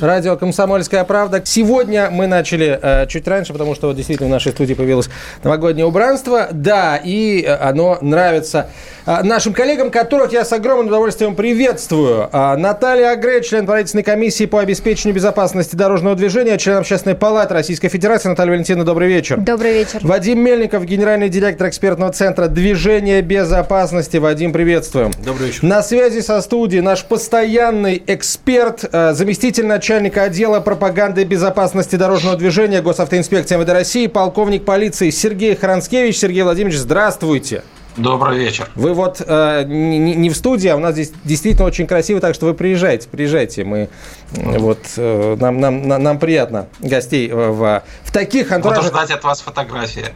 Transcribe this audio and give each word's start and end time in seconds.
Радио 0.00 0.36
«Комсомольская 0.36 1.04
правда». 1.04 1.40
Сегодня 1.42 2.10
мы 2.10 2.26
начали 2.26 2.78
э, 2.80 3.06
чуть 3.06 3.26
раньше, 3.26 3.54
потому 3.54 3.74
что 3.74 3.86
вот 3.86 3.96
действительно 3.96 4.28
в 4.28 4.32
нашей 4.32 4.52
студии 4.52 4.74
появилось 4.74 5.08
новогоднее 5.42 5.86
убранство. 5.86 6.48
Да, 6.50 7.00
и 7.02 7.42
э, 7.42 7.54
оно 7.54 7.96
нравится 8.02 8.68
э, 9.06 9.22
нашим 9.22 9.54
коллегам, 9.54 9.90
которых 9.90 10.32
я 10.32 10.44
с 10.44 10.52
огромным 10.52 10.88
удовольствием 10.88 11.34
приветствую. 11.34 12.28
Э, 12.30 12.56
Наталья 12.56 13.12
Агре, 13.12 13.42
член 13.42 13.64
правительственной 13.64 14.04
комиссии 14.04 14.44
по 14.44 14.60
обеспечению 14.60 15.14
безопасности 15.14 15.74
дорожного 15.76 16.14
движения, 16.14 16.58
член 16.58 16.76
Общественной 16.76 17.16
палаты 17.16 17.54
Российской 17.54 17.88
Федерации. 17.88 18.28
Наталья 18.28 18.50
Валентиновна, 18.50 18.84
добрый 18.84 19.08
вечер. 19.08 19.38
Добрый 19.38 19.72
вечер. 19.72 20.00
Вадим 20.02 20.40
Мельников, 20.40 20.84
генеральный 20.84 21.30
директор 21.30 21.68
экспертного 21.68 22.12
центра 22.12 22.48
движения 22.48 23.22
безопасности. 23.22 24.18
Вадим, 24.18 24.52
приветствуем. 24.52 25.12
Добрый 25.24 25.46
вечер. 25.46 25.64
На 25.64 25.82
связи 25.82 26.20
со 26.20 26.42
студией 26.42 26.82
наш 26.82 27.02
постоянный 27.02 28.02
эксперт, 28.06 28.84
э, 28.92 29.14
заместитель 29.14 29.64
начальника 29.64 29.85
начальника 29.86 30.24
отдела 30.24 30.58
пропаганды 30.58 31.22
безопасности 31.22 31.94
дорожного 31.94 32.36
движения 32.36 32.82
Госавтоинспекции 32.82 33.56
МВД 33.56 33.68
России, 33.68 34.08
полковник 34.08 34.64
полиции 34.64 35.10
Сергей 35.10 35.54
Хранскевич. 35.54 36.18
Сергей 36.18 36.42
Владимирович, 36.42 36.76
здравствуйте. 36.76 37.62
Добрый 37.96 38.36
вечер. 38.36 38.68
Вы 38.74 38.94
вот 38.94 39.22
э, 39.24 39.62
не, 39.64 40.16
не 40.16 40.28
в 40.28 40.36
студии, 40.36 40.66
а 40.66 40.74
у 40.74 40.80
нас 40.80 40.94
здесь 40.94 41.12
действительно 41.22 41.66
очень 41.66 41.86
красиво, 41.86 42.20
так 42.20 42.34
что 42.34 42.46
вы 42.46 42.54
приезжайте, 42.54 43.08
приезжайте. 43.08 43.62
Мы 43.62 43.88
вот 44.32 44.80
э, 44.96 45.36
нам, 45.38 45.60
нам, 45.60 45.86
нам 45.86 46.18
приятно 46.18 46.66
гостей 46.80 47.30
в, 47.30 47.84
в 48.02 48.12
таких 48.12 48.50
антуражах. 48.50 48.86
Буду 48.86 48.96
ждать 48.96 49.12
от 49.12 49.22
вас 49.22 49.40
фотографии. 49.40 50.06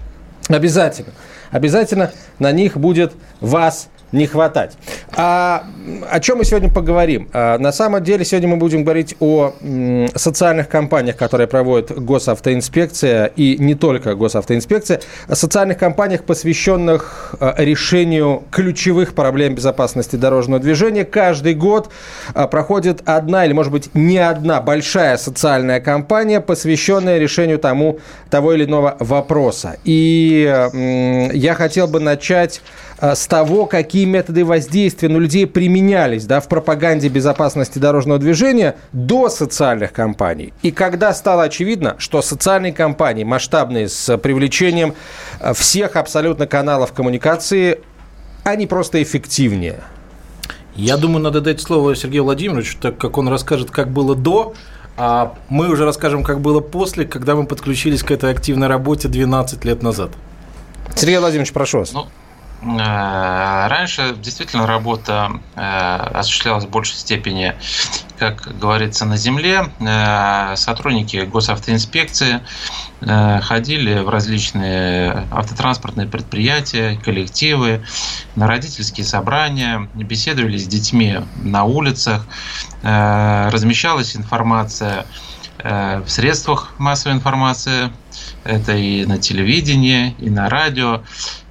Обязательно. 0.48 1.12
Обязательно 1.52 2.10
на 2.40 2.50
них 2.50 2.76
будет 2.76 3.12
вас 3.40 3.88
не 4.12 4.26
хватать. 4.26 4.76
А, 5.12 5.64
о 6.10 6.20
чем 6.20 6.38
мы 6.38 6.44
сегодня 6.44 6.70
поговорим? 6.70 7.28
А, 7.32 7.58
на 7.58 7.72
самом 7.72 8.02
деле 8.02 8.24
сегодня 8.24 8.48
мы 8.48 8.56
будем 8.56 8.82
говорить 8.84 9.16
о 9.20 9.54
м, 9.60 10.08
социальных 10.14 10.68
компаниях, 10.68 11.16
которые 11.16 11.46
проводит 11.46 11.92
госавтоинспекция 11.98 13.26
и 13.26 13.56
не 13.58 13.74
только 13.74 14.14
госавтоинспекция, 14.14 15.00
о 15.28 15.34
социальных 15.36 15.78
компаниях, 15.78 16.24
посвященных 16.24 17.34
а, 17.40 17.54
решению 17.58 18.42
ключевых 18.50 19.14
проблем 19.14 19.54
безопасности 19.54 20.16
дорожного 20.16 20.60
движения. 20.60 21.04
Каждый 21.04 21.54
год 21.54 21.90
а, 22.34 22.46
проходит 22.48 23.02
одна 23.06 23.46
или, 23.46 23.52
может 23.52 23.72
быть, 23.72 23.94
не 23.94 24.18
одна 24.18 24.60
большая 24.60 25.16
социальная 25.16 25.80
компания, 25.80 26.40
посвященная 26.40 27.18
решению 27.18 27.58
тому, 27.58 28.00
того 28.28 28.54
или 28.54 28.64
иного 28.64 28.96
вопроса. 28.98 29.76
И 29.84 30.44
м, 30.72 31.30
я 31.32 31.54
хотел 31.54 31.86
бы 31.86 32.00
начать 32.00 32.60
с 33.00 33.26
того, 33.26 33.66
какие 33.66 34.04
методы 34.04 34.44
воздействия 34.44 35.08
на 35.08 35.16
людей 35.16 35.46
применялись 35.46 36.26
да, 36.26 36.40
в 36.40 36.48
пропаганде 36.48 37.08
безопасности 37.08 37.78
дорожного 37.78 38.18
движения 38.18 38.76
до 38.92 39.28
социальных 39.28 39.92
кампаний. 39.92 40.52
И 40.62 40.70
когда 40.70 41.14
стало 41.14 41.44
очевидно, 41.44 41.96
что 41.98 42.20
социальные 42.22 42.72
кампании 42.72 43.24
масштабные 43.24 43.88
с 43.88 44.18
привлечением 44.18 44.94
а, 45.40 45.54
всех 45.54 45.96
абсолютно 45.96 46.46
каналов 46.46 46.92
коммуникации, 46.92 47.80
они 48.44 48.66
просто 48.66 49.02
эффективнее. 49.02 49.80
Я 50.76 50.96
думаю, 50.96 51.22
надо 51.22 51.40
дать 51.40 51.60
слово 51.60 51.96
Сергею 51.96 52.24
Владимировичу, 52.24 52.78
так 52.80 52.96
как 52.96 53.18
он 53.18 53.28
расскажет, 53.28 53.70
как 53.70 53.90
было 53.90 54.14
до, 54.14 54.54
а 54.96 55.34
мы 55.48 55.68
уже 55.68 55.84
расскажем, 55.84 56.22
как 56.22 56.40
было 56.40 56.60
после, 56.60 57.04
когда 57.04 57.34
мы 57.34 57.46
подключились 57.46 58.02
к 58.02 58.10
этой 58.10 58.30
активной 58.30 58.68
работе 58.68 59.08
12 59.08 59.64
лет 59.64 59.82
назад. 59.82 60.10
Сергей 60.94 61.18
Владимирович, 61.18 61.52
прошу 61.52 61.78
вас. 61.78 61.92
Ну, 61.92 62.06
Раньше 62.62 64.14
действительно 64.16 64.66
работа 64.66 65.32
осуществлялась 65.54 66.64
в 66.64 66.70
большей 66.70 66.96
степени, 66.96 67.54
как 68.18 68.58
говорится, 68.58 69.06
на 69.06 69.16
земле. 69.16 69.70
Сотрудники 70.56 71.24
госавтоинспекции 71.24 72.40
ходили 73.00 74.00
в 74.00 74.10
различные 74.10 75.26
автотранспортные 75.30 76.06
предприятия, 76.06 77.00
коллективы, 77.02 77.82
на 78.36 78.46
родительские 78.46 79.06
собрания, 79.06 79.88
беседовали 79.94 80.58
с 80.58 80.66
детьми 80.66 81.18
на 81.36 81.64
улицах, 81.64 82.26
размещалась 82.82 84.16
информация 84.16 85.06
в 85.62 86.08
средствах 86.08 86.74
массовой 86.78 87.16
информации, 87.16 87.90
это 88.44 88.72
и 88.72 89.06
на 89.06 89.18
телевидении, 89.18 90.14
и 90.18 90.28
на 90.28 90.50
радио. 90.50 91.02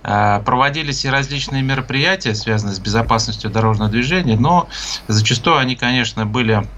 Проводились 0.01 1.03
и 1.03 1.09
различные 1.09 1.61
мероприятия, 1.61 2.33
связанные 2.33 2.75
с 2.75 2.79
безопасностью 2.79 3.49
дорожного 3.49 3.91
движения, 3.91 4.37
но 4.37 4.69
зачастую 5.07 5.57
они, 5.57 5.75
конечно, 5.75 6.25
были 6.25 6.69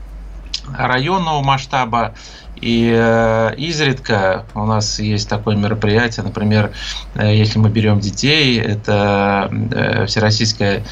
районного 0.67 1.43
масштаба, 1.43 2.15
и 2.61 2.93
э, 2.95 3.55
изредка 3.57 4.45
у 4.53 4.65
нас 4.65 4.99
есть 4.99 5.27
такое 5.27 5.55
мероприятие, 5.55 6.23
например, 6.23 6.71
э, 7.15 7.35
если 7.35 7.57
мы 7.57 7.69
берем 7.69 7.99
детей, 7.99 8.59
это 8.59 9.49
э, 9.51 10.05
всероссийский 10.05 10.83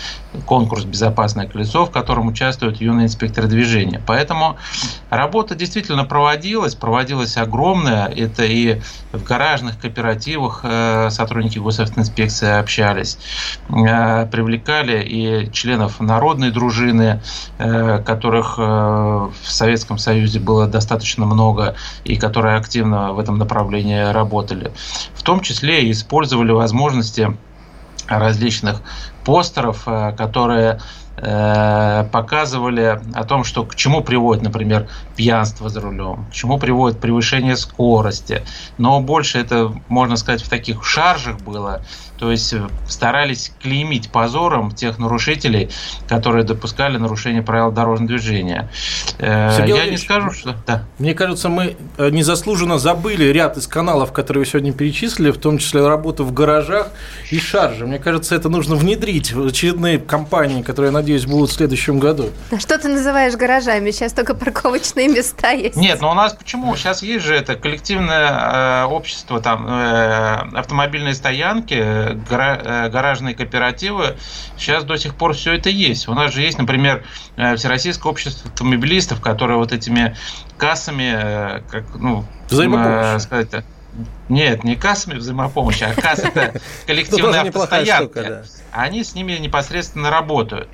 конкурс 0.46 0.84
«Безопасное 0.84 1.48
колесо», 1.48 1.86
в 1.86 1.92
котором 1.92 2.28
участвуют 2.28 2.82
юные 2.82 3.06
инспекторы 3.06 3.48
движения. 3.48 4.02
Поэтому 4.06 4.58
работа 5.12 5.56
действительно 5.56 6.06
проводилась, 6.06 6.76
проводилась 6.76 7.38
огромная. 7.38 8.06
Это 8.08 8.46
и 8.46 8.80
в 9.12 9.24
гаражных 9.24 9.80
кооперативах 9.80 10.64
сотрудники 11.10 11.58
госавтоинспекции 11.58 12.60
общались, 12.60 13.18
привлекали 13.68 15.04
и 15.04 15.52
членов 15.52 16.00
народной 16.00 16.52
дружины, 16.52 17.24
которых 17.58 18.60
в 18.60 19.32
Советском 19.46 19.98
Союзе 19.98 20.40
было 20.40 20.68
достаточно 20.68 21.26
много 21.26 21.49
много 21.50 21.76
и 22.04 22.16
которые 22.16 22.58
активно 22.58 23.14
в 23.14 23.20
этом 23.20 23.38
направлении 23.38 24.12
работали. 24.12 24.72
В 25.14 25.24
том 25.24 25.42
числе 25.42 25.90
использовали 25.92 26.52
возможности 26.52 27.36
различных 28.08 28.82
постеров, 29.24 29.84
э, 29.86 30.14
которые 30.18 30.80
э, 31.18 32.06
показывали 32.12 33.00
о 33.14 33.24
том, 33.24 33.44
что 33.44 33.64
к 33.66 33.76
чему 33.76 34.02
приводит, 34.02 34.44
например, 34.44 34.88
пьянство 35.16 35.70
за 35.70 35.82
рулем, 35.82 36.26
к 36.32 36.34
чему 36.34 36.58
приводит 36.58 37.00
превышение 37.00 37.56
скорости. 37.56 38.44
Но 38.78 39.00
больше 39.00 39.40
это, 39.40 39.72
можно 39.90 40.16
сказать, 40.16 40.42
в 40.42 40.50
таких 40.50 40.84
шаржах 40.84 41.40
было, 41.42 41.82
то 42.20 42.32
есть 42.32 42.54
э, 42.54 42.68
старались 42.88 43.52
клеймить 43.62 44.10
позором 44.10 44.72
тех 44.72 45.00
нарушителей, 45.00 45.70
которые 46.08 46.44
допускали 46.44 46.98
нарушение 46.98 47.42
правил 47.42 47.72
дорожного 47.72 48.10
движения. 48.10 48.70
Э, 49.20 49.56
Сергей 49.56 49.78
Я 49.78 49.90
не 49.90 49.98
скажу, 49.98 50.32
что... 50.32 50.56
Да. 50.68 50.84
Мне 50.98 51.14
кажется, 51.14 51.50
мы 51.50 51.78
э, 51.98 52.10
незаслуженно 52.10 52.78
забыли 52.78 53.26
ряд 53.26 53.58
из 53.58 53.68
каналов, 53.68 54.12
которые 54.12 54.44
вы 54.44 54.50
сегодня 54.50 54.74
перечислили, 54.74 55.32
в 55.32 55.38
том 55.38 55.58
числе 55.58 55.88
работу 55.88 56.26
в 56.26 56.34
гаражах 56.34 56.90
и 57.32 57.40
шарже. 57.40 57.88
Мне 57.88 58.00
кажется, 58.00 58.36
это 58.36 58.50
нужно 58.50 58.76
внедрить 58.76 59.32
в 59.32 59.48
очередные 59.48 59.98
компании, 59.98 60.62
которые, 60.62 60.90
я 60.90 60.94
надеюсь, 60.94 61.26
будут 61.26 61.52
в 61.52 61.54
следующем 61.54 62.00
году. 62.00 62.30
А 62.52 62.60
что 62.60 62.78
ты 62.78 62.90
называешь 62.90 63.36
гаражами? 63.36 63.92
Сейчас 63.92 64.12
только 64.12 64.34
парковочные 64.34 65.08
места 65.08 65.52
есть. 65.52 65.78
Нет, 65.78 66.02
но 66.02 66.12
у 66.12 66.16
нас 66.16 66.34
почему? 66.34 66.76
Сейчас 66.76 67.02
есть 67.02 67.26
же 67.26 67.34
это 67.34 67.56
коллективное 67.56 68.86
общество, 68.86 69.40
там, 69.40 69.66
автомобильные 70.54 71.14
стоянки, 71.14 72.09
Э, 72.09 72.09
гаражные 72.14 73.36
кооперативы, 73.36 74.18
сейчас 74.58 74.84
до 74.84 74.98
сих 74.98 75.16
пор 75.16 75.34
все 75.34 75.54
это 75.54 75.70
есть. 75.70 76.08
У 76.08 76.14
нас 76.14 76.34
же 76.34 76.42
есть, 76.42 76.58
например, 76.58 77.04
э, 77.36 77.56
Всероссийское 77.56 78.12
общество 78.12 78.50
автомобилистов, 78.50 79.22
которые 79.22 79.58
вот 79.58 79.72
этими 79.72 80.16
кассами, 80.58 81.12
э, 81.14 81.62
как, 81.70 81.96
ну, 81.96 82.26
сказать, 83.20 83.64
нет, 84.30 84.64
не 84.64 84.76
кассами 84.76 85.16
взаимопомощи, 85.16 85.84
а 85.84 86.00
кассы 86.00 86.28
это 86.28 86.60
коллективная 86.88 87.42
автостоянка. 87.42 88.44
Они 88.72 89.04
с 89.04 89.16
ними 89.16 89.34
непосредственно 89.34 90.10
работают. 90.10 90.70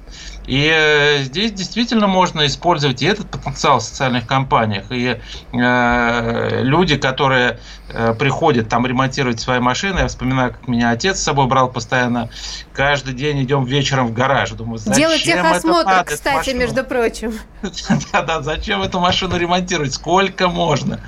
И 0.48 0.72
э, 0.72 1.24
здесь 1.24 1.52
действительно 1.52 2.08
можно 2.08 2.46
использовать 2.46 3.02
и 3.02 3.06
этот 3.06 3.30
потенциал 3.30 3.80
в 3.80 3.84
социальных 3.84 4.28
компаниях. 4.28 4.86
И 4.92 5.20
э, 5.54 6.62
люди, 6.64 6.98
которые 6.98 7.60
э, 7.90 8.14
приходят 8.14 8.70
там 8.70 8.86
ремонтировать 8.86 9.40
свои 9.40 9.60
машины, 9.60 10.00
я 10.00 10.08
вспоминаю, 10.08 10.52
как 10.54 10.68
меня 10.68 10.92
отец 10.92 11.20
с 11.20 11.24
собой 11.24 11.48
брал 11.48 11.72
постоянно, 11.72 12.30
каждый 12.74 13.14
день 13.14 13.44
идем 13.44 13.66
вечером 13.66 14.08
в 14.08 14.14
гараж. 14.14 14.52
Думаю, 14.52 14.78
зачем 14.78 14.96
Делать 14.96 15.24
техосмотр, 15.24 15.90
это 15.90 16.04
кстати, 16.06 16.52
между 16.52 16.84
прочим. 16.84 17.34
Да-да, 18.14 18.42
зачем 18.42 18.82
эту 18.82 19.00
машину 19.00 19.38
ремонтировать? 19.38 19.94
Сколько 19.94 20.48
можно? 20.48 21.00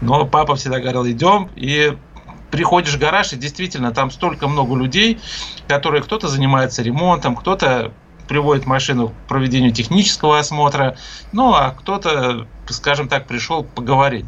Но 0.00 0.26
папа 0.26 0.56
всегда 0.56 0.80
говорил, 0.80 1.06
идем 1.06 1.48
и 1.56 1.96
приходишь 2.50 2.94
в 2.94 2.98
гараж, 2.98 3.32
и 3.32 3.36
действительно 3.36 3.92
там 3.92 4.10
столько 4.10 4.46
много 4.46 4.76
людей, 4.76 5.18
которые 5.66 6.02
кто-то 6.02 6.28
занимается 6.28 6.82
ремонтом, 6.82 7.34
кто-то 7.34 7.92
приводит 8.32 8.64
машину 8.64 9.10
к 9.10 9.28
проведению 9.28 9.72
технического 9.72 10.38
осмотра, 10.38 10.96
ну 11.32 11.52
а 11.52 11.72
кто-то, 11.72 12.48
скажем 12.70 13.06
так, 13.06 13.26
пришел 13.26 13.62
поговорить. 13.62 14.24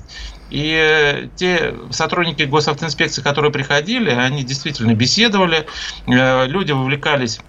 И 0.50 1.30
те 1.36 1.74
сотрудники 1.90 2.42
госавтоинспекции, 2.42 3.22
которые 3.22 3.50
приходили, 3.50 4.10
они 4.10 4.44
действительно 4.44 4.94
беседовали, 4.94 5.66
э, 6.06 6.46
люди 6.46 6.72
вовлекались 6.72 7.40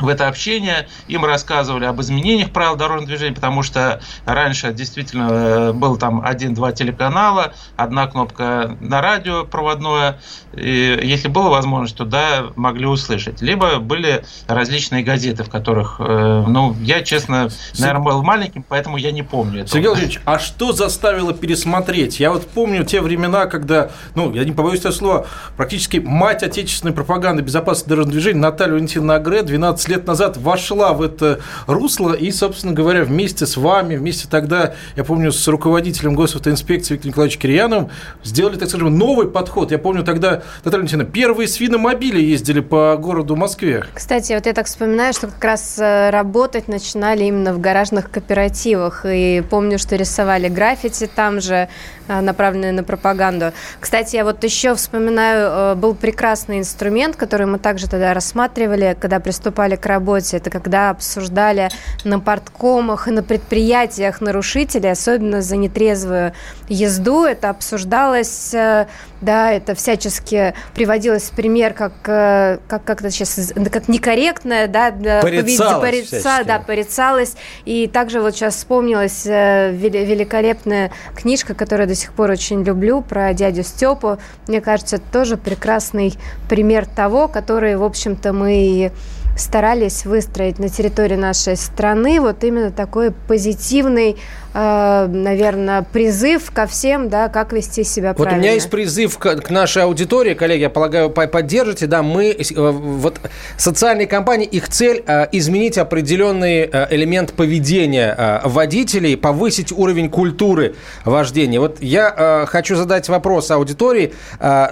в 0.00 0.08
это 0.08 0.28
общение, 0.28 0.88
им 1.08 1.24
рассказывали 1.24 1.84
об 1.84 2.00
изменениях 2.00 2.50
правил 2.50 2.76
дорожного 2.76 3.08
движения, 3.08 3.34
потому 3.34 3.62
что 3.62 4.00
раньше 4.24 4.72
действительно 4.72 5.28
э, 5.30 5.72
был 5.72 5.96
там 5.96 6.22
один-два 6.24 6.72
телеканала, 6.72 7.52
одна 7.76 8.06
кнопка 8.06 8.76
на 8.80 9.00
радио 9.00 9.44
проводное, 9.44 10.20
и 10.52 11.00
если 11.02 11.28
была 11.28 11.50
возможность, 11.50 11.96
то 11.96 12.04
да, 12.04 12.46
могли 12.56 12.86
услышать. 12.86 13.42
Либо 13.42 13.78
были 13.78 14.24
различные 14.46 15.02
газеты, 15.02 15.44
в 15.44 15.50
которых, 15.50 15.96
э, 15.98 16.44
ну, 16.46 16.76
я, 16.80 17.02
честно, 17.02 17.48
наверное, 17.78 18.04
был 18.04 18.22
маленьким, 18.22 18.64
поэтому 18.66 18.96
я 18.96 19.10
не 19.10 19.22
помню 19.22 19.60
этого. 19.60 19.68
Сергей 19.68 19.88
Владимирович, 19.88 20.20
а 20.24 20.38
что 20.38 20.72
заставило 20.72 21.32
пересмотреть? 21.34 22.20
Я 22.20 22.30
вот 22.30 22.46
помню 22.46 22.84
те 22.84 23.00
времена, 23.00 23.46
когда, 23.46 23.90
ну, 24.14 24.32
я 24.32 24.44
не 24.44 24.52
побоюсь 24.52 24.80
этого 24.80 24.92
слова, 24.92 25.26
практически 25.56 25.98
мать 25.98 26.42
отечественной 26.42 26.94
пропаганды 26.94 27.42
безопасности 27.42 27.88
дорожного 27.88 28.12
движения 28.12 28.40
Наталья 28.40 28.74
Валентиновна 28.74 29.16
Агре 29.16 29.42
12 29.42 29.87
лет 29.88 30.06
назад 30.06 30.36
вошла 30.36 30.92
в 30.92 31.02
это 31.02 31.40
русло 31.66 32.12
и, 32.12 32.30
собственно 32.30 32.72
говоря, 32.72 33.04
вместе 33.04 33.46
с 33.46 33.56
вами, 33.56 33.96
вместе 33.96 34.28
тогда, 34.30 34.74
я 34.96 35.04
помню, 35.04 35.32
с 35.32 35.48
руководителем 35.48 36.14
госавтоинспекции 36.14 36.94
Виктором 36.94 37.10
Николаевичем 37.10 37.40
Кирьяновым 37.40 37.90
сделали, 38.24 38.56
так 38.56 38.68
скажем, 38.68 38.96
новый 38.96 39.28
подход. 39.28 39.70
Я 39.70 39.78
помню 39.78 40.04
тогда, 40.04 40.42
Наталья 40.64 40.82
Валентиновна, 40.82 41.10
первые 41.10 41.48
свиномобили 41.48 42.20
ездили 42.20 42.60
по 42.60 42.96
городу 42.96 43.36
Москве. 43.36 43.84
Кстати, 43.94 44.34
вот 44.34 44.44
я 44.46 44.52
так 44.52 44.66
вспоминаю, 44.66 45.14
что 45.14 45.28
как 45.28 45.42
раз 45.42 45.78
э, 45.78 46.10
работать 46.10 46.68
начинали 46.68 47.24
именно 47.24 47.54
в 47.54 47.60
гаражных 47.60 48.10
кооперативах. 48.10 49.06
И 49.08 49.42
помню, 49.48 49.78
что 49.78 49.96
рисовали 49.96 50.48
граффити 50.48 51.08
там 51.12 51.40
же, 51.40 51.68
э, 52.08 52.20
направленные 52.20 52.72
на 52.72 52.82
пропаганду. 52.82 53.52
Кстати, 53.80 54.16
я 54.16 54.24
вот 54.24 54.44
еще 54.44 54.74
вспоминаю, 54.74 55.48
э, 55.50 55.74
был 55.76 55.94
прекрасный 55.94 56.58
инструмент, 56.58 57.16
который 57.16 57.46
мы 57.46 57.58
также 57.58 57.88
тогда 57.88 58.12
рассматривали, 58.12 58.96
когда 59.00 59.20
приступали 59.20 59.76
к 59.78 59.86
работе. 59.86 60.36
Это 60.36 60.50
когда 60.50 60.90
обсуждали 60.90 61.70
на 62.04 62.20
порткомах 62.20 63.08
и 63.08 63.10
на 63.10 63.22
предприятиях 63.22 64.20
нарушителей, 64.20 64.92
особенно 64.92 65.42
за 65.42 65.56
нетрезвую 65.56 66.32
езду. 66.68 67.24
Это 67.24 67.50
обсуждалось, 67.50 68.52
э, 68.52 68.86
да, 69.20 69.52
это 69.52 69.74
всячески 69.74 70.54
приводилось 70.74 71.24
в 71.24 71.30
пример 71.32 71.72
как, 71.72 71.92
э, 72.06 72.58
как, 72.68 72.84
как 72.84 73.00
это 73.00 73.10
сейчас, 73.10 73.52
как 73.72 73.88
некорректное, 73.88 74.66
да, 74.66 74.92
порицалось, 75.22 75.80
порица, 75.80 76.42
да, 76.44 76.58
порицалось. 76.58 77.34
И 77.64 77.86
также 77.86 78.20
вот 78.20 78.34
сейчас 78.34 78.56
вспомнилась 78.56 79.24
великолепная 79.24 80.90
книжка, 81.14 81.54
которую 81.54 81.86
я 81.86 81.94
до 81.94 81.98
сих 81.98 82.12
пор 82.12 82.30
очень 82.30 82.62
люблю, 82.62 83.00
про 83.00 83.32
дядю 83.34 83.62
Степу. 83.62 84.18
Мне 84.46 84.60
кажется, 84.60 84.96
это 84.96 85.04
тоже 85.12 85.36
прекрасный 85.36 86.14
пример 86.48 86.86
того, 86.86 87.28
который, 87.28 87.76
в 87.76 87.84
общем-то, 87.84 88.32
мы 88.32 88.92
старались 89.40 90.04
выстроить 90.04 90.58
на 90.58 90.68
территории 90.68 91.16
нашей 91.16 91.56
страны 91.56 92.20
вот 92.20 92.44
именно 92.44 92.70
такой 92.70 93.10
позитивный 93.10 94.16
наверное, 94.54 95.82
призыв 95.82 96.50
ко 96.50 96.66
всем, 96.66 97.08
да, 97.08 97.28
как 97.28 97.52
вести 97.52 97.84
себя 97.84 98.14
правильно. 98.14 98.36
Вот 98.36 98.38
у 98.38 98.42
меня 98.42 98.54
есть 98.54 98.70
призыв 98.70 99.18
к, 99.18 99.36
к 99.36 99.50
нашей 99.50 99.82
аудитории, 99.82 100.34
коллеги, 100.34 100.62
я 100.62 100.70
полагаю, 100.70 101.10
поддержите, 101.10 101.86
да, 101.86 102.02
мы, 102.02 102.30
э, 102.30 102.44
вот 102.56 103.20
социальные 103.56 104.06
компании, 104.06 104.46
их 104.46 104.68
цель 104.68 105.04
э, 105.06 105.26
изменить 105.32 105.78
определенный 105.78 106.70
элемент 106.90 107.34
поведения 107.34 108.40
водителей, 108.44 109.16
повысить 109.16 109.72
уровень 109.72 110.08
культуры 110.10 110.74
вождения. 111.04 111.60
Вот 111.60 111.76
я 111.80 112.46
хочу 112.48 112.74
задать 112.74 113.08
вопрос 113.08 113.50
аудитории. 113.50 114.14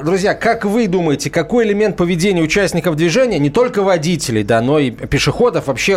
Друзья, 0.02 0.34
как 0.34 0.64
вы 0.64 0.86
думаете, 0.86 1.30
какой 1.30 1.66
элемент 1.66 1.96
поведения 1.96 2.42
участников 2.42 2.96
движения, 2.96 3.38
не 3.38 3.50
только 3.50 3.82
водителей, 3.82 4.42
да, 4.42 4.60
но 4.60 4.78
и 4.78 4.90
пешеходов, 4.90 5.66
вообще 5.66 5.92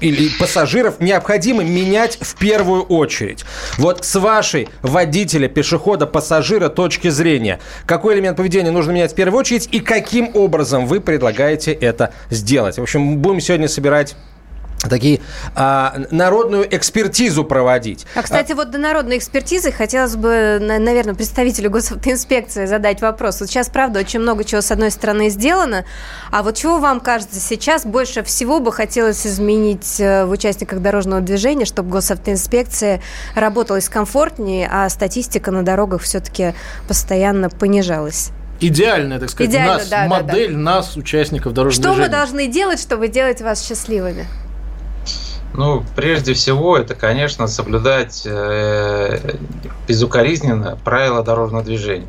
или 0.00 0.28
пассажиров, 0.38 1.00
необходимо 1.00 1.64
менять 1.64 2.18
в 2.20 2.36
первую 2.36 2.59
первую 2.60 2.82
очередь. 2.82 3.44
Вот 3.78 4.04
с 4.04 4.18
вашей 4.18 4.68
водителя, 4.82 5.48
пешехода, 5.48 6.06
пассажира 6.06 6.68
точки 6.68 7.08
зрения, 7.08 7.58
какой 7.86 8.14
элемент 8.14 8.36
поведения 8.36 8.70
нужно 8.70 8.92
менять 8.92 9.12
в 9.12 9.14
первую 9.14 9.40
очередь 9.40 9.68
и 9.72 9.80
каким 9.80 10.30
образом 10.34 10.86
вы 10.86 11.00
предлагаете 11.00 11.72
это 11.72 12.12
сделать? 12.28 12.76
В 12.76 12.82
общем, 12.82 13.16
будем 13.16 13.40
сегодня 13.40 13.66
собирать 13.66 14.14
такие 14.88 15.20
а, 15.54 15.94
народную 16.10 16.74
экспертизу 16.74 17.44
проводить. 17.44 18.06
А, 18.14 18.22
кстати, 18.22 18.52
а, 18.52 18.54
вот 18.54 18.70
до 18.70 18.78
народной 18.78 19.18
экспертизы 19.18 19.72
хотелось 19.72 20.16
бы, 20.16 20.58
наверное, 20.60 21.14
представителю 21.14 21.70
госавтоинспекции 21.70 22.66
задать 22.66 23.02
вопрос. 23.02 23.40
Вот 23.40 23.50
сейчас, 23.50 23.68
правда, 23.68 24.00
очень 24.00 24.20
много 24.20 24.44
чего 24.44 24.60
с 24.60 24.70
одной 24.70 24.90
стороны 24.90 25.28
сделано, 25.28 25.84
а 26.30 26.42
вот 26.42 26.56
чего 26.56 26.78
вам 26.78 27.00
кажется 27.00 27.40
сейчас 27.40 27.84
больше 27.84 28.22
всего 28.22 28.60
бы 28.60 28.72
хотелось 28.72 29.26
изменить 29.26 30.00
э, 30.00 30.24
в 30.24 30.30
участниках 30.30 30.80
дорожного 30.80 31.20
движения, 31.20 31.64
чтобы 31.66 31.90
госавтоинспекция 31.90 33.02
работалась 33.34 33.88
комфортнее, 33.88 34.68
а 34.70 34.88
статистика 34.88 35.50
на 35.50 35.62
дорогах 35.62 36.02
все-таки 36.02 36.54
постоянно 36.88 37.50
понижалась? 37.50 38.30
идеальная, 38.60 39.18
так 39.18 39.30
сказать, 39.30 39.50
Идеально, 39.50 39.78
нас, 39.78 39.88
да, 39.88 40.06
модель 40.06 40.50
да, 40.50 40.56
да. 40.56 40.60
нас, 40.60 40.96
участников 40.96 41.54
дорожного 41.54 41.82
Что 41.82 41.94
движения. 41.94 42.08
мы 42.08 42.12
должны 42.12 42.46
делать, 42.46 42.80
чтобы 42.80 43.08
делать 43.08 43.40
вас 43.40 43.66
счастливыми? 43.66 44.26
Ну, 45.52 45.84
прежде 45.96 46.34
всего, 46.34 46.76
это, 46.76 46.94
конечно, 46.94 47.46
соблюдать 47.48 48.22
э, 48.24 49.36
безукоризненно 49.88 50.78
правила 50.84 51.22
дорожного 51.24 51.64
движения. 51.64 52.06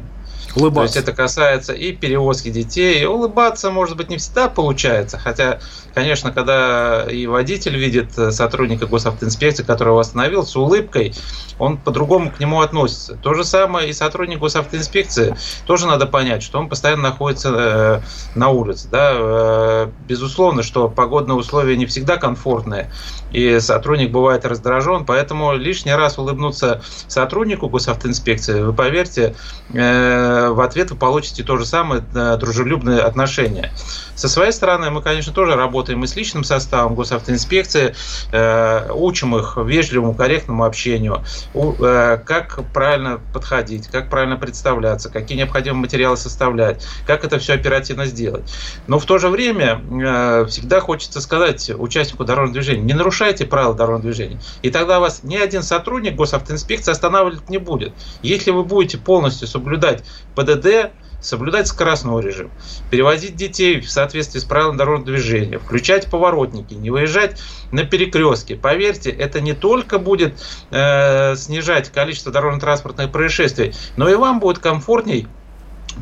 Улыбаться. 0.56 0.94
То 0.94 1.00
есть 1.00 1.10
это 1.10 1.16
касается 1.16 1.74
и 1.74 1.92
перевозки 1.94 2.50
детей. 2.50 3.06
Улыбаться, 3.06 3.72
может 3.72 3.98
быть, 3.98 4.10
не 4.10 4.18
всегда 4.18 4.50
получается, 4.50 5.18
хотя 5.18 5.60
Конечно, 5.94 6.32
когда 6.32 7.06
и 7.10 7.28
водитель 7.28 7.78
видит 7.78 8.18
э, 8.18 8.32
сотрудника 8.32 8.88
госавтоинспекции, 8.88 9.64
который 9.64 9.90
его 9.90 10.00
остановил, 10.00 10.46
с 10.46 10.56
улыбкой, 10.56 11.14
он 11.60 11.78
по-другому 11.78 12.32
к 12.32 12.40
нему 12.40 12.62
относится. 12.62 13.16
То 13.16 13.34
же 13.34 13.44
самое 13.44 13.90
и 13.90 13.94
сотрудник 13.94 14.40
госавтоинспекции. 14.40 15.36
Тоже 15.66 15.88
надо 15.88 16.06
понять, 16.06 16.44
что 16.44 16.60
он 16.60 16.70
постоянно 16.70 17.04
находится 17.04 17.50
э, 17.54 18.02
на 18.36 18.50
улице. 18.50 18.88
Да? 18.90 19.12
Э, 19.14 19.88
безусловно, 20.08 20.64
что 20.64 20.88
погодные 20.88 21.36
условия 21.36 21.76
не 21.76 21.86
всегда 21.86 22.18
комфортные, 22.18 22.90
и 23.32 23.60
сотрудник 23.60 24.12
бывает 24.12 24.46
раздражен, 24.46 25.06
поэтому 25.06 25.54
лишний 25.54 25.94
раз 25.94 26.18
улыбнуться 26.18 26.82
сотруднику 27.08 27.68
госавтоинспекции, 27.68 28.62
вы 28.62 28.74
поверьте, 28.74 29.36
в 29.70 30.64
ответ 30.64 30.92
вы 30.92 30.98
получите 30.98 31.44
то 31.44 31.58
же 31.58 31.66
самое 31.66 32.02
дружелюбное 32.38 33.06
отношение. 33.06 33.72
Со 34.16 34.28
своей 34.28 34.52
стороны, 34.52 34.90
мы, 34.92 35.02
конечно, 35.02 35.34
тоже 35.34 35.56
работаем 35.56 35.81
работаем 35.82 36.04
и 36.04 36.08
с 36.08 36.16
личным 36.16 36.44
составом 36.44 36.94
госавтоинспекции, 36.94 37.96
э, 38.32 38.92
учим 38.94 39.36
их 39.36 39.58
вежливому, 39.58 40.14
корректному 40.14 40.64
общению, 40.64 41.24
э, 41.54 42.20
как 42.24 42.62
правильно 42.72 43.20
подходить, 43.34 43.88
как 43.88 44.10
правильно 44.10 44.38
представляться, 44.38 45.10
какие 45.10 45.38
необходимые 45.40 45.82
материалы 45.82 46.18
составлять, 46.18 46.86
как 47.08 47.26
это 47.26 47.40
все 47.40 47.54
оперативно 47.54 48.06
сделать. 48.06 48.44
Но 48.88 49.00
в 49.00 49.06
то 49.06 49.18
же 49.18 49.30
время 49.30 49.82
э, 49.92 50.46
всегда 50.48 50.82
хочется 50.82 51.20
сказать 51.20 51.72
участнику 51.76 52.26
дорожного 52.26 52.54
движения, 52.54 52.84
не 52.84 52.94
нарушайте 52.94 53.46
правила 53.46 53.74
дорожного 53.74 54.04
движения. 54.04 54.40
И 54.62 54.70
тогда 54.70 55.00
вас 55.00 55.24
ни 55.24 55.36
один 55.36 55.64
сотрудник 55.64 56.16
госавтоинспекции 56.16 56.92
останавливать 56.92 57.50
не 57.50 57.58
будет. 57.58 57.94
Если 58.22 58.52
вы 58.52 58.64
будете 58.64 59.00
полностью 59.00 59.48
соблюдать 59.48 60.04
ПДД, 60.36 60.92
соблюдать 61.22 61.68
скоростной 61.68 62.24
режим, 62.24 62.52
перевозить 62.90 63.36
детей 63.36 63.80
в 63.80 63.90
соответствии 63.90 64.40
с 64.40 64.44
правилами 64.44 64.78
дорожного 64.78 65.12
движения, 65.12 65.60
включать 65.60 66.10
поворотники, 66.10 66.74
не 66.74 66.90
выезжать 66.90 67.40
на 67.72 67.84
перекрестке. 67.84 68.56
Поверьте, 68.56 69.12
это 69.12 69.40
не 69.40 69.54
только 69.54 70.00
будет 70.00 70.34
э, 70.72 71.36
снижать 71.36 71.90
количество 71.92 72.32
дорожно-транспортных 72.32 73.12
происшествий, 73.12 73.74
но 73.96 74.10
и 74.10 74.16
вам 74.16 74.40
будет 74.40 74.60
комфортней 74.60 75.28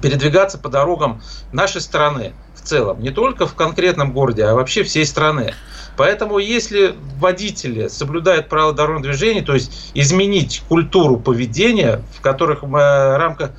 передвигаться 0.01 0.57
по 0.57 0.69
дорогам 0.69 1.21
нашей 1.51 1.81
страны 1.81 2.33
в 2.55 2.61
целом, 2.61 3.01
не 3.01 3.09
только 3.09 3.47
в 3.47 3.55
конкретном 3.55 4.13
городе, 4.13 4.45
а 4.45 4.53
вообще 4.53 4.83
всей 4.83 5.05
страны. 5.05 5.53
Поэтому, 5.97 6.37
если 6.37 6.95
водители 7.17 7.89
соблюдают 7.89 8.47
правила 8.47 8.71
дорожного 8.73 9.11
движения, 9.11 9.41
то 9.41 9.53
есть 9.53 9.91
изменить 9.93 10.63
культуру 10.69 11.17
поведения, 11.17 12.03
в 12.17 12.21
которых 12.21 12.63
в 12.63 13.17
рамках 13.17 13.51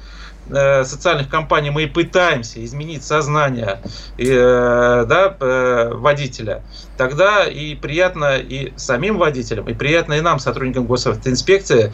Э, 0.52 0.85
социальных 0.85 1.28
компаний 1.28 1.71
мы 1.71 1.85
и 1.85 1.87
пытаемся 1.87 2.64
изменить 2.64 3.04
сознание 3.04 3.80
э, 4.19 5.04
да, 5.09 5.37
э, 5.38 5.90
водителя, 5.95 6.62
тогда 6.97 7.47
и 7.47 7.75
приятно 7.75 8.37
и 8.38 8.73
самим 8.76 9.19
водителям, 9.19 9.69
и 9.69 9.75
приятно 9.75 10.14
и 10.14 10.21
нам, 10.21 10.38
сотрудникам 10.38 10.87
госавтоинспекции, 10.87 11.92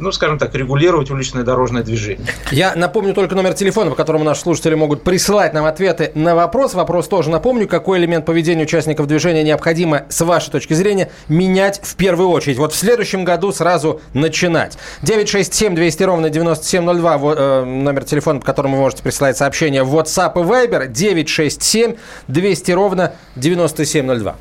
ну, 0.00 0.12
скажем 0.12 0.38
так, 0.38 0.54
регулировать 0.54 1.10
уличное 1.10 1.44
дорожное 1.44 1.82
движение. 1.82 2.26
Я 2.50 2.74
напомню 2.74 3.14
только 3.14 3.34
номер 3.34 3.54
телефона, 3.54 3.90
по 3.90 3.96
которому 3.96 4.24
наши 4.24 4.40
слушатели 4.40 4.74
могут 4.74 5.04
присылать 5.04 5.52
нам 5.52 5.66
ответы 5.66 6.10
на 6.14 6.34
вопрос. 6.34 6.74
Вопрос 6.74 7.08
тоже 7.08 7.30
напомню, 7.30 7.68
какой 7.68 7.98
элемент 7.98 8.24
поведения 8.24 8.62
участников 8.62 9.06
движения 9.06 9.42
необходимо, 9.42 10.06
с 10.08 10.20
вашей 10.22 10.50
точки 10.50 10.74
зрения, 10.74 11.10
менять 11.28 11.80
в 11.82 11.96
первую 11.96 12.30
очередь. 12.30 12.58
Вот 12.58 12.72
в 12.72 12.76
следующем 12.76 13.24
году 13.24 13.52
сразу 13.52 14.00
начинать. 14.14 14.78
967 15.02 15.74
200 15.74 16.02
ровно 16.02 16.30
9702, 16.30 17.16
э, 17.16 17.64
номер 17.64 18.04
телефона, 18.04 18.40
по 18.40 18.46
которому 18.46 18.76
вы 18.76 18.82
можете 18.82 19.02
присылать 19.02 19.36
сообщения 19.36 19.82
в 19.82 19.94
WhatsApp 19.94 20.32
и 20.34 20.44
Viber, 20.44 20.88
967 20.88 21.96
200 22.28 22.72
ровно 22.72 23.12
9702. 23.36 24.36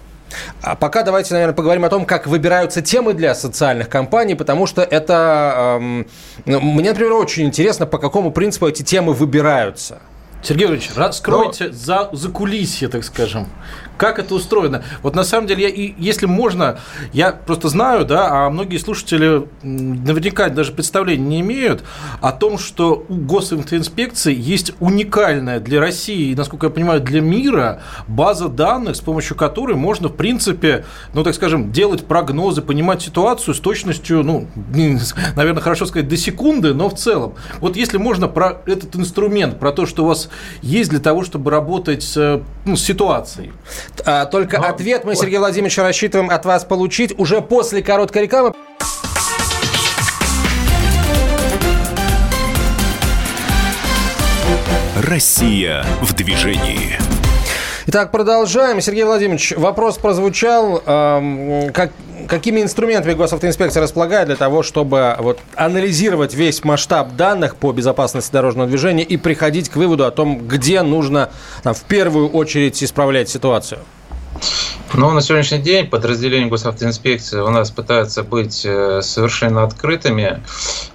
А 0.62 0.75
пока 0.75 1.03
давайте, 1.03 1.33
наверное, 1.33 1.55
поговорим 1.55 1.86
о 1.86 1.89
том, 1.89 2.05
как 2.05 2.27
выбираются 2.27 2.81
темы 2.81 3.13
для 3.13 3.36
социальных 3.36 3.89
кампаний, 3.89 4.36
потому 4.36 4.65
что 4.67 4.81
это... 4.81 5.77
Эм, 5.79 6.07
мне, 6.45 6.89
например, 6.89 7.13
очень 7.13 7.45
интересно, 7.45 7.86
по 7.86 7.98
какому 7.98 8.31
принципу 8.31 8.67
эти 8.67 8.83
темы 8.83 9.13
выбираются. 9.13 10.00
Сергей 10.41 10.67
Ильич, 10.67 10.91
раскройте 10.95 11.67
Но... 11.67 11.74
за, 11.74 12.09
за 12.13 12.29
кулисье, 12.29 12.88
так 12.88 13.03
скажем. 13.03 13.48
Как 14.00 14.18
это 14.18 14.34
устроено? 14.34 14.82
Вот 15.03 15.13
на 15.13 15.25
самом 15.25 15.46
деле, 15.46 15.63
я, 15.63 15.68
и, 15.68 15.94
если 15.98 16.25
можно, 16.25 16.79
я 17.12 17.34
просто 17.34 17.68
знаю, 17.68 18.06
да, 18.06 18.46
а 18.46 18.50
многие 18.50 18.77
слушатели 18.77 19.46
наверняка 19.62 20.48
даже 20.48 20.72
представления 20.72 21.25
не 21.25 21.41
имеют 21.41 21.84
о 22.22 22.32
том, 22.32 22.58
что 22.58 23.06
у 23.10 23.15
госинспекции 23.15 24.34
есть 24.34 24.72
уникальная 24.79 25.60
для 25.60 25.82
России 25.82 26.32
и, 26.32 26.36
насколько 26.36 26.68
я 26.68 26.70
понимаю, 26.70 27.01
для 27.01 27.20
мира 27.20 27.82
база 28.08 28.48
данных, 28.48 28.96
с 28.96 29.01
помощью 29.01 29.36
которой 29.36 29.75
можно, 29.75 30.08
в 30.08 30.15
принципе, 30.15 30.86
ну, 31.13 31.25
так 31.25 31.36
скажем, 31.36 31.74
делать 31.74 32.06
прогнозы, 32.06 32.62
понимать 32.62 33.01
ситуацию 33.01 33.53
с 33.53 33.60
точностью, 33.60 34.24
ну, 34.24 34.48
наверное, 35.36 35.62
хорошо 35.62 35.86
сказать, 35.86 36.08
до 36.08 36.15
секунды, 36.15 36.74
но 36.74 36.89
в 36.89 36.96
целом. 36.96 37.34
Вот 37.60 37.75
если 37.75 37.98
можно 37.98 38.29
про 38.29 38.62
этот 38.65 38.96
инструмент, 38.96 39.60
про 39.60 39.74
то, 39.74 39.86
что 39.86 40.06
у 40.06 40.08
вас 40.08 40.29
есть 40.62 40.89
для 40.89 41.00
того, 41.00 41.25
чтобы 41.25 41.51
работать 41.51 42.01
с, 42.01 42.41
ну, 42.63 42.77
с 42.77 42.82
ситуацией. 42.82 43.51
А, 44.05 44.25
только 44.25 44.60
Но... 44.60 44.67
ответ 44.67 45.03
мы, 45.05 45.15
Сергей 45.15 45.38
Владимирович, 45.39 45.77
рассчитываем 45.77 46.29
от 46.29 46.46
вас 46.46 46.65
получить 46.65 47.13
уже 47.17 47.41
после 47.41 47.81
короткой 47.81 48.24
рекламы. 48.24 48.53
Россия 54.96 55.86
в 56.01 56.13
движении. 56.13 56.98
Итак, 57.88 58.12
продолжаем. 58.12 58.81
Сергей 58.81 59.03
Владимирович, 59.03 59.53
вопрос 59.58 59.98
прозвучал. 59.98 60.79
как, 61.74 61.91
какими 62.29 62.62
инструментами 62.62 63.13
госавтоинспекция 63.13 63.81
располагает 63.81 64.27
для 64.27 64.38
того, 64.38 64.63
чтобы 64.63 65.15
вот, 65.19 65.39
анализировать 65.55 66.33
весь 66.33 66.63
масштаб 66.63 67.15
данных 67.15 67.55
по 67.55 67.71
безопасности 67.74 68.31
дорожного 68.31 68.67
движения 68.67 69.03
и 69.03 69.17
приходить 69.17 69.69
к 69.69 69.75
выводу 69.75 70.05
о 70.05 70.12
том, 70.12 70.48
где 70.48 70.83
нужно 70.83 71.29
там, 71.63 71.74
в 71.74 71.83
первую 71.83 72.29
очередь 72.29 72.81
исправлять 72.83 73.29
ситуацию? 73.29 73.79
Ну, 74.93 75.12
на 75.12 75.21
сегодняшний 75.21 75.59
день 75.59 75.88
подразделения 75.88 76.48
госавтоинспекции 76.48 77.39
у 77.39 77.50
нас 77.50 77.69
пытаются 77.71 78.24
быть 78.24 78.63
э, 78.65 79.01
совершенно 79.01 79.63
открытыми. 79.63 80.41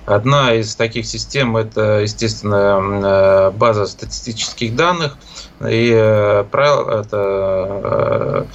Одна 0.07 0.55
из 0.55 0.75
таких 0.75 1.07
систем– 1.07 1.57
это, 1.59 2.01
естественно, 2.01 2.81
э, 2.81 3.51
база 3.51 3.87
статистических 3.87 4.75
данных– 4.75 5.19
и 5.61 5.91
э, 5.95 6.45
правил 6.51 6.89
это 6.89 8.47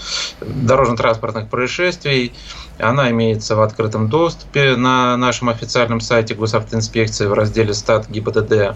дорожно-транспортных 0.42 1.48
происшествий. 1.50 2.34
Она 2.80 3.12
имеется 3.12 3.56
в 3.56 3.62
открытом 3.62 4.10
доступе 4.10 4.76
на 4.76 5.18
нашем 5.18 5.50
официальном 5.50 6.00
сайте 6.00 6.36
госавтоинспекции 6.36 7.28
в 7.28 7.34
разделе 7.34 7.74
«Стат 7.74 8.10
ГИБДД», 8.10 8.76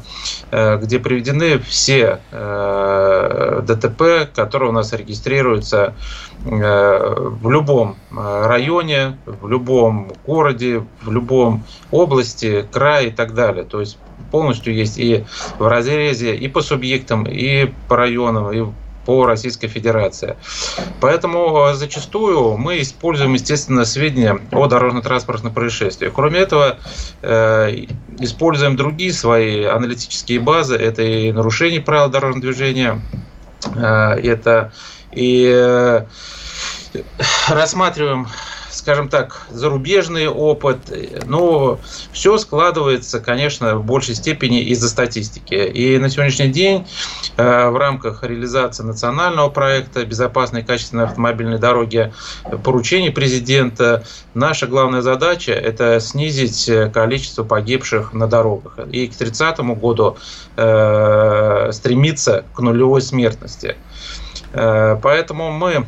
э, 0.51 0.77
где 0.77 0.99
приведены 0.99 1.59
все 1.59 2.19
ДТП, 2.31 4.29
которые 4.35 4.69
у 4.69 4.73
нас 4.73 4.93
регистрируются 4.93 5.93
в 6.43 7.49
любом 7.49 7.95
районе, 8.11 9.17
в 9.25 9.47
любом 9.47 10.11
городе, 10.25 10.85
в 11.01 11.11
любом 11.11 11.63
области, 11.91 12.67
крае 12.71 13.09
и 13.09 13.11
так 13.11 13.33
далее. 13.33 13.63
То 13.63 13.79
есть 13.79 13.97
полностью 14.31 14.73
есть 14.73 14.97
и 14.97 15.25
в 15.59 15.67
разрезе, 15.67 16.35
и 16.35 16.47
по 16.47 16.61
субъектам, 16.61 17.23
и 17.23 17.71
по 17.87 17.95
районам, 17.95 18.51
и 18.51 18.65
по 19.05 19.25
Российской 19.25 19.67
Федерации. 19.67 20.35
Поэтому 20.99 21.67
э, 21.67 21.73
зачастую 21.73 22.57
мы 22.57 22.81
используем, 22.81 23.33
естественно, 23.33 23.85
сведения 23.85 24.39
о 24.51 24.67
дорожно-транспортных 24.67 25.53
происшествиях. 25.53 26.13
Кроме 26.13 26.39
этого, 26.39 26.77
э, 27.21 27.85
используем 28.19 28.75
другие 28.75 29.13
свои 29.13 29.65
аналитические 29.65 30.39
базы. 30.39 30.75
Это 30.75 31.01
и 31.01 31.31
нарушение 31.31 31.81
правил 31.81 32.09
дорожного 32.09 32.41
движения, 32.41 33.01
э, 33.75 34.19
это 34.23 34.71
и 35.11 36.03
рассматриваем 37.47 38.27
скажем 38.73 39.07
так, 39.07 39.47
зарубежный 39.51 40.27
опыт, 40.27 40.77
но 41.25 41.79
все 42.11 42.37
складывается, 42.37 43.19
конечно, 43.19 43.75
в 43.75 43.85
большей 43.85 44.15
степени 44.15 44.61
из-за 44.63 44.89
статистики. 44.89 45.53
И 45.53 45.97
на 45.99 46.09
сегодняшний 46.09 46.47
день 46.47 46.87
э, 47.37 47.69
в 47.69 47.77
рамках 47.77 48.23
реализации 48.23 48.83
национального 48.83 49.49
проекта 49.49 50.05
«Безопасные 50.05 50.63
и 50.63 50.65
качественные 50.65 51.05
автомобильные 51.05 51.59
дороги» 51.59 52.11
поручений 52.63 53.11
президента 53.11 54.03
наша 54.33 54.67
главная 54.67 55.01
задача– 55.01 55.51
это 55.53 55.99
снизить 55.99 56.69
количество 56.91 57.43
погибших 57.43 58.13
на 58.13 58.27
дорогах. 58.27 58.79
И 58.91 59.07
к 59.07 59.15
30 59.15 59.59
году 59.59 60.17
э, 60.55 61.69
стремиться 61.71 62.43
к 62.53 62.59
нулевой 62.59 63.01
смертности. 63.01 63.75
Э, 64.53 64.97
поэтому 65.01 65.51
мы 65.51 65.85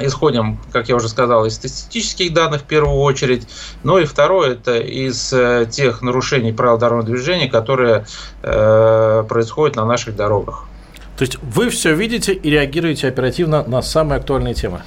исходим, 0.00 0.58
как 0.72 0.88
я 0.88 0.96
уже 0.96 1.08
сказал, 1.08 1.44
из 1.46 1.54
статистических 1.54 2.32
данных 2.32 2.62
в 2.62 2.64
первую 2.64 3.00
очередь. 3.00 3.46
Ну 3.82 3.98
и 3.98 4.04
второе, 4.04 4.52
это 4.52 4.78
из 4.78 5.32
э, 5.32 5.66
тех 5.70 6.02
нарушений 6.02 6.52
правил 6.52 6.78
дорожного 6.78 7.14
движения, 7.14 7.48
которые 7.48 8.06
э, 8.42 9.24
происходят 9.28 9.76
на 9.76 9.84
наших 9.84 10.16
дорогах. 10.16 10.64
То 11.16 11.22
есть 11.22 11.38
вы 11.42 11.68
все 11.68 11.94
видите 11.94 12.32
и 12.32 12.50
реагируете 12.50 13.08
оперативно 13.08 13.64
на 13.64 13.82
самые 13.82 14.18
актуальные 14.18 14.54
темы? 14.54 14.82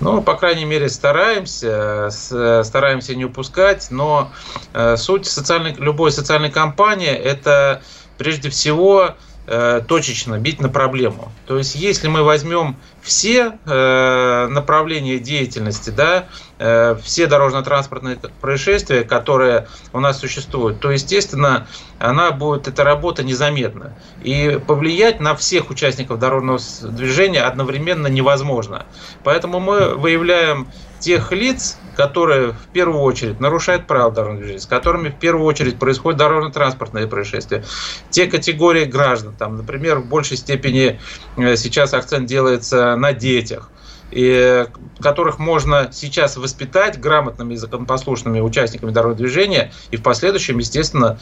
Ну, 0.00 0.22
по 0.22 0.34
крайней 0.34 0.64
мере, 0.64 0.88
стараемся, 0.88 2.10
стараемся 2.10 3.14
не 3.14 3.24
упускать, 3.24 3.88
но 3.90 4.30
э, 4.72 4.96
суть 4.96 5.26
социальной, 5.26 5.74
любой 5.74 6.12
социальной 6.12 6.50
кампании– 6.50 7.08
это 7.10 7.82
прежде 8.18 8.50
всего 8.50 9.14
Э, 9.46 9.82
точечно 9.86 10.38
бить 10.38 10.58
на 10.62 10.70
проблему. 10.70 11.30
То 11.46 11.58
есть, 11.58 11.74
если 11.74 12.08
мы 12.08 12.22
возьмем 12.22 12.76
все 13.04 13.58
э, 13.66 14.46
направления 14.48 15.18
деятельности, 15.18 15.90
да, 15.90 16.24
э, 16.58 16.96
все 17.02 17.26
дорожно-транспортные 17.26 18.18
происшествия, 18.40 19.04
которые 19.04 19.68
у 19.92 20.00
нас 20.00 20.18
существуют, 20.18 20.80
то, 20.80 20.90
естественно, 20.90 21.66
она 21.98 22.30
будет, 22.30 22.66
эта 22.66 22.82
работа 22.82 23.22
незаметна. 23.22 23.92
И 24.22 24.58
повлиять 24.66 25.20
на 25.20 25.36
всех 25.36 25.68
участников 25.68 26.18
дорожного 26.18 26.58
движения 26.82 27.42
одновременно 27.42 28.06
невозможно. 28.06 28.86
Поэтому 29.22 29.60
мы 29.60 29.94
выявляем 29.94 30.66
тех 31.04 31.32
лиц, 31.32 31.76
которые 31.96 32.52
в 32.52 32.66
первую 32.72 33.02
очередь 33.02 33.38
нарушают 33.38 33.86
правила 33.86 34.10
дорожного 34.10 34.38
движения, 34.38 34.60
с 34.60 34.66
которыми 34.66 35.10
в 35.10 35.16
первую 35.16 35.44
очередь 35.44 35.78
происходят 35.78 36.18
дорожно-транспортные 36.18 37.06
происшествия. 37.06 37.62
Те 38.08 38.26
категории 38.26 38.86
граждан, 38.86 39.34
там, 39.38 39.58
например, 39.58 39.98
в 39.98 40.06
большей 40.06 40.38
степени 40.38 40.98
э, 41.36 41.56
сейчас 41.56 41.92
акцент 41.92 42.26
делается 42.26 42.96
на 42.96 43.12
детях, 43.12 43.70
и 44.10 44.66
которых 45.00 45.38
можно 45.38 45.90
сейчас 45.92 46.38
воспитать 46.38 46.98
грамотными 46.98 47.52
и 47.52 47.56
законопослушными 47.56 48.40
участниками 48.40 48.90
дорожного 48.90 49.18
движения 49.18 49.72
и 49.90 49.98
в 49.98 50.02
последующем, 50.02 50.56
естественно, 50.58 51.18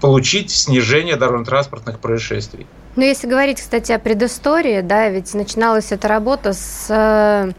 получить 0.00 0.50
снижение 0.50 1.16
дорожно-транспортных 1.16 1.98
происшествий. 1.98 2.66
Ну, 2.96 3.02
если 3.02 3.26
говорить, 3.26 3.60
кстати, 3.60 3.92
о 3.92 3.98
предыстории, 3.98 4.80
да, 4.80 5.10
ведь 5.10 5.34
начиналась 5.34 5.92
эта 5.92 6.08
работа 6.08 6.54
с 6.54 6.86
э, 6.88 7.52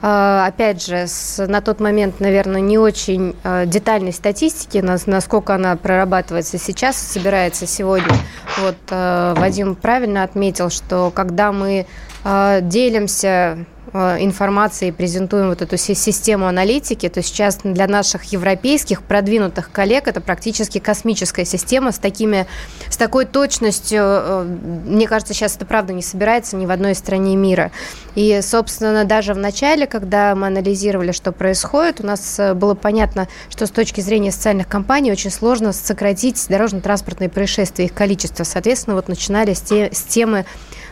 опять 0.00 0.84
же, 0.84 1.06
с, 1.06 1.44
на 1.46 1.60
тот 1.60 1.80
момент, 1.80 2.20
наверное, 2.20 2.60
не 2.60 2.78
очень 2.78 3.34
э, 3.42 3.64
детальной 3.66 4.12
статистики, 4.12 4.78
насколько 4.78 5.54
она 5.54 5.76
прорабатывается 5.76 6.58
сейчас, 6.58 6.96
собирается 6.96 7.66
сегодня. 7.66 8.14
Вот 8.58 8.76
э, 8.90 9.34
Вадим 9.36 9.74
правильно 9.74 10.22
отметил, 10.22 10.70
что 10.70 11.10
когда 11.14 11.52
мы 11.52 11.86
делимся 12.24 13.64
информации, 13.94 14.90
презентуем 14.90 15.48
вот 15.48 15.62
эту 15.62 15.76
систему 15.76 16.46
аналитики, 16.46 17.08
то 17.08 17.22
сейчас 17.22 17.58
для 17.62 17.86
наших 17.86 18.24
европейских 18.24 19.02
продвинутых 19.02 19.70
коллег 19.70 20.08
это 20.08 20.20
практически 20.20 20.78
космическая 20.78 21.44
система 21.44 21.92
с 21.92 21.98
такими, 21.98 22.46
с 22.88 22.96
такой 22.96 23.24
точностью, 23.24 24.02
э, 24.02 24.44
мне 24.86 25.06
кажется, 25.06 25.34
сейчас 25.34 25.56
это 25.56 25.66
правда 25.66 25.92
не 25.92 26.02
собирается 26.02 26.56
ни 26.56 26.66
в 26.66 26.70
одной 26.70 26.94
стране 26.94 27.36
мира. 27.36 27.70
И, 28.14 28.40
собственно, 28.42 29.04
даже 29.04 29.34
в 29.34 29.38
начале, 29.38 29.86
когда 29.86 30.34
мы 30.34 30.48
анализировали, 30.48 31.12
что 31.12 31.32
происходит, 31.32 32.00
у 32.00 32.06
нас 32.06 32.38
э, 32.38 32.54
было 32.54 32.74
понятно, 32.74 33.28
что 33.48 33.66
с 33.66 33.70
точки 33.70 34.00
зрения 34.00 34.32
социальных 34.32 34.68
компаний 34.68 35.12
очень 35.12 35.30
сложно 35.30 35.72
сократить 35.72 36.46
дорожно-транспортные 36.48 37.28
происшествия, 37.28 37.86
их 37.86 37.94
количество. 37.94 38.44
Соответственно, 38.44 38.96
вот 38.96 39.08
начинали 39.08 39.54
с, 39.54 39.60
те, 39.60 39.90
с 39.92 40.02
темы 40.02 40.44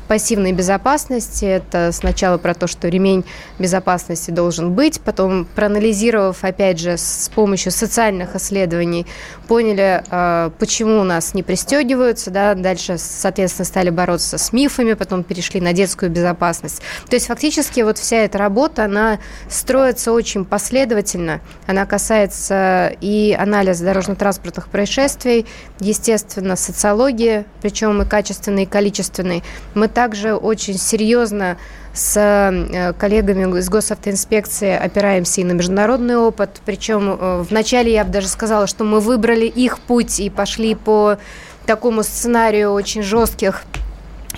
пассивной 0.06 0.52
безопасности. 0.52 1.44
Это 1.44 1.90
сначала 1.92 2.38
про 2.38 2.54
то, 2.54 2.66
что 2.66 2.88
ремень 2.88 3.24
безопасности 3.58 4.30
должен 4.30 4.72
быть, 4.72 5.00
потом 5.00 5.44
проанализировав, 5.44 6.42
опять 6.42 6.78
же, 6.78 6.96
с 6.96 7.30
помощью 7.34 7.72
социальных 7.72 8.34
исследований, 8.36 9.06
поняли, 9.46 10.02
а, 10.10 10.50
почему 10.58 11.00
у 11.00 11.04
нас 11.04 11.34
не 11.34 11.42
пристегиваются, 11.42 12.30
да, 12.30 12.54
дальше, 12.54 12.96
соответственно, 12.98 13.64
стали 13.66 13.90
бороться 13.90 14.38
с 14.38 14.52
мифами, 14.52 14.94
потом 14.94 15.22
перешли 15.24 15.60
на 15.60 15.72
детскую 15.72 16.10
безопасность. 16.10 16.82
То 17.08 17.16
есть 17.16 17.26
фактически 17.26 17.80
вот 17.80 17.98
вся 17.98 18.18
эта 18.18 18.38
работа, 18.38 18.84
она 18.84 19.18
строится 19.48 20.12
очень 20.12 20.44
последовательно, 20.44 21.40
она 21.66 21.86
касается 21.86 22.92
и 23.00 23.36
анализа 23.38 23.84
дорожно-транспортных 23.84 24.68
происшествий, 24.68 25.46
естественно, 25.80 26.56
социологии, 26.56 27.44
причем 27.62 28.02
и 28.02 28.06
качественной, 28.06 28.64
и 28.64 28.66
количественной. 28.66 29.42
Мы 29.74 29.88
также 29.96 30.34
очень 30.34 30.76
серьезно 30.76 31.56
с 31.94 32.20
э, 32.20 32.92
коллегами 32.98 33.58
из 33.58 33.70
госавтоинспекции 33.70 34.76
опираемся 34.76 35.40
и 35.40 35.44
на 35.44 35.52
международный 35.52 36.18
опыт. 36.18 36.60
Причем 36.66 37.16
э, 37.18 37.42
вначале 37.48 37.94
я 37.94 38.04
бы 38.04 38.12
даже 38.12 38.28
сказала, 38.28 38.66
что 38.66 38.84
мы 38.84 39.00
выбрали 39.00 39.46
их 39.46 39.78
путь 39.78 40.20
и 40.20 40.28
пошли 40.28 40.74
по 40.74 41.16
такому 41.64 42.02
сценарию 42.02 42.72
очень 42.72 43.00
жестких 43.02 43.62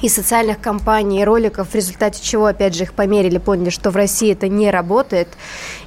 и 0.01 0.09
социальных 0.09 0.61
кампаний, 0.61 1.23
и 1.23 1.25
роликов, 1.25 1.71
в 1.71 1.75
результате 1.75 2.23
чего, 2.23 2.47
опять 2.47 2.77
же, 2.77 2.85
их 2.85 2.93
померили, 2.93 3.39
поняли, 3.39 3.71
что 3.71 3.91
в 3.91 3.97
России 3.97 4.31
это 4.31 4.47
не 4.47 4.71
работает. 4.71 5.27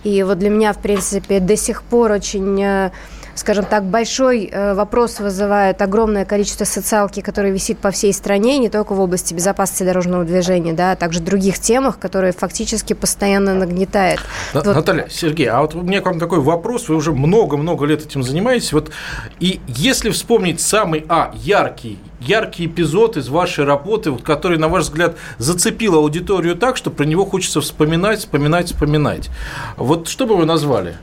И 0.03 0.21
вот 0.23 0.37
для 0.39 0.49
меня, 0.49 0.73
в 0.73 0.79
принципе, 0.79 1.39
до 1.39 1.55
сих 1.55 1.83
пор 1.83 2.11
очень 2.11 2.61
э, 2.61 2.91
скажем 3.35 3.65
так, 3.65 3.85
большой 3.85 4.49
э, 4.51 4.73
вопрос 4.73 5.19
вызывает 5.19 5.81
огромное 5.81 6.25
количество 6.25 6.65
социалки, 6.65 7.21
которое 7.21 7.51
висит 7.51 7.79
по 7.79 7.91
всей 7.91 8.13
стране, 8.13 8.57
не 8.57 8.69
только 8.69 8.93
в 8.93 8.99
области 8.99 9.33
безопасности 9.33 9.83
дорожного 9.83 10.23
движения, 10.23 10.73
да, 10.73 10.91
а 10.91 10.95
также 10.95 11.19
других 11.19 11.59
темах, 11.59 11.99
которые 11.99 12.33
фактически 12.33 12.93
постоянно 12.93 13.53
нагнетает. 13.53 14.19
вот. 14.53 14.65
Наталья, 14.65 15.07
Сергей, 15.09 15.47
а 15.47 15.61
вот 15.61 15.75
у 15.75 15.81
меня 15.81 16.01
к 16.01 16.05
вам 16.05 16.19
такой 16.19 16.39
вопрос, 16.39 16.89
вы 16.89 16.95
уже 16.95 17.11
много-много 17.11 17.85
лет 17.85 18.05
этим 18.05 18.23
занимаетесь, 18.23 18.73
вот, 18.73 18.91
и 19.39 19.59
если 19.67 20.09
вспомнить 20.09 20.61
самый, 20.61 21.05
а, 21.09 21.31
яркий, 21.35 21.99
яркий 22.19 22.65
эпизод 22.65 23.17
из 23.17 23.29
вашей 23.29 23.65
работы, 23.65 24.11
вот, 24.11 24.21
который, 24.21 24.57
на 24.57 24.67
ваш 24.67 24.83
взгляд, 24.83 25.15
зацепил 25.37 25.95
аудиторию 25.95 26.55
так, 26.55 26.77
что 26.77 26.91
про 26.91 27.05
него 27.05 27.25
хочется 27.25 27.61
вспоминать, 27.61 28.19
вспоминать, 28.19 28.67
вспоминать. 28.67 29.29
Вот 29.77 30.07
что 30.07 30.25
бы 30.25 30.35
вы 30.35 30.45
назвали? 30.45 30.97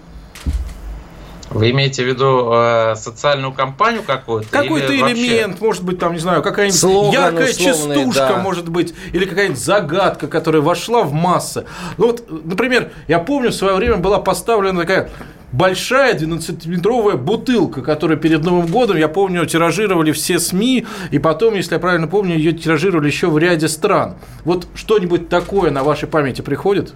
Вы 1.50 1.70
имеете 1.70 2.04
в 2.04 2.06
виду 2.06 2.50
э, 2.52 2.94
социальную 2.96 3.52
кампанию 3.52 4.02
какую-то? 4.02 4.48
Какой-то 4.50 4.94
элемент, 4.94 5.52
вообще... 5.52 5.64
может 5.64 5.84
быть, 5.84 5.98
там, 5.98 6.12
не 6.12 6.18
знаю, 6.18 6.42
какая-нибудь 6.42 6.78
Слоган 6.78 7.12
яркая 7.12 7.52
частушка, 7.52 8.28
да. 8.28 8.36
может 8.38 8.68
быть, 8.68 8.94
или 9.12 9.24
какая-нибудь 9.24 9.58
загадка, 9.58 10.28
которая 10.28 10.60
вошла 10.60 11.02
в 11.02 11.12
массы. 11.12 11.64
Ну 11.96 12.08
вот, 12.08 12.24
например, 12.44 12.92
я 13.06 13.18
помню, 13.18 13.50
в 13.50 13.54
свое 13.54 13.74
время 13.74 13.96
была 13.96 14.18
поставлена 14.20 14.80
такая 14.80 15.10
большая 15.52 16.14
12-метровая 16.14 17.16
бутылка, 17.16 17.82
которая 17.82 18.18
перед 18.18 18.44
Новым 18.44 18.66
годом, 18.66 18.96
я 18.96 19.08
помню, 19.08 19.46
тиражировали 19.46 20.12
все 20.12 20.38
СМИ, 20.38 20.86
и 21.10 21.18
потом, 21.18 21.54
если 21.54 21.74
я 21.74 21.80
правильно 21.80 22.08
помню, 22.08 22.36
ее 22.36 22.52
тиражировали 22.52 23.06
еще 23.06 23.28
в 23.28 23.38
ряде 23.38 23.68
стран. 23.68 24.16
Вот 24.44 24.66
что-нибудь 24.74 25.28
такое 25.28 25.70
на 25.70 25.82
вашей 25.82 26.08
памяти 26.08 26.42
приходит? 26.42 26.92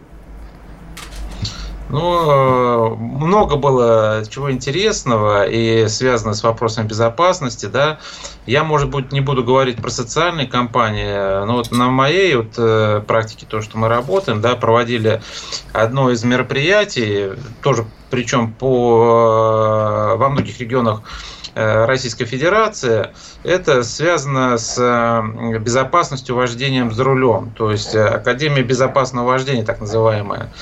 Ну, 1.93 2.97
много 2.97 3.57
было 3.57 4.25
чего 4.29 4.51
интересного 4.51 5.47
и 5.47 5.87
связано 5.89 6.33
с 6.33 6.43
вопросом 6.43 6.87
безопасности, 6.87 7.67
да. 7.67 7.99
Я, 8.47 8.65
может 8.65 8.89
быть, 8.89 9.13
не 9.13 9.21
буду 9.21 9.45
говорить 9.45 9.77
про 9.77 9.91
социальные 9.91 10.47
компании, 10.47 11.45
но 11.45 11.55
вот 11.57 11.71
на 11.71 11.91
моей 11.91 12.35
вот 12.37 12.55
э, 12.57 13.03
практике, 13.07 13.45
то, 13.47 13.61
что 13.61 13.77
мы 13.77 13.89
работаем, 13.89 14.41
да, 14.41 14.57
проводили 14.57 15.23
одно 15.75 16.11
из 16.11 16.25
мероприятий, 16.25 17.33
тоже 17.63 17.85
причем 18.11 18.53
по, 18.55 20.15
э, 20.15 20.17
во 20.17 20.29
многих 20.31 20.61
регионах 20.61 21.03
Э, 21.03 21.42
Российской 21.55 22.25
Федерации, 22.25 23.11
это 23.45 23.83
связано 23.83 24.57
с 24.57 24.79
э, 24.79 25.59
безопасностью 25.59 26.35
вождения 26.35 26.89
за 26.89 27.05
рулем, 27.05 27.53
то 27.57 27.71
есть 27.71 27.95
э, 27.95 28.03
Академия 28.05 28.63
безопасного 28.63 29.27
вождения, 29.27 29.65
так 29.65 29.81
называемая, 29.81 30.53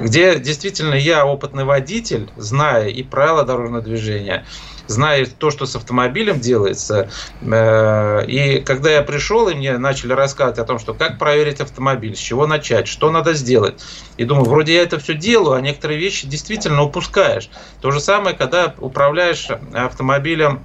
где 0.00 0.38
действительно 0.38 0.94
я 0.94 1.26
опытный 1.26 1.64
водитель, 1.64 2.30
зная 2.36 2.88
и 2.88 3.02
правила 3.02 3.44
дорожного 3.44 3.82
движения, 3.82 4.44
зная 4.86 5.26
то, 5.26 5.50
что 5.50 5.66
с 5.66 5.76
автомобилем 5.76 6.40
делается. 6.40 7.08
Э, 7.42 8.24
и 8.26 8.60
когда 8.60 8.90
я 8.90 9.02
пришел, 9.02 9.48
и 9.48 9.54
мне 9.54 9.78
начали 9.78 10.12
рассказывать 10.12 10.58
о 10.58 10.64
том, 10.64 10.78
что 10.78 10.94
как 10.94 11.18
проверить 11.18 11.60
автомобиль, 11.60 12.16
с 12.16 12.18
чего 12.18 12.46
начать, 12.46 12.88
что 12.88 13.10
надо 13.10 13.34
сделать. 13.34 13.82
И 14.16 14.24
думаю, 14.24 14.44
вроде 14.44 14.74
я 14.74 14.82
это 14.82 14.98
все 14.98 15.14
делаю, 15.14 15.56
а 15.56 15.60
некоторые 15.60 15.98
вещи 15.98 16.26
действительно 16.26 16.82
упускаешь. 16.82 17.48
То 17.80 17.90
же 17.90 18.00
самое, 18.00 18.36
когда 18.36 18.74
управляешь 18.78 19.48
автомобилем 19.72 20.60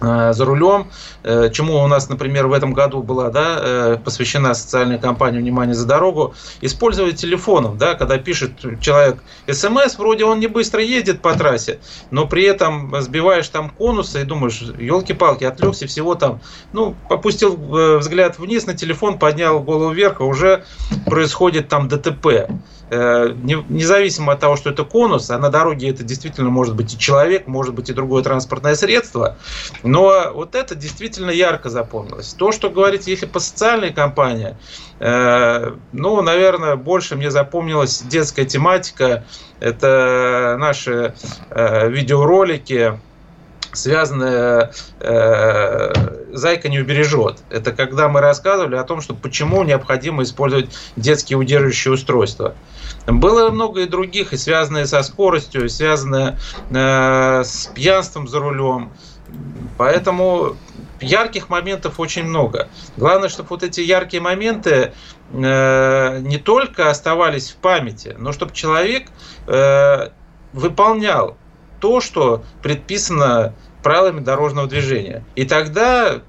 за 0.00 0.44
рулем, 0.44 0.90
э, 1.22 1.50
чему 1.52 1.82
у 1.82 1.86
нас, 1.86 2.08
например, 2.08 2.46
в 2.46 2.52
этом 2.52 2.72
году 2.72 3.02
была 3.02 3.30
да, 3.30 3.58
э, 3.60 3.98
посвящена 4.04 4.54
социальная 4.54 4.98
кампания 4.98 5.38
«Внимание 5.38 5.74
за 5.74 5.86
дорогу», 5.86 6.34
использовать 6.60 7.16
телефоном, 7.16 7.78
да, 7.78 7.94
когда 7.94 8.18
пишет 8.18 8.52
человек 8.80 9.22
смс, 9.50 9.98
вроде 9.98 10.24
он 10.24 10.40
не 10.40 10.46
быстро 10.46 10.82
ездит 10.82 11.20
по 11.20 11.34
трассе, 11.34 11.78
но 12.10 12.26
при 12.26 12.44
этом 12.44 13.00
сбиваешь 13.00 13.48
там 13.48 13.70
конусы 13.70 14.22
и 14.22 14.24
думаешь, 14.24 14.60
елки-палки, 14.60 15.44
отвлекся 15.44 15.86
всего 15.86 16.14
там, 16.14 16.40
ну, 16.72 16.96
опустил 17.08 17.56
взгляд 17.98 18.38
вниз 18.38 18.66
на 18.66 18.74
телефон, 18.74 19.18
поднял 19.18 19.60
голову 19.60 19.92
вверх, 19.92 20.20
а 20.20 20.24
уже 20.24 20.64
происходит 21.06 21.68
там 21.68 21.88
ДТП. 21.88 22.48
Э, 22.94 23.32
независимо 23.70 24.34
от 24.34 24.40
того, 24.40 24.56
что 24.56 24.68
это 24.68 24.84
конус, 24.84 25.30
а 25.30 25.38
на 25.38 25.48
дороге 25.48 25.88
это 25.88 26.02
действительно 26.02 26.50
может 26.50 26.76
быть 26.76 26.92
и 26.92 26.98
человек, 26.98 27.46
может 27.46 27.72
быть 27.72 27.88
и 27.88 27.94
другое 27.94 28.22
транспортное 28.22 28.74
средство, 28.74 29.38
но 29.82 30.30
вот 30.34 30.54
это 30.54 30.74
действительно 30.74 31.30
ярко 31.30 31.70
запомнилось. 31.70 32.34
То, 32.34 32.52
что 32.52 32.68
говорите, 32.68 33.10
если 33.10 33.24
по 33.24 33.40
социальной 33.40 33.94
компании, 33.94 34.58
э, 35.00 35.72
ну, 35.92 36.20
наверное, 36.20 36.76
больше 36.76 37.16
мне 37.16 37.30
запомнилась 37.30 38.02
детская 38.02 38.44
тематика, 38.44 39.24
это 39.58 40.58
наши 40.60 41.14
э, 41.48 41.88
видеоролики, 41.88 43.00
связанная 43.72 44.72
э, 45.00 45.92
«Зайка 46.32 46.68
не 46.68 46.78
убережет». 46.78 47.38
Это 47.50 47.72
когда 47.72 48.08
мы 48.08 48.20
рассказывали 48.20 48.76
о 48.76 48.84
том, 48.84 49.00
что 49.00 49.14
почему 49.14 49.62
необходимо 49.64 50.22
использовать 50.22 50.70
детские 50.96 51.38
удерживающие 51.38 51.92
устройства. 51.92 52.54
Было 53.06 53.50
много 53.50 53.82
и 53.82 53.86
других, 53.86 54.32
и 54.32 54.36
связанные 54.36 54.86
со 54.86 55.02
скоростью, 55.02 55.64
и 55.64 55.68
связанные 55.68 56.38
э, 56.70 57.42
с 57.44 57.70
пьянством 57.74 58.28
за 58.28 58.40
рулем. 58.40 58.92
Поэтому 59.78 60.56
ярких 61.00 61.48
моментов 61.48 61.98
очень 61.98 62.24
много. 62.24 62.68
Главное, 62.96 63.28
чтобы 63.28 63.48
вот 63.50 63.62
эти 63.62 63.80
яркие 63.80 64.22
моменты 64.22 64.92
э, 65.32 66.18
не 66.20 66.38
только 66.38 66.90
оставались 66.90 67.50
в 67.50 67.56
памяти, 67.56 68.14
но 68.18 68.32
чтобы 68.32 68.52
человек 68.52 69.08
э, 69.46 70.10
выполнял 70.52 71.36
то, 71.82 72.00
что 72.00 72.44
предписано 72.62 73.54
правилами 73.82 74.20
дорожного 74.20 74.68
движения. 74.68 75.24
И 75.34 75.44
тогда 75.44 76.22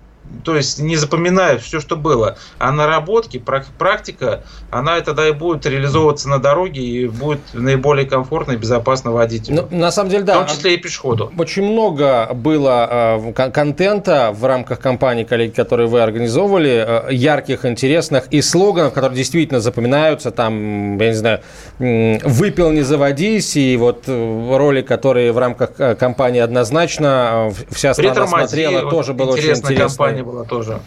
то 0.43 0.55
есть 0.55 0.79
не 0.79 0.95
запоминая 0.95 1.57
все, 1.57 1.79
что 1.79 1.95
было, 1.95 2.37
а 2.57 2.71
наработки, 2.71 3.41
практика, 3.77 4.43
она 4.71 4.99
тогда 5.01 5.27
и 5.27 5.31
будет 5.31 5.65
реализовываться 5.65 6.29
на 6.29 6.39
дороге 6.39 6.81
и 6.81 7.07
будет 7.07 7.39
наиболее 7.53 8.05
комфортно 8.05 8.53
и 8.53 8.55
безопасно 8.55 9.11
водить. 9.11 9.49
Ну, 9.49 9.67
на 9.71 9.91
самом 9.91 10.09
деле, 10.09 10.23
да. 10.23 10.35
В 10.35 10.47
том 10.47 10.55
числе 10.55 10.75
и 10.75 10.77
пешеходу. 10.77 11.31
Очень 11.37 11.63
много 11.63 12.29
было 12.33 13.21
э, 13.35 13.51
контента 13.51 14.31
в 14.33 14.45
рамках 14.45 14.79
компании, 14.79 15.23
коллеги, 15.23 15.51
которые 15.51 15.87
вы 15.87 16.01
организовывали, 16.01 17.07
э, 17.09 17.13
ярких, 17.13 17.65
интересных 17.65 18.27
и 18.31 18.41
слоганов, 18.41 18.93
которые 18.93 19.17
действительно 19.17 19.59
запоминаются, 19.59 20.31
там, 20.31 20.97
я 20.97 21.07
не 21.07 21.15
знаю, 21.15 21.41
«выпил, 21.79 22.71
не 22.71 22.81
заводись», 22.81 23.55
и 23.55 23.77
вот 23.77 24.03
э, 24.07 24.55
ролик, 24.57 24.87
который 24.87 25.31
в 25.31 25.37
рамках 25.37 25.97
компании 25.97 26.41
однозначно 26.41 27.51
вся 27.69 27.93
страна 27.93 28.27
смотрела, 28.27 28.89
тоже 28.89 29.13
был 29.13 29.29
очень 29.29 29.43
интересный 29.43 29.75
компания 29.75 30.12
была 30.21 30.43
тоже. 30.43 30.79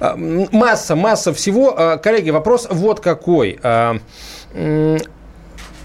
Масса, 0.00 0.96
масса 0.96 1.32
всего. 1.32 1.98
Коллеги, 2.02 2.30
вопрос 2.30 2.66
вот 2.70 3.00
какой 3.00 3.58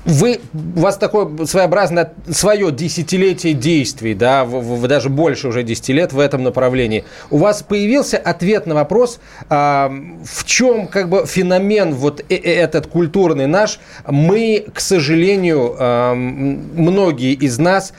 вы, 0.05 0.39
у 0.75 0.79
вас 0.79 0.97
такое 0.97 1.45
своеобразное 1.45 2.13
свое 2.29 2.71
десятилетие 2.71 3.53
действий, 3.53 4.13
да, 4.13 4.45
вы, 4.45 4.61
вы 4.61 4.87
даже 4.87 5.09
больше 5.09 5.47
уже 5.47 5.63
10 5.63 5.89
лет 5.89 6.13
в 6.13 6.19
этом 6.19 6.43
направлении. 6.43 7.03
У 7.29 7.37
вас 7.37 7.61
появился 7.61 8.17
ответ 8.17 8.65
на 8.65 8.75
вопрос, 8.75 9.19
а, 9.49 9.91
в 10.23 10.45
чем 10.45 10.87
как 10.87 11.09
бы 11.09 11.25
феномен 11.25 11.93
вот 11.93 12.21
э, 12.21 12.35
э, 12.35 12.35
этот 12.35 12.87
культурный 12.87 13.47
наш. 13.47 13.79
Мы, 14.07 14.65
к 14.73 14.79
сожалению, 14.79 15.75
а, 15.77 16.15
многие 16.15 17.33
из 17.33 17.59
нас 17.59 17.93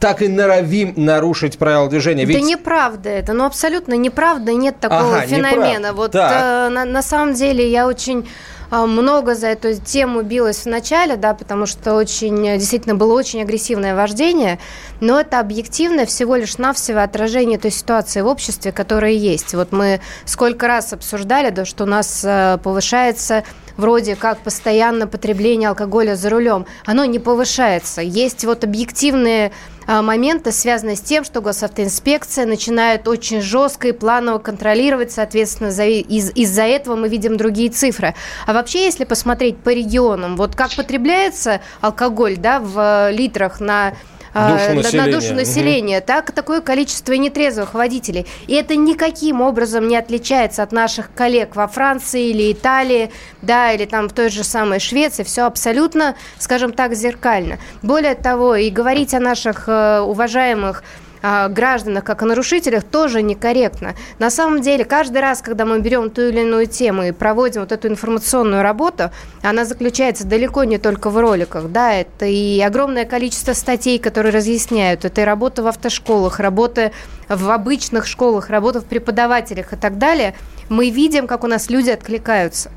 так 0.00 0.22
и 0.22 0.28
норовим 0.28 0.94
нарушить 0.96 1.58
правила 1.58 1.88
движения. 1.88 2.24
Ведь... 2.24 2.38
Да 2.38 2.44
неправда 2.44 3.08
это, 3.08 3.32
ну 3.32 3.44
абсолютно 3.44 3.94
неправда, 3.94 4.52
нет 4.52 4.80
такого 4.80 5.18
ага, 5.18 5.26
феномена. 5.26 5.78
Неправда. 5.78 5.92
Вот 5.92 6.14
э, 6.14 6.68
на, 6.70 6.84
на 6.84 7.02
самом 7.02 7.34
деле 7.34 7.70
я 7.70 7.86
очень 7.86 8.26
а, 8.72 8.86
много 8.86 9.34
за 9.34 9.48
эту 9.48 9.74
тему 9.74 10.22
билась 10.22 10.64
в 10.64 10.66
начале, 10.66 11.16
да, 11.16 11.34
потому 11.34 11.66
что 11.66 11.94
очень, 11.94 12.42
действительно 12.58 12.94
было 12.94 13.12
очень 13.12 13.42
агрессивное 13.42 13.94
вождение, 13.94 14.58
но 14.98 15.20
это 15.20 15.40
объективное 15.40 16.06
всего 16.06 16.36
лишь 16.36 16.56
навсего 16.56 17.00
отражение 17.00 17.58
той 17.58 17.70
ситуации 17.70 18.22
в 18.22 18.26
обществе, 18.26 18.72
которая 18.72 19.12
есть. 19.12 19.52
Вот 19.52 19.72
мы 19.72 20.00
сколько 20.24 20.68
раз 20.68 20.94
обсуждали, 20.94 21.50
да, 21.50 21.66
что 21.66 21.84
у 21.84 21.86
нас 21.86 22.22
э, 22.24 22.56
повышается 22.64 23.44
вроде 23.76 24.16
как 24.16 24.38
постоянно 24.38 25.06
потребление 25.06 25.68
алкоголя 25.70 26.14
за 26.14 26.30
рулем, 26.30 26.66
оно 26.84 27.04
не 27.04 27.18
повышается. 27.18 28.02
Есть 28.02 28.44
вот 28.44 28.64
объективные 28.64 29.52
а, 29.86 30.02
моменты, 30.02 30.52
связанные 30.52 30.96
с 30.96 31.00
тем, 31.00 31.24
что 31.24 31.40
госавтоинспекция 31.40 32.46
начинает 32.46 33.08
очень 33.08 33.40
жестко 33.40 33.88
и 33.88 33.92
планово 33.92 34.38
контролировать, 34.38 35.10
соответственно, 35.10 35.70
из- 35.70 36.30
из-за 36.34 36.62
этого 36.62 36.94
мы 36.96 37.08
видим 37.08 37.36
другие 37.36 37.70
цифры. 37.70 38.14
А 38.46 38.52
вообще, 38.52 38.84
если 38.84 39.04
посмотреть 39.04 39.56
по 39.58 39.70
регионам, 39.70 40.36
вот 40.36 40.54
как 40.54 40.74
потребляется 40.74 41.60
алкоголь 41.80 42.36
да, 42.36 42.60
в 42.60 43.10
литрах 43.10 43.60
на 43.60 43.94
душу 44.34 44.74
населения. 44.74 45.06
на 45.06 45.12
душу 45.12 45.34
населения, 45.34 45.98
угу. 45.98 46.06
так 46.06 46.32
такое 46.32 46.60
количество 46.60 47.12
нетрезвых 47.12 47.74
водителей. 47.74 48.26
И 48.46 48.54
это 48.54 48.76
никаким 48.76 49.40
образом 49.40 49.88
не 49.88 49.96
отличается 49.96 50.62
от 50.62 50.72
наших 50.72 51.12
коллег 51.14 51.54
во 51.56 51.68
Франции 51.68 52.30
или 52.30 52.52
Италии, 52.52 53.10
да, 53.42 53.72
или 53.72 53.84
там 53.84 54.08
в 54.08 54.12
той 54.12 54.30
же 54.30 54.44
самой 54.44 54.80
Швеции. 54.80 55.22
Все 55.22 55.42
абсолютно, 55.42 56.16
скажем 56.38 56.72
так, 56.72 56.94
зеркально. 56.94 57.58
Более 57.82 58.14
того, 58.14 58.56
и 58.56 58.70
говорить 58.70 59.14
о 59.14 59.20
наших 59.20 59.68
э, 59.68 60.00
уважаемых 60.00 60.82
гражданах 61.22 62.04
как 62.04 62.22
о 62.22 62.26
нарушителях 62.26 62.84
тоже 62.84 63.22
некорректно. 63.22 63.94
На 64.18 64.30
самом 64.30 64.60
деле, 64.60 64.84
каждый 64.84 65.20
раз, 65.20 65.40
когда 65.42 65.64
мы 65.64 65.80
берем 65.80 66.10
ту 66.10 66.22
или 66.22 66.40
иную 66.40 66.66
тему 66.66 67.04
и 67.04 67.12
проводим 67.12 67.60
вот 67.60 67.72
эту 67.72 67.88
информационную 67.88 68.62
работу, 68.62 69.10
она 69.42 69.64
заключается 69.64 70.26
далеко 70.26 70.64
не 70.64 70.78
только 70.78 71.10
в 71.10 71.18
роликах, 71.18 71.70
да, 71.70 71.94
это 71.94 72.26
и 72.26 72.60
огромное 72.60 73.04
количество 73.04 73.52
статей, 73.52 73.98
которые 73.98 74.32
разъясняют, 74.32 75.04
это 75.04 75.20
и 75.20 75.24
работа 75.24 75.62
в 75.62 75.66
автошколах, 75.66 76.40
работа 76.40 76.92
в 77.28 77.50
обычных 77.50 78.06
школах, 78.06 78.50
работа 78.50 78.80
в 78.80 78.84
преподавателях 78.84 79.72
и 79.72 79.76
так 79.76 79.98
далее. 79.98 80.34
Мы 80.68 80.90
видим, 80.90 81.26
как 81.26 81.44
у 81.44 81.46
нас 81.46 81.70
люди 81.70 81.90
откликаются. 81.90 82.70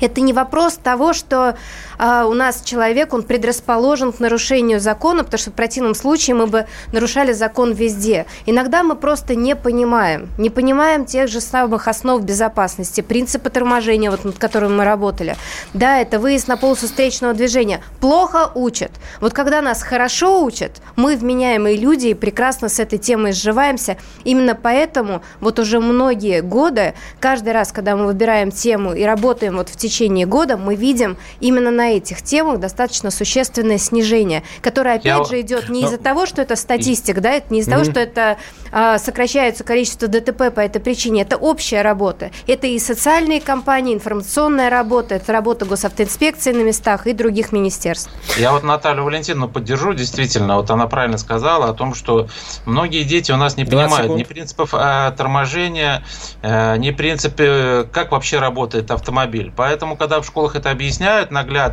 Это 0.00 0.20
не 0.20 0.32
вопрос 0.32 0.74
того, 0.74 1.12
что 1.12 1.56
э, 2.02 2.24
у 2.24 2.34
нас 2.34 2.62
человек, 2.62 3.14
он 3.14 3.22
предрасположен 3.22 4.12
к 4.12 4.20
нарушению 4.20 4.80
закона, 4.80 5.24
потому 5.24 5.38
что 5.38 5.50
в 5.50 5.54
противном 5.54 5.94
случае 5.94 6.34
мы 6.34 6.46
бы 6.46 6.66
нарушали 6.92 7.32
закон 7.32 7.72
везде. 7.72 8.26
Иногда 8.46 8.82
мы 8.82 8.96
просто 8.96 9.34
не 9.34 9.54
понимаем, 9.54 10.28
не 10.38 10.50
понимаем 10.50 11.04
тех 11.04 11.28
же 11.28 11.40
самых 11.40 11.88
основ 11.88 12.22
безопасности, 12.22 13.00
принципа 13.00 13.50
торможения, 13.50 14.10
вот 14.10 14.24
над 14.24 14.38
которым 14.38 14.76
мы 14.76 14.84
работали. 14.84 15.36
Да, 15.74 16.00
это 16.00 16.18
выезд 16.18 16.48
на 16.48 16.56
полосу 16.56 16.86
встречного 16.86 17.34
движения. 17.34 17.82
Плохо 18.00 18.50
учат. 18.54 18.90
Вот 19.20 19.32
когда 19.32 19.62
нас 19.62 19.82
хорошо 19.82 20.44
учат, 20.44 20.82
мы 20.96 21.16
вменяемые 21.16 21.76
люди 21.76 22.08
и 22.08 22.14
прекрасно 22.14 22.68
с 22.68 22.80
этой 22.80 22.98
темой 22.98 23.32
сживаемся. 23.32 23.96
Именно 24.24 24.54
поэтому 24.54 25.22
вот 25.40 25.58
уже 25.58 25.78
многие 25.78 26.40
годы, 26.40 26.94
каждый 27.20 27.52
раз, 27.52 27.72
когда 27.72 27.96
мы 27.96 28.06
выбираем 28.06 28.50
тему 28.50 28.92
и 28.94 29.04
работаем 29.04 29.56
вот 29.56 29.68
в 29.68 29.76
течение 29.76 30.26
года 30.26 30.56
мы 30.56 30.74
видим 30.74 31.16
именно 31.40 31.70
на 31.70 31.91
этих 31.96 32.22
темах 32.22 32.58
достаточно 32.58 33.10
существенное 33.10 33.78
снижение, 33.78 34.42
которое, 34.60 34.96
опять 34.96 35.04
Я... 35.04 35.24
же, 35.24 35.40
идет 35.40 35.68
не 35.68 35.82
из-за 35.84 35.98
того, 35.98 36.26
что 36.26 36.42
это 36.42 36.56
статистика, 36.56 37.20
да, 37.20 37.32
это 37.32 37.52
не 37.52 37.60
из-за 37.60 37.70
mm-hmm. 37.70 37.74
того, 37.74 37.84
что 37.84 38.00
это 38.00 38.36
а, 38.72 38.98
сокращается 38.98 39.64
количество 39.64 40.08
ДТП 40.08 40.54
по 40.54 40.60
этой 40.60 40.80
причине. 40.80 41.22
Это 41.22 41.36
общая 41.36 41.82
работа. 41.82 42.30
Это 42.46 42.66
и 42.66 42.78
социальные 42.78 43.40
компании, 43.40 43.94
информационная 43.94 44.70
работа, 44.70 45.16
это 45.16 45.32
работа 45.32 45.64
госавтоинспекции 45.64 46.52
на 46.52 46.62
местах 46.62 47.06
и 47.06 47.12
других 47.12 47.52
министерств. 47.52 48.10
Я 48.36 48.52
вот 48.52 48.62
Наталью 48.62 49.04
Валентиновну 49.04 49.48
поддержу, 49.48 49.92
действительно, 49.92 50.56
вот 50.56 50.70
она 50.70 50.86
правильно 50.86 51.18
сказала 51.18 51.68
о 51.68 51.74
том, 51.74 51.94
что 51.94 52.28
многие 52.64 53.04
дети 53.04 53.32
у 53.32 53.36
нас 53.36 53.56
не 53.56 53.64
понимают 53.64 54.04
секунд. 54.04 54.18
ни 54.18 54.24
принципов 54.24 54.70
а, 54.72 55.10
торможения, 55.12 56.04
а, 56.42 56.76
ни 56.76 56.90
принципе, 56.90 57.84
как 57.92 58.12
вообще 58.12 58.38
работает 58.38 58.90
автомобиль. 58.90 59.52
Поэтому 59.54 59.72
Поэтому, 59.72 59.96
когда 59.96 60.20
в 60.20 60.26
школах 60.26 60.54
это 60.54 60.70
объясняют 60.70 61.30
наглядно, 61.30 61.71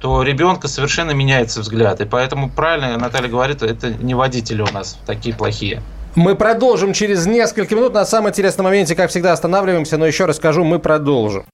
то 0.00 0.22
ребенка 0.22 0.68
совершенно 0.68 1.12
меняется 1.12 1.60
взгляд. 1.60 2.00
И 2.00 2.04
поэтому 2.04 2.50
правильно 2.50 2.96
Наталья 2.98 3.28
говорит, 3.28 3.62
это 3.62 3.90
не 3.90 4.14
водители 4.14 4.62
у 4.62 4.72
нас 4.72 4.98
такие 5.06 5.34
плохие. 5.34 5.82
Мы 6.14 6.36
продолжим 6.36 6.92
через 6.92 7.26
несколько 7.26 7.74
минут. 7.74 7.92
На 7.92 8.04
самом 8.04 8.30
интересном 8.30 8.64
моменте, 8.64 8.94
как 8.94 9.10
всегда, 9.10 9.32
останавливаемся, 9.32 9.98
но 9.98 10.06
еще 10.06 10.26
раз 10.26 10.36
скажу, 10.36 10.62
мы 10.64 10.78
продолжим. 10.78 11.44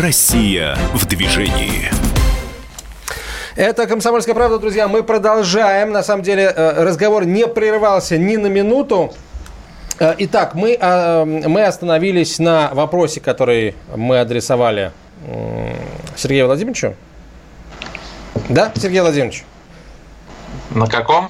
Россия 0.00 0.76
в 0.94 1.06
движении. 1.06 1.90
Это 3.56 3.86
«Комсомольская 3.86 4.34
правда», 4.34 4.58
друзья. 4.58 4.88
Мы 4.88 5.02
продолжаем. 5.02 5.90
На 5.92 6.02
самом 6.02 6.22
деле 6.22 6.44
э, 6.44 6.84
разговор 6.84 7.26
не 7.26 7.46
прерывался 7.46 8.16
ни 8.16 8.36
на 8.36 8.46
минуту. 8.46 9.12
Э, 10.00 10.14
итак, 10.16 10.54
мы, 10.54 10.78
э, 10.80 11.24
мы 11.24 11.62
остановились 11.64 12.38
на 12.38 12.70
вопросе, 12.72 13.20
который 13.20 13.74
мы 13.94 14.18
адресовали 14.18 14.92
Сергею 16.16 16.46
Владимировичу. 16.46 16.94
Да, 18.48 18.72
Сергей 18.74 19.02
Владимирович? 19.02 19.44
На 20.70 20.86
каком? 20.86 21.28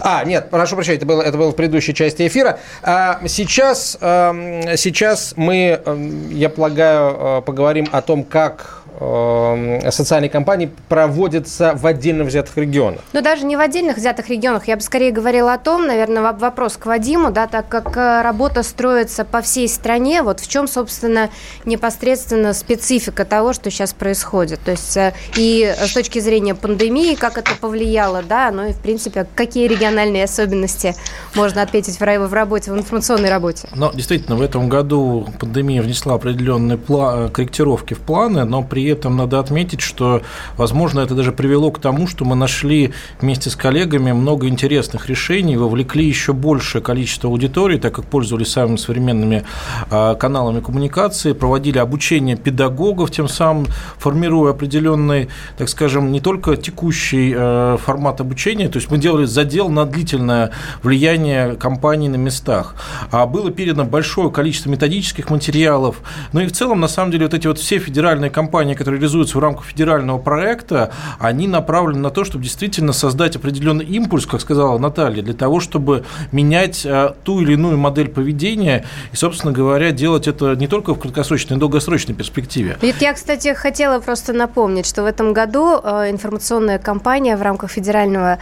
А, 0.00 0.24
нет, 0.24 0.48
прошу 0.48 0.76
прощения, 0.76 0.96
это 0.96 1.04
было, 1.04 1.20
это 1.20 1.36
было 1.36 1.50
в 1.50 1.54
предыдущей 1.56 1.92
части 1.92 2.26
эфира. 2.26 2.58
А 2.82 3.20
сейчас, 3.28 3.92
сейчас 4.00 5.34
мы, 5.36 5.82
я 6.30 6.48
полагаю, 6.48 7.16
э, 7.18 7.42
поговорим 7.42 7.86
о 7.92 8.00
том, 8.00 8.24
как 8.24 8.84
Эм, 8.98 9.90
социальные 9.90 10.30
кампании 10.30 10.70
проводятся 10.88 11.74
в 11.74 11.86
отдельно 11.86 12.24
взятых 12.24 12.56
регионах? 12.56 13.00
Ну, 13.12 13.20
даже 13.20 13.44
не 13.44 13.56
в 13.56 13.60
отдельных 13.60 13.98
взятых 13.98 14.30
регионах. 14.30 14.68
Я 14.68 14.76
бы 14.76 14.82
скорее 14.82 15.12
говорила 15.12 15.52
о 15.52 15.58
том, 15.58 15.86
наверное, 15.86 16.32
вопрос 16.32 16.78
к 16.78 16.86
Вадиму, 16.86 17.30
да, 17.30 17.46
так 17.46 17.68
как 17.68 17.94
э, 17.96 18.22
работа 18.22 18.62
строится 18.62 19.26
по 19.26 19.42
всей 19.42 19.68
стране, 19.68 20.22
вот 20.22 20.40
в 20.40 20.48
чем, 20.48 20.66
собственно, 20.66 21.28
непосредственно 21.66 22.54
специфика 22.54 23.26
того, 23.26 23.52
что 23.52 23.70
сейчас 23.70 23.92
происходит. 23.92 24.60
То 24.64 24.70
есть 24.70 24.96
э, 24.96 25.12
и 25.36 25.74
с 25.78 25.92
точки 25.92 26.18
зрения 26.18 26.54
пандемии, 26.54 27.16
как 27.16 27.36
это 27.36 27.50
повлияло, 27.60 28.22
да, 28.22 28.50
ну 28.50 28.68
и, 28.68 28.72
в 28.72 28.80
принципе, 28.80 29.26
какие 29.34 29.68
региональные 29.68 30.24
особенности 30.24 30.94
можно 31.34 31.60
отметить 31.60 32.00
в 32.00 32.32
работе, 32.32 32.72
в 32.72 32.78
информационной 32.78 33.28
работе? 33.28 33.68
Но 33.74 33.92
действительно, 33.92 34.36
в 34.36 34.42
этом 34.42 34.70
году 34.70 35.28
пандемия 35.38 35.82
внесла 35.82 36.14
определенные 36.14 36.78
корректировки 36.78 37.92
в 37.92 38.00
планы, 38.00 38.44
но 38.44 38.62
при 38.62 38.85
этом 38.88 39.16
надо 39.16 39.38
отметить, 39.38 39.80
что, 39.80 40.22
возможно, 40.56 41.00
это 41.00 41.14
даже 41.14 41.32
привело 41.32 41.70
к 41.70 41.80
тому, 41.80 42.06
что 42.06 42.24
мы 42.24 42.36
нашли 42.36 42.92
вместе 43.20 43.50
с 43.50 43.56
коллегами 43.56 44.12
много 44.12 44.48
интересных 44.48 45.08
решений, 45.08 45.56
вовлекли 45.56 46.06
еще 46.06 46.32
большее 46.32 46.82
количество 46.82 47.30
аудитории, 47.30 47.78
так 47.78 47.94
как 47.94 48.04
пользовались 48.06 48.48
самыми 48.48 48.76
современными 48.76 49.44
а, 49.90 50.14
каналами 50.14 50.60
коммуникации, 50.60 51.32
проводили 51.32 51.78
обучение 51.78 52.36
педагогов, 52.36 53.10
тем 53.10 53.28
самым 53.28 53.66
формируя 53.98 54.52
определенный, 54.52 55.28
так 55.56 55.68
скажем, 55.68 56.12
не 56.12 56.20
только 56.20 56.56
текущий 56.56 57.32
э, 57.36 57.76
формат 57.82 58.20
обучения, 58.20 58.68
то 58.68 58.78
есть 58.78 58.90
мы 58.90 58.98
делали 58.98 59.24
задел 59.24 59.68
на 59.68 59.84
длительное 59.84 60.50
влияние 60.82 61.56
компаний 61.56 62.08
на 62.08 62.16
местах. 62.16 62.74
А 63.10 63.26
было 63.26 63.50
передано 63.50 63.84
большое 63.84 64.30
количество 64.30 64.70
методических 64.70 65.30
материалов, 65.30 66.00
ну 66.32 66.40
и 66.40 66.46
в 66.46 66.52
целом, 66.52 66.80
на 66.80 66.88
самом 66.88 67.10
деле, 67.10 67.24
вот 67.26 67.34
эти 67.34 67.46
вот 67.46 67.58
все 67.58 67.78
федеральные 67.78 68.30
компании, 68.30 68.74
которые 68.76 69.00
реализуются 69.00 69.36
в 69.38 69.40
рамках 69.40 69.64
федерального 69.64 70.18
проекта, 70.18 70.92
они 71.18 71.48
направлены 71.48 72.00
на 72.00 72.10
то, 72.10 72.24
чтобы 72.24 72.44
действительно 72.44 72.92
создать 72.92 73.36
определенный 73.36 73.84
импульс, 73.84 74.26
как 74.26 74.40
сказала 74.40 74.78
Наталья, 74.78 75.22
для 75.22 75.34
того, 75.34 75.60
чтобы 75.60 76.04
менять 76.32 76.84
э, 76.84 77.14
ту 77.24 77.40
или 77.40 77.54
иную 77.54 77.78
модель 77.78 78.08
поведения 78.08 78.84
и, 79.12 79.16
собственно 79.16 79.52
говоря, 79.52 79.90
делать 79.90 80.28
это 80.28 80.54
не 80.54 80.66
только 80.66 80.94
в 80.94 80.98
краткосрочной, 80.98 81.54
но 81.54 81.56
и 81.56 81.60
долгосрочной 81.60 82.14
перспективе. 82.14 82.76
Ведь 82.82 83.00
я, 83.00 83.12
кстати, 83.12 83.54
хотела 83.54 84.00
просто 84.00 84.32
напомнить, 84.32 84.86
что 84.86 85.02
в 85.02 85.06
этом 85.06 85.32
году 85.32 85.80
э, 85.82 86.10
информационная 86.10 86.78
кампания 86.78 87.36
в 87.36 87.42
рамках 87.42 87.70
федерального 87.70 88.38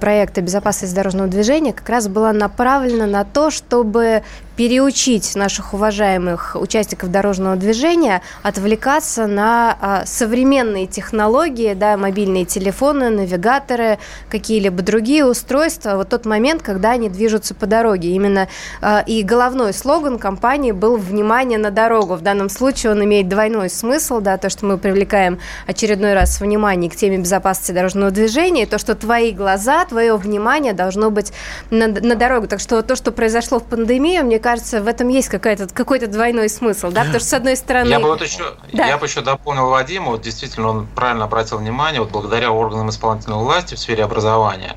проекта 0.00 0.40
«Безопасность 0.40 0.94
дорожного 0.94 1.28
движения» 1.28 1.72
как 1.72 1.88
раз 1.88 2.08
была 2.08 2.32
направлена 2.32 3.06
на 3.06 3.24
то, 3.24 3.50
чтобы 3.50 4.22
переучить 4.56 5.34
наших 5.34 5.72
уважаемых 5.72 6.56
участников 6.60 7.10
дорожного 7.10 7.56
движения 7.56 8.22
отвлекаться 8.42 9.26
на 9.26 9.76
а, 9.80 10.02
современные 10.06 10.86
технологии, 10.86 11.74
да, 11.74 11.96
мобильные 11.96 12.44
телефоны, 12.44 13.08
навигаторы, 13.08 13.98
какие-либо 14.28 14.82
другие 14.82 15.24
устройства, 15.24 15.96
вот 15.96 16.10
тот 16.10 16.26
момент, 16.26 16.62
когда 16.62 16.92
они 16.92 17.08
движутся 17.08 17.54
по 17.54 17.66
дороге. 17.66 18.10
Именно 18.10 18.48
а, 18.82 19.02
и 19.06 19.22
головной 19.22 19.72
слоган 19.72 20.18
компании 20.18 20.72
был 20.72 20.96
«Внимание 20.96 21.58
на 21.58 21.70
дорогу». 21.70 22.14
В 22.14 22.22
данном 22.22 22.50
случае 22.50 22.92
он 22.92 23.02
имеет 23.04 23.28
двойной 23.28 23.70
смысл, 23.70 24.20
да, 24.20 24.36
то, 24.36 24.50
что 24.50 24.66
мы 24.66 24.76
привлекаем 24.76 25.38
очередной 25.66 26.12
раз 26.12 26.40
внимание 26.40 26.90
к 26.90 26.96
теме 26.96 27.18
безопасности 27.18 27.72
дорожного 27.72 28.10
движения, 28.10 28.64
и 28.64 28.66
то, 28.66 28.78
что 28.78 28.94
твои 28.94 29.32
глаза, 29.32 29.61
твое 29.88 30.16
внимание 30.16 30.72
должно 30.72 31.10
быть 31.10 31.32
на, 31.70 31.88
на 31.88 32.14
дорогу. 32.14 32.46
Так 32.46 32.60
что 32.60 32.82
то, 32.82 32.96
что 32.96 33.12
произошло 33.12 33.58
в 33.58 33.64
пандемию, 33.64 34.24
мне 34.24 34.38
кажется, 34.38 34.82
в 34.82 34.86
этом 34.86 35.08
есть 35.08 35.28
какой-то 35.28 35.68
какой-то 35.68 36.06
двойной 36.06 36.48
смысл, 36.48 36.90
да, 36.90 37.00
потому 37.00 37.20
что 37.20 37.28
с 37.28 37.32
одной 37.34 37.56
стороны... 37.56 37.88
Я 37.88 38.00
бы 38.00 38.08
вот 38.08 38.22
еще, 38.22 38.54
да. 38.72 38.86
я 38.86 38.98
бы 38.98 39.06
еще 39.06 39.20
дополнил 39.20 39.68
Вадима, 39.68 40.10
вот 40.10 40.22
действительно 40.22 40.68
он 40.68 40.86
правильно 40.86 41.24
обратил 41.24 41.58
внимание, 41.58 42.00
вот 42.00 42.10
благодаря 42.10 42.50
органам 42.50 42.90
исполнительной 42.90 43.38
власти 43.38 43.74
в 43.74 43.78
сфере 43.78 44.04
образования 44.04 44.76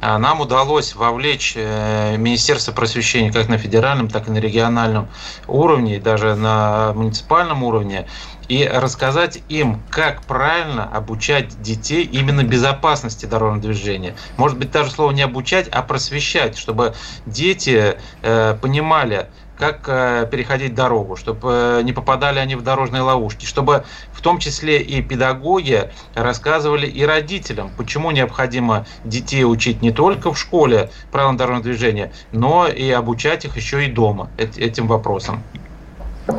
э, 0.00 0.16
нам 0.16 0.40
удалось 0.40 0.94
вовлечь 0.94 1.54
э, 1.56 2.16
Министерство 2.16 2.72
просвещения 2.72 3.32
как 3.32 3.48
на 3.48 3.58
федеральном, 3.58 4.08
так 4.08 4.28
и 4.28 4.30
на 4.30 4.38
региональном 4.38 5.08
уровне, 5.46 5.98
даже 5.98 6.34
на 6.34 6.92
муниципальном 6.94 7.62
уровне, 7.62 8.06
и 8.48 8.66
рассказать 8.66 9.42
им, 9.48 9.82
как 9.90 10.22
правильно 10.22 10.84
обучать 10.84 11.60
детей 11.62 12.04
именно 12.04 12.42
безопасности 12.42 13.26
дорожного 13.26 13.62
движения. 13.62 14.14
Может 14.36 14.58
быть, 14.58 14.70
даже 14.70 14.90
слово 14.90 15.12
не 15.12 15.22
обучать, 15.22 15.68
а 15.68 15.82
просвещать, 15.82 16.56
чтобы 16.56 16.94
дети 17.26 17.96
э, 18.22 18.56
понимали, 18.60 19.28
как 19.56 19.88
э, 19.88 20.28
переходить 20.30 20.74
дорогу, 20.74 21.16
чтобы 21.16 21.78
э, 21.78 21.82
не 21.82 21.92
попадали 21.92 22.38
они 22.38 22.56
в 22.56 22.62
дорожные 22.62 23.02
ловушки, 23.02 23.46
чтобы 23.46 23.84
в 24.12 24.20
том 24.20 24.38
числе 24.38 24.80
и 24.82 25.02
педагоги 25.02 25.90
рассказывали 26.14 26.86
и 26.86 27.04
родителям, 27.04 27.70
почему 27.76 28.10
необходимо 28.10 28.86
детей 29.04 29.44
учить 29.44 29.82
не 29.82 29.92
только 29.92 30.32
в 30.32 30.38
школе 30.38 30.90
правилам 31.10 31.36
дорожного 31.36 31.64
движения, 31.64 32.12
но 32.32 32.66
и 32.66 32.90
обучать 32.90 33.44
их 33.44 33.56
еще 33.56 33.86
и 33.86 33.90
дома 33.90 34.30
этим 34.36 34.86
вопросам. 34.86 35.42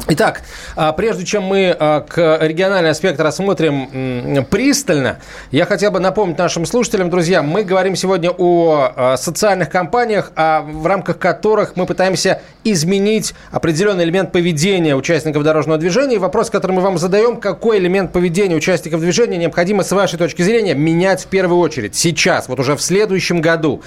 Итак, 0.10 0.42
а, 0.76 0.92
прежде 0.92 1.24
чем 1.26 1.44
мы 1.44 1.76
а, 1.78 2.02
к 2.02 2.40
региональный 2.42 2.90
аспект 2.90 3.20
рассмотрим 3.22 4.46
пристально, 4.46 5.20
я 5.52 5.66
хотел 5.66 5.92
бы 5.92 6.00
напомнить 6.02 6.38
нашим 6.38 6.66
слушателям, 6.66 7.10
друзья, 7.10 7.42
мы 7.42 7.64
говорим 7.64 7.96
сегодня 7.96 8.32
о 8.38 8.92
а, 8.94 9.18
социальных 9.18 9.70
компаниях, 9.70 10.32
в 10.36 10.86
рамках 10.86 11.20
которых 11.20 11.76
мы 11.76 11.86
пытаемся 11.86 12.42
изменить 12.66 13.34
определенный 13.52 14.04
элемент 14.04 14.34
поведения 14.34 14.94
участников 14.96 15.44
дорожного 15.44 15.80
движения. 15.80 16.16
И 16.16 16.20
вопрос, 16.20 16.50
который 16.50 16.74
мы 16.74 16.82
вам 16.82 16.98
задаем, 16.98 17.38
какой 17.38 17.78
элемент 17.80 18.12
поведения 18.12 18.56
участников 18.56 19.00
движения 19.00 19.38
необходимо, 19.38 19.84
с 19.84 19.92
вашей 19.92 20.20
точки 20.20 20.42
зрения, 20.42 20.74
менять 20.74 21.24
в 21.24 21.28
первую 21.28 21.60
очередь, 21.60 21.96
сейчас, 21.96 22.50
вот 22.50 22.60
уже 22.60 22.76
в 22.76 22.82
следующем 22.82 23.40
году. 23.40 23.82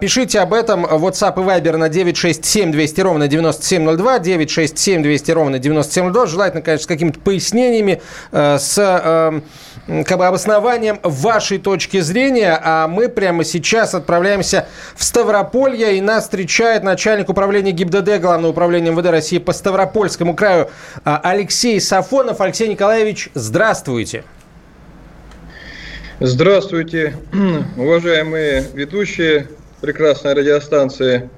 Пишите 0.00 0.40
об 0.40 0.52
этом 0.52 0.82
в 0.82 1.06
WhatsApp 1.06 1.40
и 1.40 1.46
Viber 1.46 1.76
на 1.76 1.88
967 1.88 2.72
200 2.72 3.00
ровно 3.00 3.28
9702, 3.28 4.18
967 4.18 5.02
200 5.02 5.13
200 5.14 5.30
ровно 5.30 5.58
9702. 5.58 6.26
Желательно, 6.26 6.62
конечно, 6.62 6.84
с 6.84 6.86
какими-то 6.86 7.20
пояснениями, 7.20 8.02
э, 8.32 8.58
с 8.58 8.76
э, 8.76 10.02
как 10.04 10.18
бы 10.18 10.26
обоснованием 10.26 10.98
вашей 11.02 11.58
точки 11.58 12.00
зрения. 12.00 12.58
А 12.60 12.88
мы 12.88 13.08
прямо 13.08 13.44
сейчас 13.44 13.94
отправляемся 13.94 14.66
в 14.96 15.04
Ставрополье, 15.04 15.96
и 15.96 16.00
нас 16.00 16.24
встречает 16.24 16.82
начальник 16.82 17.28
управления 17.28 17.70
ГИБДД 17.70 18.20
Главного 18.20 18.50
управления 18.50 18.90
МВД 18.90 19.06
России 19.06 19.38
по 19.38 19.52
Ставропольскому 19.52 20.34
краю 20.34 20.68
э, 21.04 21.16
Алексей 21.22 21.80
Сафонов. 21.80 22.40
Алексей 22.40 22.66
Николаевич, 22.68 23.30
здравствуйте. 23.34 24.24
Здравствуйте, 26.18 27.16
уважаемые 27.76 28.64
ведущие 28.74 29.48
прекрасной 29.80 30.34
радиостанции 30.34 31.28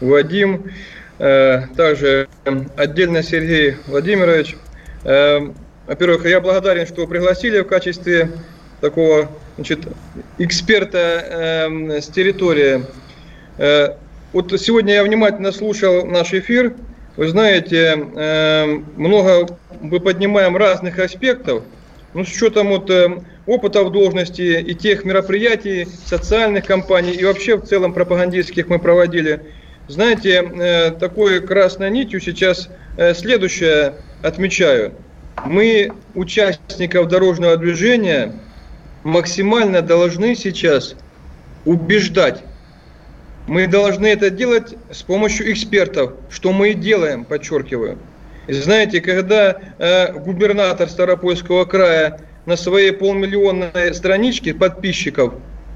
Вадим. 0.00 0.70
Э, 1.18 1.66
также 1.76 2.28
отдельно 2.76 3.22
Сергей 3.22 3.76
Владимирович. 3.86 4.56
Э, 5.04 5.40
во-первых, 5.86 6.26
я 6.26 6.40
благодарен, 6.40 6.86
что 6.86 7.06
пригласили 7.06 7.60
в 7.60 7.66
качестве 7.66 8.30
такого 8.80 9.28
значит, 9.56 9.80
эксперта 10.38 10.98
э, 10.98 12.00
с 12.00 12.06
территории. 12.08 12.84
Вот 14.32 14.50
сегодня 14.58 14.94
я 14.94 15.04
внимательно 15.04 15.52
слушал 15.52 16.06
наш 16.06 16.32
эфир. 16.32 16.74
Вы 17.18 17.28
знаете, 17.28 17.94
много 18.96 19.58
мы 19.82 20.00
поднимаем 20.00 20.56
разных 20.56 20.98
аспектов. 20.98 21.62
Ну, 22.14 22.24
с 22.24 22.34
учетом 22.34 22.68
вот 22.68 22.90
опыта 23.44 23.84
в 23.84 23.92
должности 23.92 24.58
и 24.58 24.74
тех 24.74 25.04
мероприятий, 25.04 25.86
социальных 26.06 26.64
кампаний 26.64 27.12
и 27.12 27.24
вообще 27.26 27.56
в 27.56 27.66
целом 27.66 27.92
пропагандистских 27.92 28.68
мы 28.68 28.78
проводили– 28.78 29.42
знаете, 29.92 30.42
э, 30.42 30.90
такой 30.92 31.40
красной 31.46 31.90
нитью 31.90 32.18
сейчас 32.18 32.70
э, 32.96 33.12
следующее 33.12 33.94
отмечаю. 34.22 34.94
Мы, 35.44 35.92
участников 36.14 37.08
дорожного 37.08 37.58
движения, 37.58 38.32
максимально 39.04 39.82
должны 39.82 40.34
сейчас 40.34 40.94
убеждать. 41.66 42.42
Мы 43.46 43.66
должны 43.66 44.06
это 44.06 44.30
делать 44.30 44.74
с 44.90 45.02
помощью 45.02 45.52
экспертов, 45.52 46.14
что 46.30 46.52
мы 46.52 46.70
и 46.70 46.74
делаем, 46.74 47.26
подчеркиваю. 47.26 47.98
И 48.46 48.54
знаете, 48.54 49.02
когда 49.02 49.58
э, 49.78 50.12
губернатор 50.12 50.88
Старопольского 50.88 51.66
края 51.66 52.20
на 52.46 52.56
своей 52.56 52.92
полмиллионной 52.92 53.92
страничке 53.92 54.54
подписчиков, 54.54 55.34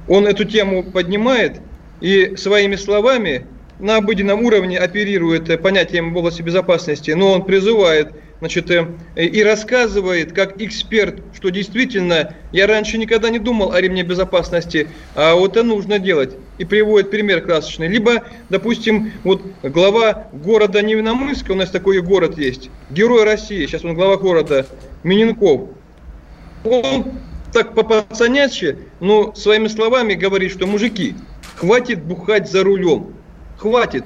он 0.08 0.26
эту 0.26 0.44
тему 0.44 0.84
поднимает 0.84 1.60
и 2.00 2.34
своими 2.36 2.76
словами 2.76 3.46
на 3.78 3.96
обыденном 3.96 4.42
уровне 4.42 4.78
оперирует 4.78 5.60
понятием 5.62 6.12
в 6.12 6.16
области 6.16 6.42
безопасности, 6.42 7.10
но 7.10 7.32
он 7.32 7.44
призывает 7.44 8.12
значит, 8.38 8.70
э, 8.70 8.86
и 9.16 9.42
рассказывает 9.42 10.32
как 10.32 10.60
эксперт, 10.60 11.22
что 11.34 11.50
действительно 11.50 12.34
я 12.52 12.66
раньше 12.66 12.98
никогда 12.98 13.30
не 13.30 13.38
думал 13.38 13.72
о 13.72 13.80
ремне 13.80 14.02
безопасности, 14.02 14.88
а 15.14 15.34
вот 15.34 15.52
это 15.52 15.62
нужно 15.62 15.98
делать. 15.98 16.36
И 16.58 16.64
приводит 16.64 17.10
пример 17.10 17.42
красочный. 17.42 17.88
Либо, 17.88 18.24
допустим, 18.48 19.12
вот 19.24 19.42
глава 19.62 20.28
города 20.32 20.82
Невиномысска, 20.82 21.52
у 21.52 21.54
нас 21.54 21.70
такой 21.70 22.00
город 22.00 22.38
есть, 22.38 22.70
герой 22.90 23.24
России, 23.24 23.66
сейчас 23.66 23.84
он 23.84 23.94
глава 23.94 24.16
города, 24.16 24.66
Миненков. 25.02 25.70
Он 26.64 27.12
так 27.52 27.74
по-пацаняче, 27.74 28.78
но 29.00 29.34
своими 29.34 29.68
словами 29.68 30.14
говорит, 30.14 30.52
что 30.52 30.66
мужики, 30.66 31.14
хватит 31.56 32.02
бухать 32.02 32.50
за 32.50 32.64
рулем 32.64 33.14
хватит. 33.58 34.04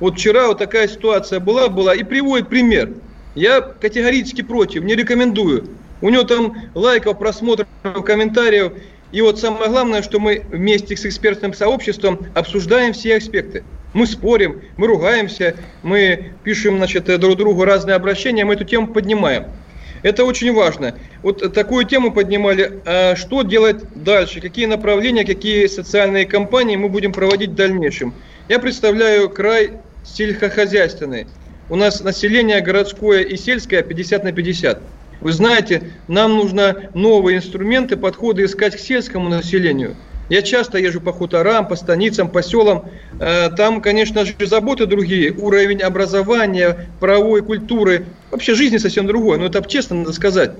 Вот 0.00 0.14
вчера 0.14 0.48
вот 0.48 0.58
такая 0.58 0.88
ситуация 0.88 1.40
была, 1.40 1.68
была, 1.68 1.94
и 1.94 2.02
приводит 2.02 2.48
пример. 2.48 2.90
Я 3.34 3.60
категорически 3.60 4.42
против, 4.42 4.82
не 4.82 4.94
рекомендую. 4.94 5.68
У 6.00 6.08
него 6.10 6.24
там 6.24 6.56
лайков, 6.74 7.18
просмотров, 7.18 7.68
комментариев. 8.04 8.72
И 9.12 9.20
вот 9.20 9.38
самое 9.38 9.70
главное, 9.70 10.02
что 10.02 10.18
мы 10.18 10.42
вместе 10.50 10.96
с 10.96 11.06
экспертным 11.06 11.54
сообществом 11.54 12.26
обсуждаем 12.34 12.92
все 12.92 13.16
аспекты. 13.16 13.62
Мы 13.94 14.06
спорим, 14.06 14.62
мы 14.76 14.86
ругаемся, 14.86 15.54
мы 15.82 16.32
пишем 16.42 16.78
значит, 16.78 17.04
друг 17.20 17.36
другу 17.36 17.64
разные 17.64 17.94
обращения, 17.94 18.44
мы 18.44 18.54
эту 18.54 18.64
тему 18.64 18.88
поднимаем. 18.88 19.44
Это 20.02 20.24
очень 20.24 20.52
важно. 20.52 20.96
Вот 21.22 21.52
такую 21.54 21.84
тему 21.84 22.12
поднимали. 22.12 22.80
А 22.84 23.14
что 23.14 23.42
делать 23.42 23.84
дальше? 23.94 24.40
Какие 24.40 24.66
направления, 24.66 25.24
какие 25.24 25.66
социальные 25.66 26.26
кампании 26.26 26.76
мы 26.76 26.88
будем 26.88 27.12
проводить 27.12 27.50
в 27.50 27.54
дальнейшем? 27.54 28.12
Я 28.52 28.58
представляю 28.58 29.30
край 29.30 29.78
сельскохозяйственный. 30.04 31.26
У 31.70 31.74
нас 31.74 32.02
население 32.02 32.60
городское 32.60 33.20
и 33.22 33.38
сельское 33.38 33.80
50 33.82 34.24
на 34.24 34.32
50. 34.32 34.78
Вы 35.22 35.32
знаете, 35.32 35.94
нам 36.06 36.36
нужно 36.36 36.90
новые 36.92 37.38
инструменты, 37.38 37.96
подходы 37.96 38.44
искать 38.44 38.76
к 38.76 38.78
сельскому 38.78 39.30
населению. 39.30 39.96
Я 40.28 40.42
часто 40.42 40.76
езжу 40.76 41.00
по 41.00 41.14
хуторам, 41.14 41.66
по 41.66 41.76
станицам, 41.76 42.28
по 42.28 42.42
селам. 42.42 42.90
Э, 43.18 43.48
там, 43.56 43.80
конечно 43.80 44.26
же, 44.26 44.34
заботы 44.40 44.84
другие. 44.84 45.32
Уровень 45.32 45.80
образования, 45.80 46.90
правовой 47.00 47.40
культуры, 47.40 48.04
вообще 48.30 48.54
жизни 48.54 48.76
совсем 48.76 49.06
другой. 49.06 49.38
Но 49.38 49.46
это 49.46 49.66
честно 49.66 49.96
надо 49.96 50.12
сказать. 50.12 50.50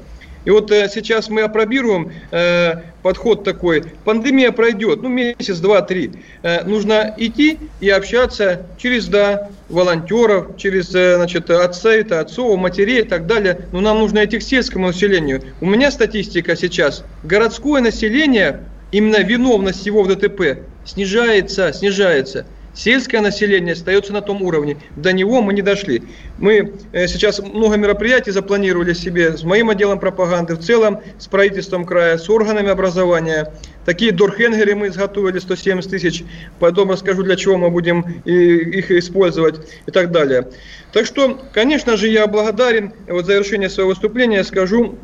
И 0.45 0.51
вот 0.51 0.71
э, 0.71 0.89
сейчас 0.89 1.29
мы 1.29 1.43
опробируем 1.43 2.13
э, 2.31 2.75
подход 3.03 3.45
такой. 3.45 3.85
Пандемия 4.05 4.53
пройдет, 4.53 5.03
ну, 5.03 5.09
месяц, 5.09 5.59
два, 5.59 5.83
три. 5.83 6.13
Э, 6.43 6.65
нужно 6.65 7.15
идти 7.17 7.59
и 7.81 7.89
общаться 7.91 8.67
через, 8.79 9.07
да, 9.07 9.51
волонтеров, 9.69 10.57
через, 10.57 10.95
э, 10.95 11.17
значит, 11.17 11.51
отца, 11.51 11.91
отцов, 12.11 12.59
матерей 12.59 13.01
и 13.01 13.09
так 13.09 13.27
далее. 13.27 13.67
Но 13.73 13.81
нам 13.81 13.99
нужно 13.99 14.25
идти 14.25 14.39
к 14.39 14.43
сельскому 14.43 14.89
населению. 14.89 15.43
У 15.61 15.67
меня 15.67 15.91
статистика 15.91 16.57
сейчас. 16.57 17.05
Городское 17.23 17.81
население 17.81 18.61
именно 18.91 19.23
виновность 19.23 19.87
его 19.87 20.03
в 20.03 20.09
ДТП 20.09 20.61
снижается, 20.85 21.73
снижается. 21.73 22.47
Сельское 22.75 23.21
население 23.21 23.75
остается 23.75 24.13
на 24.15 24.23
том 24.23 24.41
уровне. 24.41 24.79
До 24.97 25.13
него 25.13 25.43
мы 25.43 25.53
не 25.53 25.61
дошли. 25.61 26.03
Мы 26.39 26.73
э, 26.93 27.07
сейчас 27.07 27.39
много 27.41 27.77
мероприятий 27.77 28.31
запланировали 28.31 28.95
себе 28.95 29.37
с 29.37 29.43
моим 29.43 29.69
отделом 29.69 30.01
пропаганды, 30.01 30.55
в 30.55 30.61
целом 30.61 31.01
с 31.19 31.27
правительством 31.27 31.85
края, 31.85 32.17
с 32.17 32.31
органами 32.31 32.71
образования. 32.71 33.53
Такие 33.85 34.13
дорхенгеры 34.13 34.75
мы 34.75 34.89
изготовили 34.89 35.39
170 35.39 35.91
тысяч. 35.91 36.25
Потом 36.61 36.91
расскажу, 36.91 37.23
для 37.25 37.37
чего 37.37 37.59
мы 37.59 37.69
будем 37.69 38.01
их 38.25 38.91
использовать 38.91 39.61
и 39.87 39.91
так 39.91 40.11
далее. 40.11 40.49
Так 40.93 41.05
что, 41.05 41.39
конечно 41.53 41.97
же, 41.97 42.09
я 42.09 42.27
благодарен. 42.27 42.93
Вот 43.07 43.25
в 43.25 43.27
завершение 43.27 43.69
своего 43.69 43.91
выступления 43.91 44.45
скажу 44.45 44.99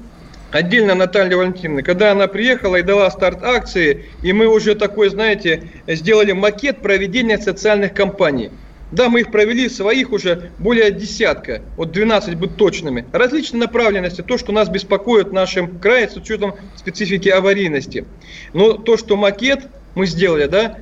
отдельно 0.51 0.95
Наталья 0.95 1.37
Валентиновна, 1.37 1.83
когда 1.83 2.13
она 2.13 2.27
приехала 2.27 2.77
и 2.77 2.83
дала 2.83 3.11
старт 3.11 3.43
акции, 3.43 4.07
и 4.23 4.33
мы 4.33 4.47
уже 4.47 4.75
такой, 4.75 5.11
знаете, 5.11 5.71
сделали 5.87 6.33
макет 6.33 6.81
проведения 6.81 7.39
социальных 7.39 7.95
кампаний. 7.95 8.51
Да, 8.91 9.11
мы 9.11 9.21
их 9.21 9.31
провели, 9.31 9.69
своих 9.69 10.13
уже 10.13 10.51
более 10.59 10.91
десятка, 10.91 11.61
вот 11.77 11.93
12 11.93 12.37
быть 12.37 12.57
точными. 12.57 13.05
Различные 13.13 13.61
направленности, 13.61 14.23
то, 14.23 14.39
что 14.39 14.51
нас 14.51 14.71
беспокоит 14.71 15.29
в 15.29 15.33
нашем 15.33 15.79
крае 15.79 16.09
с 16.09 16.17
учетом 16.17 16.55
специфики 16.75 17.29
аварийности. 17.29 18.07
Но 18.55 18.73
то, 18.73 18.97
что 18.97 19.17
макет 19.17 19.69
мы 19.95 20.07
сделали, 20.07 20.47
да, 20.47 20.79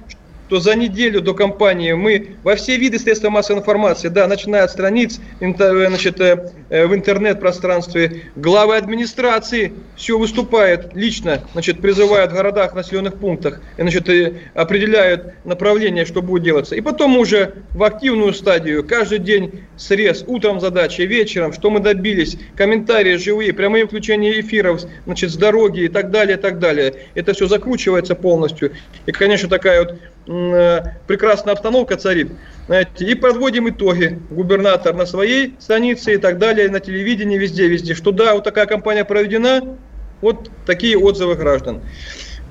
то 0.49 0.61
за 0.61 0.75
неделю 0.75 1.21
до 1.21 1.35
кампании 1.35 1.93
мы 1.93 2.37
во 2.43 2.57
все 2.57 2.77
виды 2.77 2.99
средств 2.99 3.29
массовой 3.29 3.61
информации, 3.61 4.09
да, 4.09 4.27
начиная 4.27 4.65
от 4.65 4.71
страниц 4.71 5.21
значит, 5.41 6.21
э, 6.21 6.53
э, 6.69 6.87
в 6.87 6.95
интернет-пространстве, 6.95 8.23
главы 8.37 8.77
администрации 8.77 9.73
все 9.97 10.19
выступают 10.19 10.95
лично, 10.95 11.43
значит, 11.53 11.81
призывают 11.81 12.33
в 12.33 12.35
городах, 12.35 12.75
населенных 12.75 13.15
пунктах, 13.17 13.61
и, 13.77 13.83
значит, 13.83 14.09
определяют 14.55 15.35
направление, 15.45 16.05
что 16.05 16.23
будет 16.23 16.43
делаться. 16.43 16.75
И 16.77 16.81
потом 16.81 17.17
уже 17.17 17.55
в 17.73 17.83
активную 17.83 18.33
стадию, 18.33 18.87
каждый 18.87 19.19
день 19.19 19.63
срез, 19.77 20.25
утром 20.27 20.61
задачи, 20.61 21.03
вечером, 21.03 21.53
что 21.53 21.71
мы 21.71 21.81
добились, 21.81 22.39
комментарии 22.57 23.17
живые, 23.17 23.53
прямые 23.53 23.87
включения 23.87 24.41
эфиров, 24.41 24.83
значит, 25.05 25.31
с 25.31 25.37
дороги 25.37 25.81
и 25.81 25.89
так 25.89 26.11
далее, 26.11 26.37
и 26.37 26.41
так 26.41 26.59
далее. 26.59 26.95
Это 27.15 27.33
все 27.33 27.47
закручивается 27.47 28.15
полностью. 28.15 28.73
И, 29.07 29.13
конечно, 29.13 29.49
такая 29.49 29.85
вот 29.85 29.97
Э, 29.97 30.15
прекрасная 30.27 31.55
обстановка 31.55 31.97
царит. 31.97 32.33
Знаете, 32.67 33.05
и 33.05 33.15
подводим 33.15 33.69
итоги. 33.69 34.21
Губернатор 34.31 34.95
на 34.95 35.07
своей 35.07 35.55
станице 35.59 36.15
и 36.15 36.17
так 36.17 36.39
далее, 36.39 36.69
на 36.69 36.81
телевидении, 36.81 37.39
везде-везде. 37.39 37.95
Что 37.95 38.11
да, 38.11 38.35
вот 38.35 38.45
такая 38.45 38.67
кампания 38.67 39.05
проведена, 39.05 39.77
вот 40.21 40.51
такие 40.67 40.99
отзывы 40.99 41.37
граждан. 41.37 41.83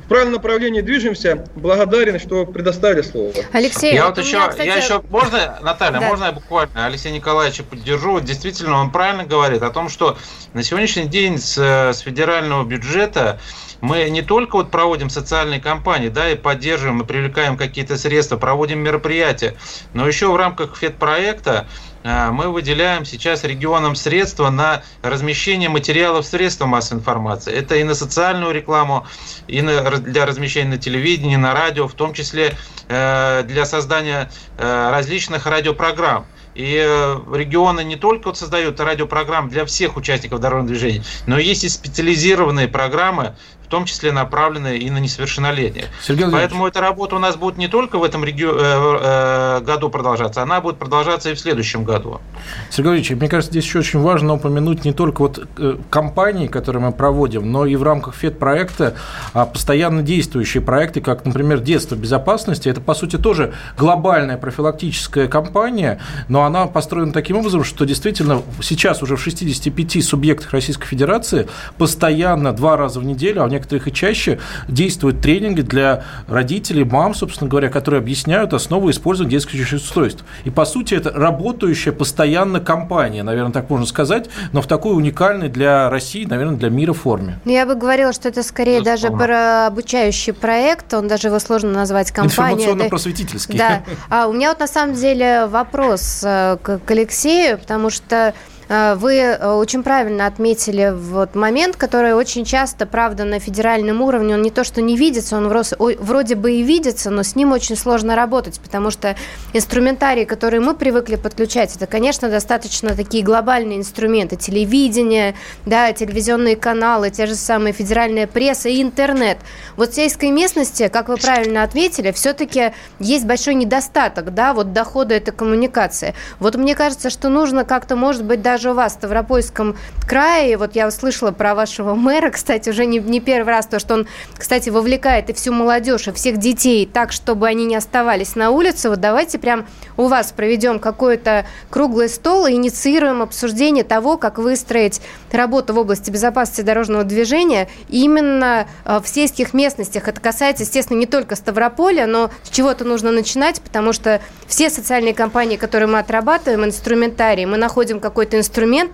В 0.06 0.08
правильном 0.08 0.36
направлении 0.36 0.82
движемся. 0.82 1.46
Благодарен, 1.56 2.20
что 2.20 2.46
предоставили 2.46 3.02
слово. 3.02 3.34
Алексей, 3.52 3.96
я 3.96 4.06
вот, 4.06 4.20
еще, 4.20 4.38
меня, 4.38 4.48
кстати... 4.50 4.68
я 4.68 4.76
еще, 4.76 5.02
можно, 5.10 5.60
Наталья, 5.64 6.00
да. 6.00 6.08
можно 6.08 6.26
я 6.26 6.32
буквально 6.32 6.86
Алексея 6.86 7.12
Николаевича 7.12 7.64
поддержу? 7.64 8.20
Действительно, 8.20 8.80
он 8.80 8.92
правильно 8.92 9.26
говорит 9.26 9.64
о 9.64 9.72
том, 9.72 9.90
что 9.90 10.16
на 10.54 10.62
сегодняшний 10.62 11.08
день 11.08 11.40
с, 11.40 11.58
с 11.58 12.00
федерального 12.02 12.64
бюджета 12.64 13.40
мы 13.82 14.10
не 14.10 14.22
только 14.22 14.56
вот 14.56 14.72
проводим 14.72 15.10
социальные 15.10 15.60
кампании, 15.60 16.10
да, 16.10 16.30
и 16.30 16.36
поддерживаем, 16.36 17.02
и 17.02 17.06
привлекаем 17.06 17.58
какие-то 17.58 17.98
средства, 17.98 18.38
проводим 18.38 18.80
мероприятия, 18.80 19.56
но 19.94 20.08
еще 20.08 20.32
в 20.32 20.36
рамках 20.36 20.78
ФЕД-проекта 20.78 21.68
э, 22.04 22.30
мы 22.32 22.50
выделяем 22.50 23.06
сейчас 23.06 23.44
регионам 23.44 23.96
средства 23.96 24.50
на 24.50 24.84
размещение 25.02 25.70
материалов 25.70 26.26
средств 26.26 26.66
массовой 26.66 27.00
информации. 27.00 27.54
Это 27.54 27.76
и 27.76 27.84
на 27.84 27.96
социальную 27.96 28.54
рекламу, 28.54 29.06
и 29.48 29.62
на, 29.62 29.98
для 29.98 30.26
размещения 30.26 30.72
на 30.72 30.78
телевидении, 30.78 31.36
на 31.36 31.54
радио, 31.54 31.88
в 31.88 31.94
том 31.94 32.14
числе 32.14 32.56
э, 32.88 33.44
для 33.44 33.66
создания 33.66 34.32
э, 34.58 34.90
различных 34.92 35.46
радиопрограмм. 35.46 36.26
И 36.56 36.82
э, 36.82 37.20
регионы 37.34 37.84
не 37.84 37.98
только 37.98 38.28
вот 38.28 38.38
создают 38.38 38.80
радиопрограммы 38.80 39.50
для 39.50 39.66
всех 39.66 39.98
участников 39.98 40.40
дорожного 40.40 40.70
движения, 40.70 41.04
но 41.28 41.38
есть 41.38 41.66
и 41.66 41.70
специализированные 41.70 42.70
программы, 42.70 43.36
в 43.66 43.68
том 43.68 43.86
числе 43.86 44.12
направленные 44.12 44.78
и 44.78 44.90
на 44.90 45.00
несовершеннолетних. 45.00 45.86
Сергей 46.02 46.28
Поэтому 46.32 46.68
эта 46.68 46.82
работа 46.82 47.16
у 47.16 47.20
нас 47.20 47.36
будет 47.36 47.58
не 47.58 47.68
только 47.68 47.98
в 47.98 48.04
этом 48.04 48.24
реги... 48.24 48.46
э, 48.46 48.50
э, 48.50 49.62
году 49.62 49.90
продолжаться, 49.90 50.44
она 50.44 50.62
будет 50.62 50.78
продолжаться 50.78 51.32
и 51.32 51.34
в 51.34 51.40
следующем 51.40 51.84
году. 51.84 52.22
Сергей 52.70 52.94
Ильич, 52.94 53.10
мне 53.12 53.28
кажется, 53.28 53.52
здесь 53.52 53.66
еще 53.66 53.80
очень 53.80 54.00
важно 54.00 54.34
упомянуть 54.34 54.86
не 54.86 54.94
только 54.94 55.22
вот 55.22 55.48
э, 55.58 55.78
компании, 55.90 56.48
которые 56.48 56.84
мы 56.84 56.92
проводим, 56.92 57.52
но 57.52 57.66
и 57.66 57.76
в 57.76 57.84
рамках 57.84 58.16
ФЕД-проекта 58.16 58.96
а 59.34 59.46
постоянно 59.46 60.02
действующие 60.02 60.62
проекты, 60.62 61.02
как, 61.02 61.26
например, 61.26 61.60
«Детство 61.60 61.96
безопасности». 61.96 62.70
Это, 62.70 62.82
по 62.82 62.94
сути, 62.94 63.18
тоже 63.18 63.54
глобальная 63.78 64.38
профилактическая 64.38 65.28
кампания, 65.28 66.00
но 66.30 66.44
она 66.44 66.68
построена 66.68 67.12
таким 67.12 67.38
образом, 67.38 67.64
что 67.64 67.86
действительно 67.86 68.42
сейчас 68.62 69.02
уже 69.02 69.16
в 69.16 69.22
65 69.22 70.04
субъектах 70.04 70.52
Российской 70.52 70.88
Федерации 70.88 71.48
постоянно 71.78 72.54
два 72.54 72.78
раза 72.78 73.00
в 73.00 73.04
неделю, 73.04 73.44
а 73.44 73.46
некоторых 73.56 73.88
и 73.88 73.94
чаще, 73.94 74.40
действуют 74.68 75.22
тренинги 75.22 75.62
для 75.62 76.04
родителей, 76.28 76.84
мам, 76.84 77.14
собственно 77.16 77.50
говоря, 77.50 77.70
которые 77.70 78.00
объясняют 78.00 78.54
основы 78.54 78.92
использования 78.92 79.32
детских 79.32 79.74
устройств. 79.74 80.24
И, 80.44 80.50
по 80.50 80.66
сути, 80.66 80.94
это 80.94 81.12
работающая 81.12 81.92
постоянно 81.92 82.60
компания, 82.60 83.24
наверное, 83.24 83.52
так 83.52 83.70
можно 83.70 83.86
сказать, 83.86 84.30
но 84.52 84.62
в 84.62 84.68
такой 84.68 84.96
уникальной 84.96 85.50
для 85.50 85.90
России, 85.90 86.26
наверное, 86.26 86.58
для 86.58 86.70
мира 86.70 86.94
форме. 86.94 87.40
Я 87.46 87.66
бы 87.66 87.76
говорила, 87.76 88.14
что 88.14 88.30
это 88.30 88.44
скорее 88.44 88.78
это 88.78 88.86
даже 88.86 89.10
про 89.10 89.68
обучающий 89.68 90.34
проект, 90.34 90.94
он 90.94 91.08
даже 91.08 91.28
его 91.30 91.40
сложно 91.40 91.72
назвать 91.72 92.12
компанией. 92.12 92.64
Информационно-просветительский. 92.64 93.58
Да. 93.58 93.84
А 94.10 94.28
у 94.28 94.34
меня 94.34 94.50
вот 94.50 94.60
на 94.60 94.68
самом 94.68 94.96
деле 94.96 95.46
вопрос 95.48 96.22
э, 96.24 96.58
к 96.62 96.92
Алексею, 96.92 97.58
потому 97.58 97.90
что 97.90 98.34
вы 98.68 99.14
э, 99.16 99.52
очень 99.54 99.84
правильно 99.84 100.26
отметили 100.26 100.92
вот 100.96 101.36
момент, 101.36 101.76
который 101.76 102.14
очень 102.14 102.46
часто, 102.46 102.86
правда, 102.86 103.24
на 103.24 103.40
федеральном 103.40 104.02
уровне, 104.02 104.34
он 104.34 104.42
не 104.42 104.50
то, 104.50 104.64
что 104.64 104.82
не 104.82 104.98
видится, 104.98 105.38
он 105.38 105.48
вроде 105.48 106.36
бы 106.36 106.54
и 106.54 106.64
видится, 106.64 107.12
но 107.12 107.22
с 107.22 107.36
ним 107.36 107.52
очень 107.52 107.76
сложно 107.76 108.16
работать, 108.16 108.60
потому 108.60 108.90
что 108.90 109.16
инструментарий, 109.54 110.26
который 110.26 110.60
мы 110.60 110.74
привыкли 110.74 111.16
подключать, 111.16 111.76
это, 111.76 111.86
конечно, 111.86 112.30
достаточно 112.30 112.96
такие 112.96 113.24
глобальные 113.24 113.78
инструменты, 113.78 114.36
телевидение, 114.36 115.36
да, 115.66 115.94
телевизионные 115.94 116.56
каналы, 116.56 117.12
те 117.12 117.28
же 117.28 117.36
самые 117.36 117.74
федеральная 117.74 118.26
пресса 118.26 118.70
и 118.70 118.82
интернет. 118.82 119.38
Вот 119.78 119.92
в 119.92 119.96
сельской 119.96 120.32
местности, 120.32 120.88
как 120.92 121.10
вы 121.10 121.18
правильно 121.18 121.62
отметили, 121.62 122.12
все-таки 122.12 122.74
есть 123.00 123.26
большой 123.26 123.54
недостаток, 123.54 124.34
да, 124.34 124.54
вот 124.54 124.74
дохода 124.74 125.14
это 125.14 125.32
коммуникация. 125.32 126.16
Вот 126.40 126.56
мне 126.56 126.74
кажется, 126.74 127.12
что 127.12 127.30
нужно 127.30 127.64
как-то, 127.64 127.96
может 127.96 128.24
быть, 128.24 128.42
даже 128.42 128.55
даже 128.56 128.72
у 128.72 128.74
вас 128.74 128.94
в 128.94 128.96
Ставропольском 128.96 129.76
крае, 130.08 130.56
вот 130.56 130.76
я 130.76 130.88
услышала 130.88 131.32
про 131.32 131.56
вашего 131.56 131.94
мэра, 131.94 132.30
кстати, 132.30 132.70
уже 132.70 132.86
не, 132.86 133.00
не 133.00 133.20
первый 133.20 133.50
раз, 133.50 133.68
то, 133.68 133.80
что 133.80 133.96
он, 133.96 134.08
кстати, 134.38 134.70
вовлекает 134.70 135.30
и 135.30 135.34
всю 135.34 135.52
молодежь, 135.52 136.08
и 136.08 136.14
всех 136.14 136.38
детей 136.38 136.86
так, 136.86 137.12
чтобы 137.12 137.48
они 137.48 137.66
не 137.66 137.76
оставались 137.76 138.38
на 138.38 138.52
улице. 138.52 138.90
Вот 138.90 139.02
давайте 139.02 139.40
прям 139.40 139.66
у 139.98 140.08
вас 140.08 140.32
проведем 140.32 140.80
какой-то 140.80 141.46
круглый 141.70 142.08
стол 142.08 142.46
и 142.46 142.54
инициируем 142.54 143.22
обсуждение 143.22 143.84
того, 143.84 144.16
как 144.16 144.38
выстроить 144.38 145.02
работу 145.34 145.74
в 145.74 145.80
области 145.80 146.10
безопасности 146.10 146.62
дорожного 146.62 147.04
движения 147.04 147.68
именно 147.90 148.68
э, 148.86 149.02
в 149.04 149.08
сельских 149.10 149.54
местностях. 149.54 150.08
Это 150.08 150.22
касается, 150.22 150.64
естественно, 150.64 150.98
не 150.98 151.08
только 151.08 151.36
Ставрополя, 151.36 152.08
но 152.08 152.32
с 152.44 152.50
чего-то 152.52 152.86
нужно 152.86 153.12
начинать, 153.12 153.60
потому 153.62 153.92
что 153.92 154.22
все 154.48 154.70
социальные 154.70 155.14
компании, 155.14 155.58
которые 155.58 155.88
мы 155.88 156.00
отрабатываем, 156.00 156.64
инструментарий, 156.64 157.44
мы 157.46 157.58
находим 157.58 158.00
какой-то 158.00 158.38
инструмент, 158.38 158.45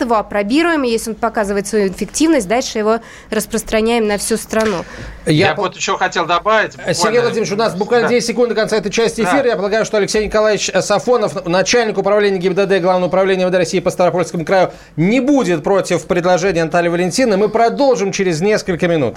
его 0.01 0.15
опробируем, 0.15 0.83
и 0.83 0.89
если 0.89 1.11
он 1.11 1.15
показывает 1.15 1.67
свою 1.67 1.89
эффективность, 1.89 2.47
дальше 2.47 2.77
его 2.77 2.99
распространяем 3.29 4.07
на 4.07 4.17
всю 4.17 4.37
страну. 4.37 4.85
Я, 5.25 5.49
Я 5.49 5.55
вот 5.55 5.75
еще 5.75 5.97
хотел 5.97 6.25
добавить. 6.25 6.71
Буквально... 6.71 6.93
Сергей 6.93 7.19
Владимирович, 7.21 7.51
у 7.53 7.55
нас 7.55 7.75
буквально 7.75 8.07
да. 8.07 8.15
10 8.15 8.27
секунд 8.27 8.49
до 8.49 8.55
конца 8.55 8.77
этой 8.77 8.91
части 8.91 9.21
эфира. 9.21 9.43
Да. 9.43 9.49
Я 9.49 9.55
полагаю, 9.55 9.85
что 9.85 9.97
Алексей 9.97 10.25
Николаевич 10.25 10.71
Сафонов, 10.81 11.45
начальник 11.45 11.97
управления 11.97 12.39
ГИБДД 12.39 12.81
Главного 12.81 13.07
управления 13.07 13.45
МВД 13.45 13.55
России 13.55 13.79
по 13.79 13.91
Ставропольскому 13.91 14.45
краю, 14.45 14.71
не 14.95 15.19
будет 15.19 15.63
против 15.63 16.05
предложения 16.05 16.63
Натальи 16.63 16.89
Валентины. 16.89 17.37
Мы 17.37 17.49
продолжим 17.49 18.11
через 18.11 18.41
несколько 18.41 18.87
минут. 18.87 19.15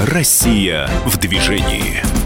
Россия 0.00 0.88
в 1.04 1.18
движении. 1.18 2.17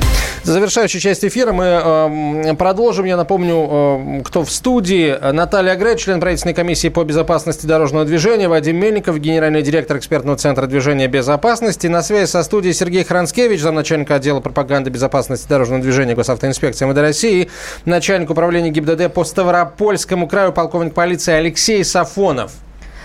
Завершающая 0.45 1.01
часть 1.01 1.25
эфира 1.25 1.53
мы 1.53 1.65
э, 1.65 2.55
продолжим. 2.55 3.05
Я 3.05 3.17
напомню, 3.17 4.19
э, 4.19 4.23
кто 4.25 4.43
в 4.45 4.51
студии. 4.51 5.17
Наталья 5.33 5.77
Грей, 5.77 5.97
член 5.97 6.21
правительственной 6.21 6.55
комиссии 6.55 6.89
по 6.89 7.05
безопасности 7.05 7.65
дорожного 7.65 8.05
движения, 8.05 8.49
Вадим 8.49 8.77
Мельников, 8.77 9.21
генеральный 9.21 9.63
директор 9.63 9.99
экспертного 9.99 10.37
центра 10.37 10.67
движения 10.67 11.07
безопасности. 11.07 11.87
На 11.87 12.03
связи 12.03 12.29
со 12.29 12.43
студией 12.43 12.75
Сергей 12.75 13.05
Хранскевич, 13.05 13.61
замначальника 13.61 14.17
отдела 14.17 14.41
пропаганды 14.41 14.91
безопасности 14.91 15.49
дорожного 15.49 15.81
движения 15.81 16.17
Госавтоинспекции 16.17 16.87
МВД 16.87 16.99
России, 16.99 17.49
начальник 17.85 18.31
управления 18.31 18.71
ГИБДД 18.71 19.15
по 19.15 19.23
Ставропольскому 19.23 20.27
краю, 20.27 20.53
полковник 20.53 20.93
полиции 20.93 21.35
Алексей 21.35 21.85
Сафонов. 21.85 22.53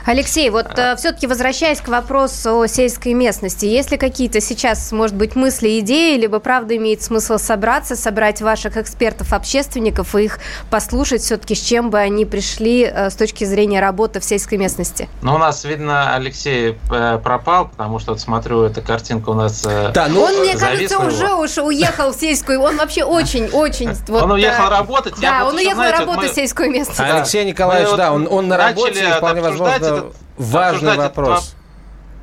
Алексей, 0.07 0.49
вот 0.49 0.67
а... 0.79 0.95
все-таки 0.95 1.27
возвращаясь 1.27 1.81
к 1.81 1.89
вопросу 1.89 2.61
о 2.61 2.67
сельской 2.67 3.11
местности, 3.11 3.65
есть 3.65 3.91
ли 3.91 3.97
какие-то 3.97 4.39
сейчас, 4.39 4.93
может 4.93 5.17
быть, 5.17 5.35
мысли, 5.35 5.81
идеи, 5.81 6.17
либо 6.17 6.39
правда 6.39 6.77
имеет 6.77 7.01
смысл 7.01 7.37
собраться, 7.37 7.97
собрать 7.97 8.41
ваших 8.41 8.77
экспертов, 8.77 9.33
общественников 9.33 10.15
и 10.15 10.23
их 10.23 10.39
послушать 10.69 11.23
все-таки, 11.23 11.55
с 11.55 11.59
чем 11.59 11.89
бы 11.89 11.99
они 11.99 12.23
пришли 12.23 12.85
с 12.85 13.15
точки 13.15 13.43
зрения 13.43 13.81
работы 13.81 14.21
в 14.21 14.23
сельской 14.23 14.57
местности? 14.57 15.09
Ну, 15.21 15.35
у 15.35 15.37
нас, 15.37 15.65
видно, 15.65 16.15
Алексей 16.15 16.77
пропал, 16.87 17.67
потому 17.67 17.99
что, 17.99 18.13
вот 18.13 18.21
смотрю, 18.21 18.63
эта 18.63 18.79
картинка 18.79 19.31
у 19.31 19.33
нас 19.33 19.61
Да, 19.61 20.07
ну, 20.09 20.21
он, 20.21 20.39
мне 20.39 20.55
кажется, 20.55 20.99
уже 20.99 21.33
уж 21.33 21.57
уехал 21.57 22.13
в 22.13 22.15
сельскую, 22.15 22.61
он 22.61 22.77
вообще 22.77 23.03
очень-очень... 23.03 23.91
Он 24.17 24.31
уехал 24.31 24.69
работать? 24.69 25.15
Да, 25.21 25.45
он 25.47 25.55
уехал 25.55 25.83
работать 25.83 26.31
в 26.31 26.35
сельскую 26.35 26.71
местность. 26.71 26.99
Алексей 26.99 27.43
Николаевич, 27.43 27.93
да, 27.97 28.13
он 28.13 28.47
на 28.47 28.55
работе, 28.55 29.05
вполне 29.17 29.41
возможно, 29.41 29.96
важный 30.37 30.97
вопрос. 30.97 31.55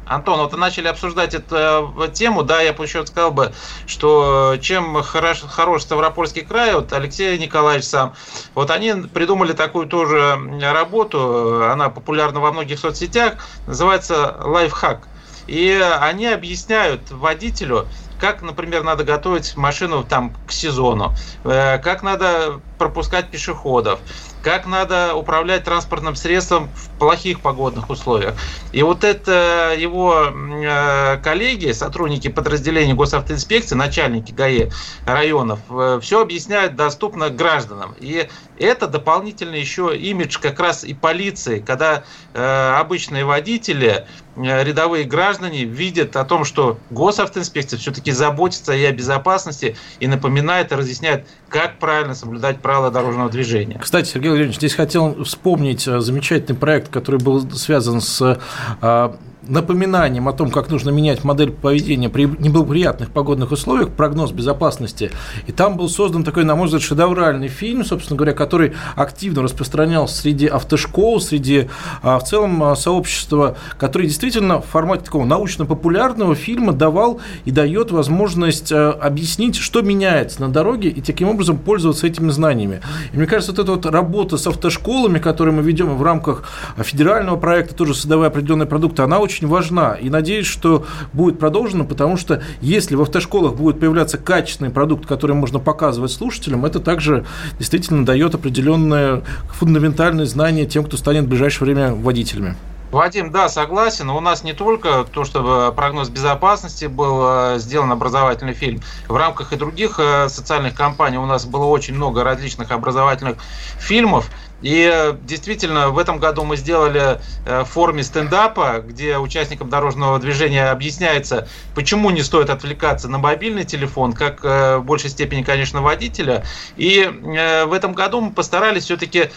Антон, 0.06 0.40
вот 0.40 0.56
начали 0.56 0.88
обсуждать 0.88 1.34
эту 1.34 1.56
э, 1.56 2.08
тему, 2.12 2.42
да, 2.42 2.60
я 2.60 2.72
бы 2.72 2.84
еще 2.84 3.04
сказал 3.06 3.30
бы, 3.30 3.52
что 3.86 4.56
чем 4.60 5.02
хорош, 5.02 5.40
хорош 5.48 5.82
Ставропольский 5.82 6.42
край, 6.42 6.74
вот 6.74 6.92
Алексей 6.92 7.38
Николаевич 7.38 7.86
сам, 7.86 8.14
вот 8.54 8.70
они 8.70 8.92
придумали 9.12 9.52
такую 9.52 9.86
тоже 9.86 10.38
работу, 10.60 11.64
она 11.70 11.88
популярна 11.88 12.40
во 12.40 12.52
многих 12.52 12.78
соцсетях, 12.78 13.34
называется 13.66 14.36
лайфхак. 14.40 15.08
И 15.46 15.70
они 16.00 16.26
объясняют 16.26 17.10
водителю, 17.10 17.86
как, 18.18 18.40
например, 18.40 18.82
надо 18.82 19.04
готовить 19.04 19.56
машину 19.56 20.04
там 20.04 20.34
к 20.46 20.52
сезону, 20.52 21.14
э, 21.44 21.78
как 21.78 22.02
надо 22.02 22.60
пропускать 22.78 23.30
пешеходов, 23.30 24.00
как 24.44 24.66
надо 24.66 25.14
управлять 25.14 25.64
транспортным 25.64 26.14
средством 26.14 26.68
в 26.76 26.90
плохих 26.98 27.40
погодных 27.40 27.88
условиях. 27.88 28.34
И 28.72 28.82
вот 28.82 29.02
это 29.02 29.74
его 29.76 30.26
э, 30.26 31.16
коллеги, 31.22 31.72
сотрудники 31.72 32.28
подразделений 32.28 32.92
госавтоинспекции, 32.92 33.74
начальники 33.74 34.32
ГАИ 34.32 34.68
районов, 35.06 35.60
э, 35.70 35.98
все 36.02 36.20
объясняют 36.20 36.76
доступно 36.76 37.30
гражданам. 37.30 37.94
И 37.98 38.28
это 38.58 38.86
дополнительный 38.86 39.60
еще 39.60 39.96
имидж 39.96 40.38
как 40.40 40.60
раз 40.60 40.84
и 40.84 40.94
полиции, 40.94 41.60
когда 41.60 42.04
э, 42.32 42.74
обычные 42.78 43.24
водители, 43.24 44.06
рядовые 44.36 45.04
граждане 45.04 45.64
видят 45.64 46.16
о 46.16 46.24
том, 46.24 46.44
что 46.44 46.78
госавтоинспекция 46.90 47.78
все-таки 47.78 48.10
заботится 48.12 48.72
и 48.72 48.84
о 48.84 48.92
безопасности, 48.92 49.76
и 50.00 50.06
напоминает 50.06 50.72
и 50.72 50.74
разъясняет, 50.74 51.26
как 51.48 51.78
правильно 51.78 52.14
соблюдать 52.14 52.60
правила 52.60 52.90
дорожного 52.90 53.30
движения. 53.30 53.78
Кстати, 53.78 54.08
Сергей 54.08 54.28
Владимирович, 54.28 54.56
здесь 54.56 54.74
хотел 54.74 55.24
вспомнить 55.24 55.86
э, 55.86 56.00
замечательный 56.00 56.56
проект, 56.56 56.88
который 56.88 57.20
был 57.20 57.48
связан 57.52 58.00
с 58.00 58.38
э, 58.82 59.14
напоминанием 59.48 60.28
о 60.28 60.32
том, 60.32 60.50
как 60.50 60.70
нужно 60.70 60.90
менять 60.90 61.24
модель 61.24 61.50
поведения 61.50 62.08
при 62.08 62.24
неблагоприятных 62.24 63.10
погодных 63.10 63.52
условиях, 63.52 63.90
прогноз 63.90 64.32
безопасности. 64.32 65.10
И 65.46 65.52
там 65.52 65.76
был 65.76 65.88
создан 65.88 66.24
такой, 66.24 66.44
на 66.44 66.56
мой 66.56 66.66
взгляд, 66.66 66.82
шедевральный 66.82 67.48
фильм, 67.48 67.84
собственно 67.84 68.16
говоря, 68.16 68.32
который 68.32 68.72
активно 68.96 69.42
распространялся 69.42 70.16
среди 70.16 70.46
автошкол, 70.46 71.20
среди 71.20 71.68
а, 72.02 72.18
в 72.18 72.24
целом 72.24 72.62
а, 72.62 72.76
сообщества, 72.76 73.56
который 73.78 74.06
действительно 74.06 74.60
в 74.60 74.66
формате 74.66 75.04
такого 75.04 75.24
научно-популярного 75.24 76.34
фильма 76.34 76.72
давал 76.72 77.20
и 77.44 77.50
дает 77.50 77.90
возможность 77.90 78.72
а, 78.72 78.92
объяснить, 78.92 79.56
что 79.56 79.82
меняется 79.82 80.40
на 80.40 80.48
дороге, 80.48 80.88
и 80.88 81.00
таким 81.00 81.28
образом 81.28 81.58
пользоваться 81.58 82.06
этими 82.06 82.30
знаниями. 82.30 82.80
И 83.12 83.16
мне 83.16 83.26
кажется, 83.26 83.52
вот 83.52 83.58
эта 83.58 83.72
вот 83.72 83.86
работа 83.86 84.36
с 84.36 84.46
автошколами, 84.46 85.18
которую 85.18 85.56
мы 85.56 85.62
ведем 85.62 85.96
в 85.96 86.02
рамках 86.02 86.44
федерального 86.78 87.36
проекта, 87.36 87.74
тоже 87.74 87.94
создавая 87.94 88.28
определенные 88.28 88.66
продукты, 88.66 89.02
она 89.02 89.18
очень 89.18 89.33
очень 89.34 89.48
важна. 89.48 89.94
И 89.94 90.10
надеюсь, 90.10 90.46
что 90.46 90.84
будет 91.12 91.38
продолжено, 91.38 91.84
потому 91.84 92.16
что 92.16 92.42
если 92.60 92.94
в 92.94 93.02
автошколах 93.02 93.54
будет 93.54 93.80
появляться 93.80 94.16
качественный 94.16 94.70
продукт, 94.70 95.06
который 95.06 95.34
можно 95.34 95.58
показывать 95.58 96.12
слушателям, 96.12 96.64
это 96.64 96.78
также 96.78 97.24
действительно 97.58 98.06
дает 98.06 98.34
определенное 98.34 99.22
фундаментальное 99.48 100.26
знание 100.26 100.66
тем, 100.66 100.84
кто 100.84 100.96
станет 100.96 101.24
в 101.24 101.28
ближайшее 101.28 101.66
время 101.66 101.94
водителями. 101.94 102.56
Вадим, 102.94 103.32
да, 103.32 103.48
согласен. 103.48 104.08
У 104.08 104.20
нас 104.20 104.44
не 104.44 104.52
только 104.52 105.04
то, 105.10 105.24
чтобы 105.24 105.72
прогноз 105.74 106.10
безопасности 106.10 106.84
был 106.84 107.22
э, 107.24 107.58
сделан 107.58 107.90
образовательный 107.90 108.52
фильм. 108.52 108.82
В 109.08 109.16
рамках 109.16 109.52
и 109.52 109.56
других 109.56 109.98
э, 109.98 110.28
социальных 110.28 110.76
кампаний 110.76 111.18
у 111.18 111.26
нас 111.26 111.44
было 111.44 111.64
очень 111.64 111.94
много 111.96 112.22
различных 112.22 112.70
образовательных 112.70 113.38
фильмов. 113.80 114.30
И 114.64 115.14
действительно, 115.24 115.90
в 115.90 115.98
этом 115.98 116.18
году 116.18 116.42
мы 116.42 116.56
сделали 116.56 117.20
э, 117.44 117.64
в 117.64 117.66
форме 117.66 118.02
стендапа, 118.02 118.82
где 118.82 119.18
участникам 119.18 119.68
дорожного 119.68 120.18
движения 120.18 120.70
объясняется, 120.70 121.46
почему 121.74 122.08
не 122.08 122.22
стоит 122.22 122.48
отвлекаться 122.48 123.08
на 123.08 123.18
мобильный 123.18 123.64
телефон, 123.64 124.14
как 124.14 124.42
э, 124.42 124.78
в 124.78 124.84
большей 124.84 125.10
степени, 125.10 125.42
конечно, 125.42 125.82
водителя. 125.82 126.44
И 126.78 127.00
э, 127.00 127.66
в 127.66 127.74
этом 127.74 127.92
году 127.92 128.22
мы 128.22 128.30
постарались 128.32 128.84
все-таки 128.84 129.30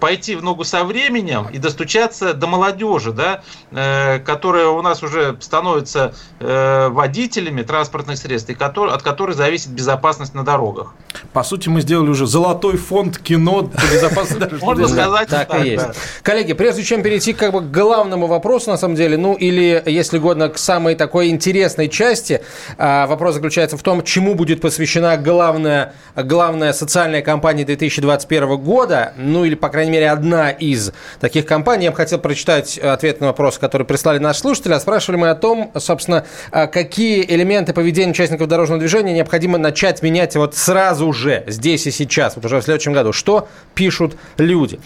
пойти 0.00 0.34
в 0.34 0.42
ногу 0.42 0.64
со 0.64 0.82
временем 0.84 1.48
и 1.52 1.58
достучаться 1.58 2.32
до 2.32 2.46
молодежи, 2.46 3.12
да, 3.12 3.42
которая 4.24 4.68
у 4.68 4.80
нас 4.80 5.02
уже 5.02 5.36
становится 5.40 6.14
водителями 6.38 7.62
транспортных 7.62 8.16
средств, 8.16 8.50
и 8.50 8.54
от 8.54 9.02
которой 9.02 9.32
зависит 9.32 9.70
безопасность 9.70 10.34
на 10.34 10.44
дорогах. 10.44 10.94
По 11.32 11.42
сути, 11.42 11.68
мы 11.68 11.82
сделали 11.82 12.08
уже 12.08 12.26
золотой 12.26 12.76
фонд 12.76 13.18
кино 13.18 13.64
по 13.64 13.92
безопасности 13.92 14.48
можно 14.70 14.88
сказать. 14.88 15.28
Так, 15.28 15.48
так 15.48 15.64
и 15.64 15.70
есть. 15.70 15.86
Да. 15.86 15.92
Коллеги, 16.22 16.52
прежде 16.52 16.82
чем 16.82 17.02
перейти 17.02 17.32
как 17.32 17.52
бы 17.52 17.60
к 17.60 17.70
главному 17.70 18.26
вопросу, 18.26 18.70
на 18.70 18.76
самом 18.76 18.94
деле, 18.94 19.16
ну 19.16 19.34
или, 19.34 19.82
если 19.86 20.18
угодно, 20.18 20.48
к 20.48 20.58
самой 20.58 20.94
такой 20.94 21.28
интересной 21.28 21.88
части, 21.88 22.42
а, 22.78 23.06
вопрос 23.06 23.34
заключается 23.34 23.76
в 23.76 23.82
том, 23.82 24.02
чему 24.02 24.34
будет 24.34 24.60
посвящена 24.60 25.16
главная, 25.16 25.94
главная 26.16 26.72
социальная 26.72 27.22
кампания 27.22 27.64
2021 27.64 28.56
года, 28.56 29.12
ну 29.16 29.44
или, 29.44 29.54
по 29.54 29.68
крайней 29.68 29.92
мере, 29.92 30.10
одна 30.10 30.50
из 30.50 30.92
таких 31.20 31.46
кампаний. 31.46 31.84
Я 31.84 31.90
бы 31.90 31.96
хотел 31.96 32.18
прочитать 32.18 32.78
ответ 32.78 33.20
на 33.20 33.28
вопрос, 33.28 33.58
который 33.58 33.86
прислали 33.86 34.18
наши 34.18 34.40
слушатели. 34.40 34.72
А 34.72 34.80
спрашивали 34.80 35.18
мы 35.18 35.30
о 35.30 35.34
том, 35.34 35.72
собственно, 35.76 36.24
а, 36.50 36.66
какие 36.66 37.24
элементы 37.24 37.72
поведения 37.72 38.12
участников 38.12 38.48
дорожного 38.48 38.80
движения 38.80 39.12
необходимо 39.12 39.58
начать 39.58 40.02
менять 40.02 40.36
вот 40.36 40.56
сразу 40.56 41.12
же, 41.12 41.44
здесь 41.46 41.86
и 41.86 41.90
сейчас, 41.90 42.36
вот 42.36 42.44
уже 42.44 42.60
в 42.60 42.64
следующем 42.64 42.92
году. 42.92 43.12
Что 43.12 43.48
пишут 43.74 44.16
люди? 44.38 44.59
Люди. 44.60 44.78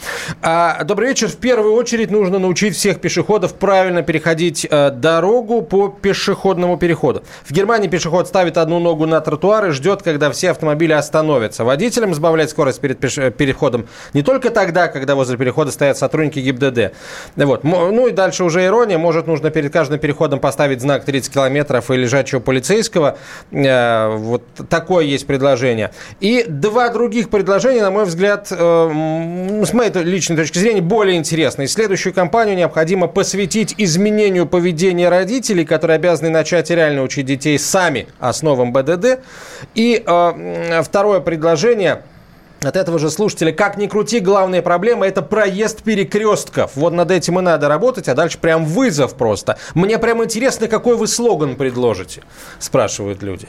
А, 0.43 0.85
добрый 0.85 1.09
вечер. 1.09 1.29
В 1.29 1.37
первую 1.37 1.75
очередь 1.75 2.11
нужно 2.11 2.39
научить 2.39 2.77
всех 2.77 3.01
пешеходов 3.01 3.55
правильно 3.55 4.03
переходить 4.03 4.67
а, 4.71 4.91
дорогу 4.91 5.63
по 5.63 5.89
пешеходному 5.89 6.77
переходу. 6.79 7.25
В 7.45 7.53
Германии 7.53 7.89
пешеход 7.89 8.29
ставит 8.29 8.57
одну 8.57 8.79
ногу 8.79 9.07
на 9.07 9.21
тротуар 9.21 9.67
и 9.67 9.71
ждет, 9.71 10.03
когда 10.03 10.31
все 10.31 10.51
автомобили 10.51 10.93
остановятся. 10.93 11.65
Водителям 11.65 12.15
сбавлять 12.15 12.51
скорость 12.51 12.81
перед 12.81 12.99
переходом 12.99 13.87
не 14.13 14.23
только 14.23 14.51
тогда, 14.51 14.89
когда 14.89 15.15
возле 15.15 15.37
перехода 15.37 15.73
стоят 15.73 15.99
сотрудники 15.99 16.39
ГИБДД. 16.39 16.95
Вот. 17.37 17.65
Ну 17.65 18.07
и 18.07 18.13
дальше 18.13 18.45
уже 18.45 18.65
ирония. 18.65 18.99
Может, 18.99 19.27
нужно 19.27 19.51
перед 19.51 19.73
каждым 19.73 19.99
переходом 19.99 20.39
поставить 20.39 20.81
знак 20.81 21.05
30 21.05 21.33
километров 21.33 21.91
и 21.91 21.97
лежачего 21.97 22.41
полицейского. 22.41 23.19
А, 23.53 24.17
вот 24.17 24.43
такое 24.69 25.05
есть 25.05 25.27
предложение. 25.27 25.91
И 26.21 26.45
два 26.47 26.89
других 26.91 27.31
предложения, 27.31 27.83
на 27.83 27.91
мой 27.91 28.05
взгляд, 28.05 28.53
э, 29.65 29.67
с 29.67 29.73
моей 29.73 29.91
личной 29.91 30.37
точки 30.37 30.59
зрения, 30.59 30.81
более 30.81 31.17
интересно. 31.17 31.67
следующую 31.67 32.13
кампанию 32.13 32.57
необходимо 32.57 33.07
посвятить 33.07 33.75
изменению 33.79 34.47
поведения 34.47 35.09
родителей, 35.09 35.65
которые 35.65 35.97
обязаны 35.97 36.31
начать 36.31 36.71
реально 36.71 37.03
учить 37.03 37.27
детей 37.27 37.59
сами 37.59 38.07
основам 38.21 38.73
БДД. 38.73 39.21
И 39.75 40.03
э, 40.05 40.83
второе 40.83 41.21
предложение 41.21 42.03
от 42.63 42.77
этого 42.77 42.99
же 42.99 43.11
слушателя, 43.11 43.53
как 43.53 43.77
ни 43.77 43.87
крути, 43.87 44.21
главная 44.21 44.63
проблема– 44.63 45.07
это 45.09 45.23
проезд 45.23 45.83
перекрестков. 45.83 46.73
Вот 46.77 46.93
над 46.93 47.11
этим 47.11 47.39
и 47.39 47.43
надо 47.43 47.69
работать, 47.69 48.09
а 48.09 48.15
дальше 48.15 48.39
прям 48.39 48.65
вызов 48.65 49.15
просто. 49.15 49.59
Мне 49.75 49.99
прям 49.99 50.25
интересно, 50.25 50.69
какой 50.69 50.97
вы 50.97 51.07
слоган 51.07 51.57
предложите, 51.57 52.23
спрашивают 52.59 53.23
люди. 53.23 53.49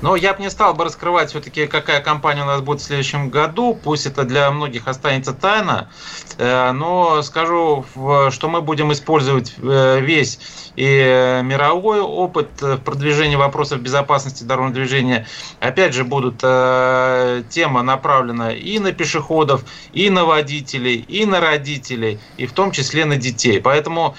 Но 0.00 0.16
я 0.16 0.34
бы 0.34 0.42
не 0.42 0.50
стал 0.50 0.74
бы 0.74 0.84
раскрывать 0.84 1.30
все-таки, 1.30 1.66
какая 1.66 2.00
компания 2.00 2.42
у 2.42 2.46
нас 2.46 2.60
будет 2.60 2.80
в 2.80 2.84
следующем 2.84 3.30
году. 3.30 3.78
Пусть 3.82 4.06
это 4.06 4.24
для 4.24 4.50
многих 4.50 4.88
останется 4.88 5.32
тайна. 5.32 5.90
Э, 6.38 6.72
но 6.72 7.22
скажу, 7.22 7.84
что 8.30 8.48
мы 8.48 8.62
будем 8.62 8.92
использовать 8.92 9.54
э, 9.62 10.00
весь 10.00 10.38
и 10.76 11.40
мировой 11.44 12.00
опыт 12.00 12.48
в 12.60 12.78
продвижении 12.78 13.36
вопросов 13.36 13.80
безопасности 13.80 14.44
дорожного 14.44 14.74
движения. 14.74 15.26
Опять 15.60 15.94
же, 15.94 16.04
будут 16.04 16.40
э, 16.42 17.42
тема 17.50 17.82
направлена 17.82 18.52
и 18.52 18.78
на 18.78 18.92
пешеходов, 18.92 19.62
и 19.92 20.08
на 20.10 20.24
водителей, 20.24 21.04
и 21.08 21.26
на 21.26 21.40
родителей, 21.40 22.18
и 22.36 22.46
в 22.46 22.52
том 22.52 22.70
числе 22.70 23.04
на 23.04 23.16
детей. 23.16 23.60
Поэтому 23.60 24.14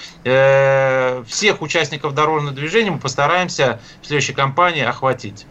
всех 1.26 1.62
участников 1.62 2.14
дорожного 2.14 2.54
движения 2.54 2.90
мы 2.90 2.98
постараемся 2.98 3.80
в 4.00 4.06
следующей 4.06 4.32
кампании 4.32 4.82
охватить. 4.82 5.46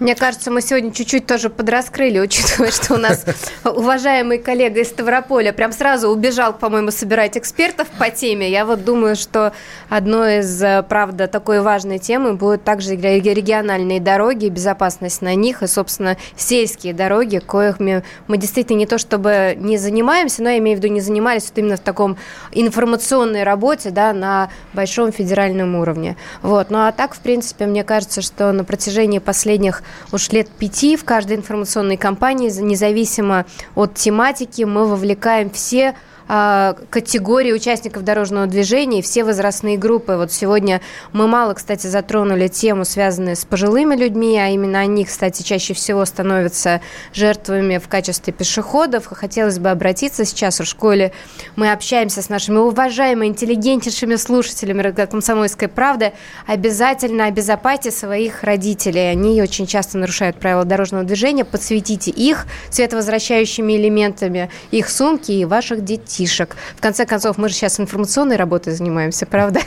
Мне 0.00 0.16
кажется, 0.16 0.50
мы 0.50 0.60
сегодня 0.60 0.92
чуть-чуть 0.92 1.24
тоже 1.26 1.50
подраскрыли, 1.50 2.18
учитывая, 2.18 2.72
что 2.72 2.94
у 2.94 2.96
нас 2.96 3.24
уважаемый 3.64 4.38
коллега 4.38 4.80
из 4.80 4.88
Ставрополя 4.88 5.52
прям 5.52 5.70
сразу 5.70 6.08
убежал, 6.08 6.52
по-моему, 6.52 6.90
собирать 6.90 7.38
экспертов 7.38 7.86
по 7.96 8.10
теме. 8.10 8.50
Я 8.50 8.66
вот 8.66 8.84
думаю, 8.84 9.14
что 9.14 9.52
одной 9.88 10.38
из, 10.40 10.60
э, 10.60 10.82
правда, 10.88 11.28
такой 11.28 11.60
важной 11.60 12.00
темы 12.00 12.34
будут 12.34 12.64
также 12.64 12.96
региональные 12.96 14.00
дороги, 14.00 14.48
безопасность 14.48 15.22
на 15.22 15.36
них 15.36 15.62
и, 15.62 15.68
собственно, 15.68 16.16
сельские 16.36 16.92
дороги, 16.92 17.38
коих 17.38 17.78
мы, 17.78 18.02
мы 18.26 18.36
действительно 18.36 18.78
не 18.78 18.86
то 18.86 18.98
чтобы 18.98 19.54
не 19.56 19.78
занимаемся, 19.78 20.42
но 20.42 20.50
я 20.50 20.58
имею 20.58 20.76
в 20.76 20.82
виду 20.82 20.92
не 20.92 21.00
занимались 21.00 21.44
вот 21.50 21.58
именно 21.58 21.76
в 21.76 21.80
таком 21.80 22.16
информационной 22.50 23.44
работе, 23.44 23.90
да, 23.90 24.12
на 24.12 24.50
большом 24.72 25.12
федеральном 25.12 25.76
уровне. 25.76 26.16
Вот. 26.42 26.70
Ну 26.70 26.78
а 26.78 26.90
так, 26.90 27.14
в 27.14 27.20
принципе, 27.20 27.66
мне 27.66 27.84
кажется, 27.84 28.22
что 28.22 28.50
на 28.50 28.64
протяжении 28.64 29.20
последних 29.20 29.83
уж 30.12 30.30
лет 30.30 30.48
пяти 30.48 30.96
в 30.96 31.04
каждой 31.04 31.36
информационной 31.36 31.96
кампании, 31.96 32.50
независимо 32.60 33.46
от 33.74 33.94
тематики, 33.94 34.62
мы 34.62 34.86
вовлекаем 34.86 35.50
все 35.50 35.94
категории 36.26 37.52
участников 37.52 38.02
дорожного 38.02 38.46
движения 38.46 39.00
и 39.00 39.02
все 39.02 39.24
возрастные 39.24 39.76
группы. 39.76 40.16
Вот 40.16 40.32
сегодня 40.32 40.80
мы 41.12 41.26
мало, 41.26 41.52
кстати, 41.52 41.86
затронули 41.86 42.48
тему, 42.48 42.84
связанную 42.84 43.36
с 43.36 43.44
пожилыми 43.44 43.94
людьми, 43.94 44.38
а 44.38 44.48
именно 44.48 44.78
они, 44.78 45.04
кстати, 45.04 45.42
чаще 45.42 45.74
всего 45.74 46.04
становятся 46.04 46.80
жертвами 47.12 47.78
в 47.78 47.88
качестве 47.88 48.32
пешеходов. 48.32 49.06
Хотелось 49.06 49.58
бы 49.58 49.68
обратиться 49.70 50.24
сейчас 50.24 50.60
в 50.60 50.64
школе. 50.64 51.12
Мы 51.56 51.70
общаемся 51.70 52.22
с 52.22 52.30
нашими 52.30 52.56
уважаемыми, 52.56 53.26
интеллигентнейшими 53.26 54.16
слушателями 54.16 54.90
«Комсомольской 55.06 55.68
правды». 55.68 56.12
Обязательно 56.46 57.26
обезопасьте 57.26 57.90
своих 57.90 58.42
родителей. 58.44 59.10
Они 59.10 59.42
очень 59.42 59.66
часто 59.66 59.98
нарушают 59.98 60.38
правила 60.38 60.64
дорожного 60.64 61.04
движения. 61.04 61.44
Подсветите 61.44 62.10
их 62.10 62.46
световозвращающими 62.70 63.76
элементами, 63.76 64.50
их 64.70 64.88
сумки 64.88 65.32
и 65.32 65.44
ваших 65.44 65.84
детей 65.84 66.13
детишек. 66.14 66.56
В 66.76 66.80
конце 66.80 67.06
концов, 67.06 67.38
мы 67.38 67.48
же 67.48 67.54
сейчас 67.54 67.80
информационной 67.80 68.36
работой 68.36 68.72
занимаемся, 68.72 69.26
правда? 69.26 69.60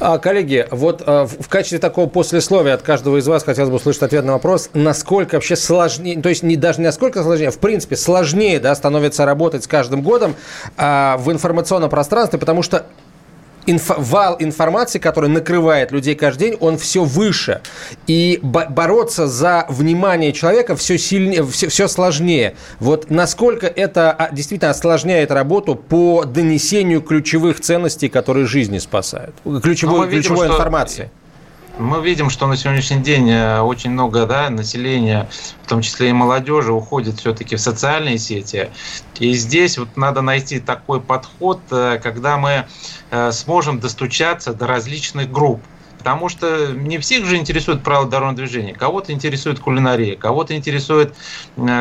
А, 0.00 0.18
коллеги, 0.18 0.66
вот 0.70 1.02
а, 1.06 1.26
в 1.26 1.48
качестве 1.48 1.78
такого 1.78 2.08
послесловия 2.08 2.74
от 2.74 2.82
каждого 2.82 3.16
из 3.16 3.26
вас 3.26 3.42
хотелось 3.42 3.70
бы 3.70 3.76
услышать 3.76 4.02
ответ 4.02 4.24
на 4.24 4.32
вопрос, 4.34 4.70
насколько 4.74 5.34
вообще 5.34 5.56
сложнее, 5.56 6.20
то 6.20 6.28
есть 6.28 6.42
не 6.42 6.56
даже 6.56 6.80
насколько 6.80 7.22
сложнее, 7.22 7.48
а 7.48 7.50
в 7.50 7.58
принципе 7.58 7.96
сложнее 7.96 8.60
да, 8.60 8.74
становится 8.74 9.24
работать 9.24 9.64
с 9.64 9.66
каждым 9.66 10.02
годом 10.02 10.36
а, 10.76 11.16
в 11.16 11.32
информационном 11.32 11.90
пространстве, 11.90 12.38
потому 12.38 12.62
что 12.62 12.86
инф, 13.68 13.90
вал 13.96 14.36
информации, 14.38 14.98
который 14.98 15.28
накрывает 15.28 15.92
людей 15.92 16.14
каждый 16.14 16.50
день, 16.50 16.58
он 16.60 16.78
все 16.78 17.04
выше. 17.04 17.60
И 18.06 18.40
бороться 18.42 19.26
за 19.28 19.66
внимание 19.68 20.32
человека 20.32 20.76
все, 20.76 20.98
сильнее, 20.98 21.46
все, 21.46 21.68
все 21.68 21.88
сложнее. 21.88 22.56
Вот 22.80 23.10
насколько 23.10 23.66
это 23.66 24.12
а, 24.12 24.30
действительно 24.32 24.70
осложняет 24.70 25.30
работу 25.30 25.74
по 25.74 26.24
донесению 26.24 27.02
ключевых 27.02 27.60
ценностей, 27.60 28.08
которые 28.08 28.46
жизни 28.46 28.78
спасают, 28.78 29.34
ключевой, 29.62 30.06
видим, 30.06 30.22
ключевой 30.22 30.48
что... 30.48 31.10
мы 31.78 32.02
видим, 32.02 32.28
что 32.28 32.46
на 32.46 32.56
сегодняшний 32.56 33.00
день 33.00 33.30
э, 33.30 33.60
очень 33.60 33.90
много 33.90 34.26
да, 34.26 34.50
населения, 34.50 35.28
в 35.62 35.68
том 35.68 35.80
числе 35.80 36.10
и 36.10 36.12
молодежи, 36.12 36.72
уходит 36.72 37.20
все-таки 37.20 37.56
в 37.56 37.60
социальные 37.60 38.18
сети. 38.18 38.70
И 39.18 39.32
здесь 39.34 39.78
вот 39.78 39.96
надо 39.96 40.20
найти 40.20 40.60
такой 40.60 41.00
подход, 41.00 41.60
э, 41.70 42.00
когда 42.02 42.36
мы 42.36 42.66
э, 43.10 43.32
сможем 43.32 43.78
достучаться 43.80 44.52
до 44.52 44.66
различных 44.66 45.30
групп. 45.30 45.62
Потому 45.98 46.28
что 46.28 46.68
не 46.68 46.98
всех 46.98 47.26
же 47.26 47.36
интересует 47.36 47.82
правила 47.82 48.08
дорожного 48.08 48.36
движения. 48.36 48.72
Кого-то 48.72 49.12
интересует 49.12 49.58
кулинария, 49.58 50.14
кого-то 50.14 50.54
интересует, 50.54 51.12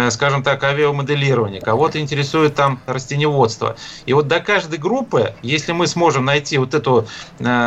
скажем 0.10 0.42
так, 0.42 0.64
авиамоделирование, 0.64 1.62
кого-то 1.62 2.00
интересует 2.00 2.56
там 2.56 2.80
растеневодство. 2.88 3.78
И 4.08 4.14
вот 4.14 4.28
до 4.28 4.40
каждой 4.40 4.80
группы, 4.80 5.36
если 5.44 5.72
мы 5.72 5.86
сможем 5.86 6.26
найти 6.26 6.58
вот 6.58 6.74
эту, 6.74 7.08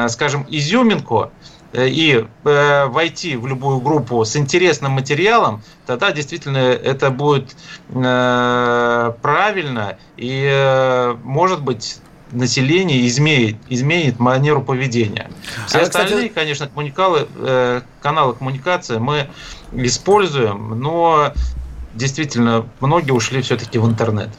скажем, 0.08 0.44
изюминку, 0.50 1.30
и 1.72 2.26
э, 2.44 2.86
войти 2.86 3.36
в 3.36 3.46
любую 3.46 3.80
группу 3.80 4.24
с 4.24 4.36
интересным 4.36 4.92
материалом, 4.92 5.62
тогда 5.86 6.10
действительно 6.12 6.58
это 6.58 7.10
будет 7.10 7.56
э, 7.90 9.12
правильно 9.22 9.96
и, 10.16 10.48
э, 10.50 11.16
может 11.22 11.62
быть, 11.62 11.98
население 12.32 13.06
изменит, 13.08 13.56
изменит 13.68 14.18
манеру 14.18 14.62
поведения. 14.62 15.30
Все 15.66 15.78
а 15.78 15.82
остальные, 15.82 16.28
кстати... 16.28 16.34
конечно, 16.34 16.68
коммуникалы, 16.68 17.28
э, 17.36 17.82
каналы 18.00 18.34
коммуникации 18.34 18.98
мы 18.98 19.28
используем, 19.72 20.80
но 20.80 21.32
действительно 21.94 22.66
многие 22.80 23.12
ушли 23.12 23.42
все-таки 23.42 23.78
в 23.78 23.86
интернет. 23.86 24.30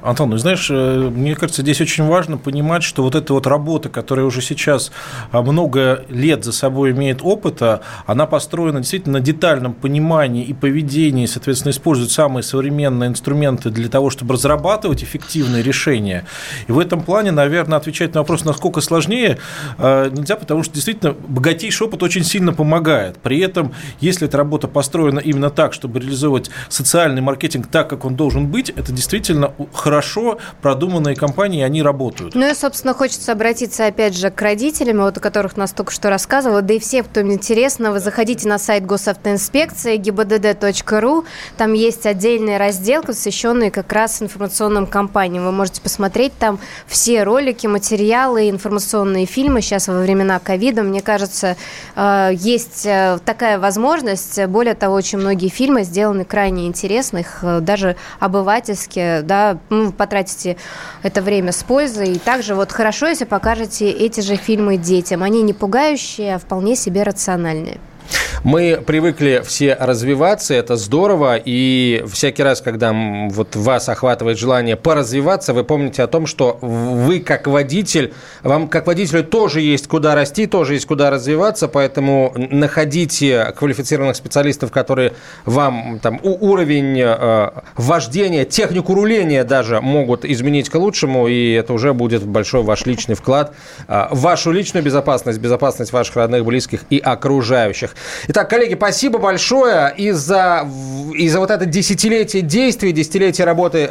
Антон, 0.00 0.30
ну 0.30 0.36
знаешь, 0.36 0.68
э, 0.70 1.10
мне 1.10 1.34
кажется, 1.34 1.62
здесь 1.62 1.80
очень 1.80 2.04
важно 2.04 2.38
понимать, 2.38 2.84
что 2.84 3.02
вот 3.02 3.16
эта 3.16 3.32
вот 3.34 3.48
работа, 3.48 3.88
которая 3.88 4.26
уже 4.26 4.40
сейчас 4.40 4.92
а, 5.32 5.42
много 5.42 6.04
лет 6.08 6.44
за 6.44 6.52
собой 6.52 6.92
имеет 6.92 7.18
опыта, 7.22 7.80
она 8.06 8.26
построена 8.26 8.78
действительно 8.78 9.18
на 9.18 9.24
детальном 9.24 9.72
понимании 9.72 10.44
и 10.44 10.54
поведении, 10.54 11.26
соответственно, 11.26 11.72
используют 11.72 12.12
самые 12.12 12.44
современные 12.44 13.08
инструменты 13.08 13.70
для 13.70 13.88
того, 13.88 14.10
чтобы 14.10 14.34
разрабатывать 14.34 15.02
эффективные 15.02 15.64
решения. 15.64 16.24
И 16.68 16.72
в 16.72 16.78
этом 16.78 17.02
плане, 17.02 17.32
наверное, 17.32 17.78
отвечать 17.78 18.14
на 18.14 18.20
вопрос, 18.20 18.44
насколько 18.44 18.80
сложнее, 18.80 19.38
э, 19.78 20.10
нельзя, 20.12 20.36
потому 20.36 20.62
что 20.62 20.74
действительно 20.74 21.16
богатейший 21.26 21.88
опыт 21.88 22.04
очень 22.04 22.22
сильно 22.22 22.52
помогает. 22.52 23.18
При 23.18 23.40
этом, 23.40 23.72
если 23.98 24.28
эта 24.28 24.36
работа 24.36 24.68
построена 24.68 25.18
именно 25.18 25.50
так, 25.50 25.72
чтобы 25.72 25.98
реализовывать 25.98 26.50
социальный 26.68 27.20
маркетинг 27.20 27.66
так, 27.66 27.90
как 27.90 28.04
он 28.04 28.14
должен 28.14 28.46
быть, 28.46 28.70
это 28.70 28.92
действительно 28.92 29.52
хорошо 29.72 29.87
продуманные 30.62 31.16
компании, 31.16 31.62
они 31.62 31.82
работают. 31.82 32.34
Ну 32.34 32.48
и, 32.48 32.54
собственно, 32.54 32.94
хочется 32.94 33.32
обратиться 33.32 33.86
опять 33.86 34.16
же 34.16 34.30
к 34.30 34.40
родителям, 34.40 34.98
вот 34.98 35.16
о 35.16 35.20
которых 35.20 35.56
нас 35.56 35.72
только 35.72 35.92
что 35.92 36.10
рассказывала, 36.10 36.62
да 36.62 36.74
и 36.74 36.78
все, 36.78 37.02
кто 37.02 37.20
интересно, 37.20 37.92
вы 37.92 38.00
заходите 38.00 38.48
на 38.48 38.58
сайт 38.58 38.86
госавтоинспекции 38.86 39.98
gibdd.ru, 39.98 41.24
там 41.56 41.72
есть 41.72 42.06
отдельный 42.06 42.56
раздел, 42.56 43.02
посвященный 43.02 43.70
как 43.70 43.92
раз 43.92 44.22
информационным 44.22 44.86
кампаниям. 44.86 45.44
Вы 45.44 45.52
можете 45.52 45.80
посмотреть 45.80 46.32
там 46.38 46.58
все 46.86 47.22
ролики, 47.22 47.66
материалы, 47.66 48.50
информационные 48.50 49.26
фильмы. 49.26 49.60
Сейчас 49.60 49.88
во 49.88 50.00
времена 50.00 50.38
ковида, 50.38 50.82
мне 50.82 51.00
кажется, 51.00 51.56
э, 51.96 52.30
есть 52.34 52.86
э, 52.86 53.18
такая 53.24 53.58
возможность. 53.58 54.44
Более 54.46 54.74
того, 54.74 54.94
очень 54.94 55.18
многие 55.18 55.48
фильмы 55.48 55.84
сделаны 55.84 56.24
крайне 56.24 56.66
интересных, 56.66 57.38
э, 57.42 57.60
даже 57.60 57.96
обывательские, 58.20 59.22
да, 59.22 59.58
ну, 59.84 59.92
потратите 59.92 60.56
это 61.02 61.22
время 61.22 61.52
с 61.52 61.62
пользой. 61.62 62.12
И 62.12 62.18
также 62.18 62.54
вот 62.54 62.72
хорошо, 62.72 63.08
если 63.08 63.24
покажете 63.24 63.90
эти 63.90 64.20
же 64.20 64.36
фильмы 64.36 64.76
детям. 64.76 65.22
Они 65.22 65.42
не 65.42 65.52
пугающие, 65.52 66.34
а 66.34 66.38
вполне 66.38 66.76
себе 66.76 67.02
рациональные. 67.02 67.78
Мы 68.44 68.80
привыкли 68.84 69.42
все 69.44 69.74
развиваться, 69.74 70.54
это 70.54 70.76
здорово, 70.76 71.36
и 71.44 72.04
всякий 72.10 72.42
раз, 72.42 72.60
когда 72.60 72.92
вот 72.92 73.56
вас 73.56 73.88
охватывает 73.88 74.38
желание 74.38 74.76
поразвиваться, 74.76 75.52
вы 75.52 75.64
помните 75.64 76.02
о 76.02 76.06
том, 76.06 76.26
что 76.26 76.58
вы 76.62 77.20
как 77.20 77.46
водитель, 77.46 78.12
вам 78.42 78.68
как 78.68 78.86
водителю 78.86 79.24
тоже 79.24 79.60
есть 79.60 79.88
куда 79.88 80.14
расти, 80.14 80.46
тоже 80.46 80.74
есть 80.74 80.86
куда 80.86 81.10
развиваться, 81.10 81.68
поэтому 81.68 82.32
находите 82.36 83.52
квалифицированных 83.56 84.16
специалистов, 84.16 84.70
которые 84.70 85.14
вам 85.44 85.98
там 86.00 86.20
уровень 86.22 87.00
э, 87.00 87.50
вождения, 87.76 88.44
технику 88.44 88.94
руления 88.94 89.44
даже 89.44 89.80
могут 89.80 90.24
изменить 90.24 90.70
к 90.70 90.74
лучшему, 90.76 91.26
и 91.26 91.52
это 91.52 91.72
уже 91.72 91.92
будет 91.92 92.24
большой 92.24 92.62
ваш 92.62 92.86
личный 92.86 93.16
вклад 93.16 93.54
э, 93.88 94.06
вашу 94.10 94.52
личную 94.52 94.84
безопасность, 94.84 95.40
безопасность 95.40 95.92
ваших 95.92 96.16
родных, 96.16 96.44
близких 96.44 96.80
и 96.90 96.98
окружающих. 96.98 97.94
Итак, 98.28 98.50
коллеги, 98.50 98.74
спасибо 98.74 99.18
большое 99.18 99.92
из-за 99.96 100.66
из 101.14 101.36
вот 101.36 101.50
это 101.50 101.66
десятилетие 101.66 102.42
действий, 102.42 102.92
десятилетие 102.92 103.44
работы 103.44 103.88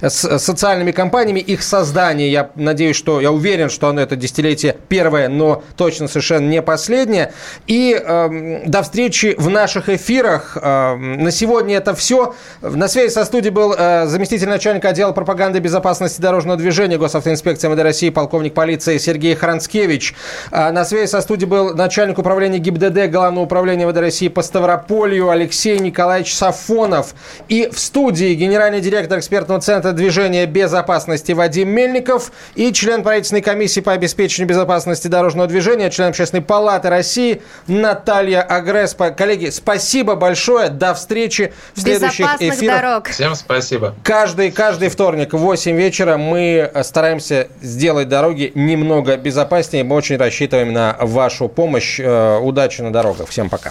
э, 0.00 0.08
с 0.08 0.38
социальными 0.38 0.92
компаниями, 0.92 1.40
их 1.40 1.62
создание. 1.62 2.30
Я 2.30 2.50
надеюсь, 2.54 2.96
что, 2.96 3.20
я 3.20 3.32
уверен, 3.32 3.70
что 3.70 3.88
оно 3.88 4.00
это 4.00 4.16
десятилетие 4.16 4.76
первое, 4.88 5.28
но 5.28 5.62
точно 5.76 6.08
совершенно 6.08 6.48
не 6.48 6.62
последнее. 6.62 7.32
И 7.66 8.00
э, 8.00 8.62
до 8.66 8.82
встречи 8.82 9.34
в 9.38 9.48
наших 9.48 9.88
эфирах. 9.88 10.56
Э, 10.60 10.94
на 10.96 11.30
сегодня 11.30 11.76
это 11.76 11.94
все. 11.94 12.34
На 12.60 12.88
связи 12.88 13.12
со 13.12 13.24
студией 13.24 13.52
был 13.52 13.74
э, 13.76 14.06
заместитель 14.06 14.48
начальника 14.48 14.90
отдела 14.90 15.12
пропаганды 15.12 15.58
безопасности 15.58 16.20
дорожного 16.20 16.58
движения 16.58 16.98
Госавтоинспекции 16.98 17.68
МВД 17.68 17.82
России, 17.82 18.10
полковник 18.10 18.54
полиции 18.54 18.98
Сергей 18.98 19.34
Хранскевич. 19.34 20.14
Э, 20.50 20.70
на 20.70 20.84
связи 20.84 21.08
со 21.10 21.20
студией 21.20 21.48
был 21.48 21.74
начальник 21.74 22.18
управления 22.18 22.58
ГИБДД 22.58 23.10
Главного 23.10 23.46
управления 23.48 23.68
управления 23.68 23.88
ВД 23.88 23.98
России 23.98 24.28
по 24.28 24.42
Ставрополью 24.42 25.30
Алексей 25.30 25.78
Николаевич 25.78 26.34
Сафонов. 26.34 27.14
И 27.48 27.68
в 27.72 27.78
студии 27.78 28.34
генеральный 28.34 28.80
директор 28.80 29.18
экспертного 29.18 29.60
центра 29.60 29.92
движения 29.92 30.46
безопасности 30.46 31.32
Вадим 31.32 31.68
Мельников 31.68 32.32
и 32.54 32.72
член 32.72 33.02
правительственной 33.02 33.42
комиссии 33.42 33.80
по 33.80 33.92
обеспечению 33.92 34.48
безопасности 34.48 35.08
дорожного 35.08 35.48
движения, 35.48 35.90
член 35.90 36.08
Общественной 36.08 36.42
палаты 36.42 36.88
России 36.88 37.42
Наталья 37.66 38.42
Агресс. 38.42 38.96
Коллеги, 39.16 39.50
спасибо 39.50 40.14
большое. 40.14 40.68
До 40.68 40.94
встречи 40.94 41.52
в 41.74 41.80
следующих 41.80 42.26
эфирах. 42.40 42.80
Дорог. 42.80 43.08
Всем 43.08 43.34
спасибо. 43.34 43.94
Каждый, 44.02 44.50
каждый 44.50 44.88
вторник 44.88 45.32
в 45.32 45.38
8 45.38 45.76
вечера 45.76 46.16
мы 46.16 46.70
стараемся 46.82 47.48
сделать 47.60 48.08
дороги 48.08 48.52
немного 48.54 49.16
безопаснее. 49.16 49.84
Мы 49.84 49.96
очень 49.96 50.16
рассчитываем 50.16 50.72
на 50.72 50.96
вашу 51.00 51.48
помощь. 51.48 51.98
Э, 52.00 52.38
удачи 52.38 52.82
на 52.82 52.92
дорогах. 52.92 53.28
Всем 53.38 53.48
пока. 53.48 53.70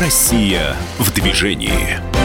Россия 0.00 0.74
в 0.98 1.12
движении. 1.12 2.15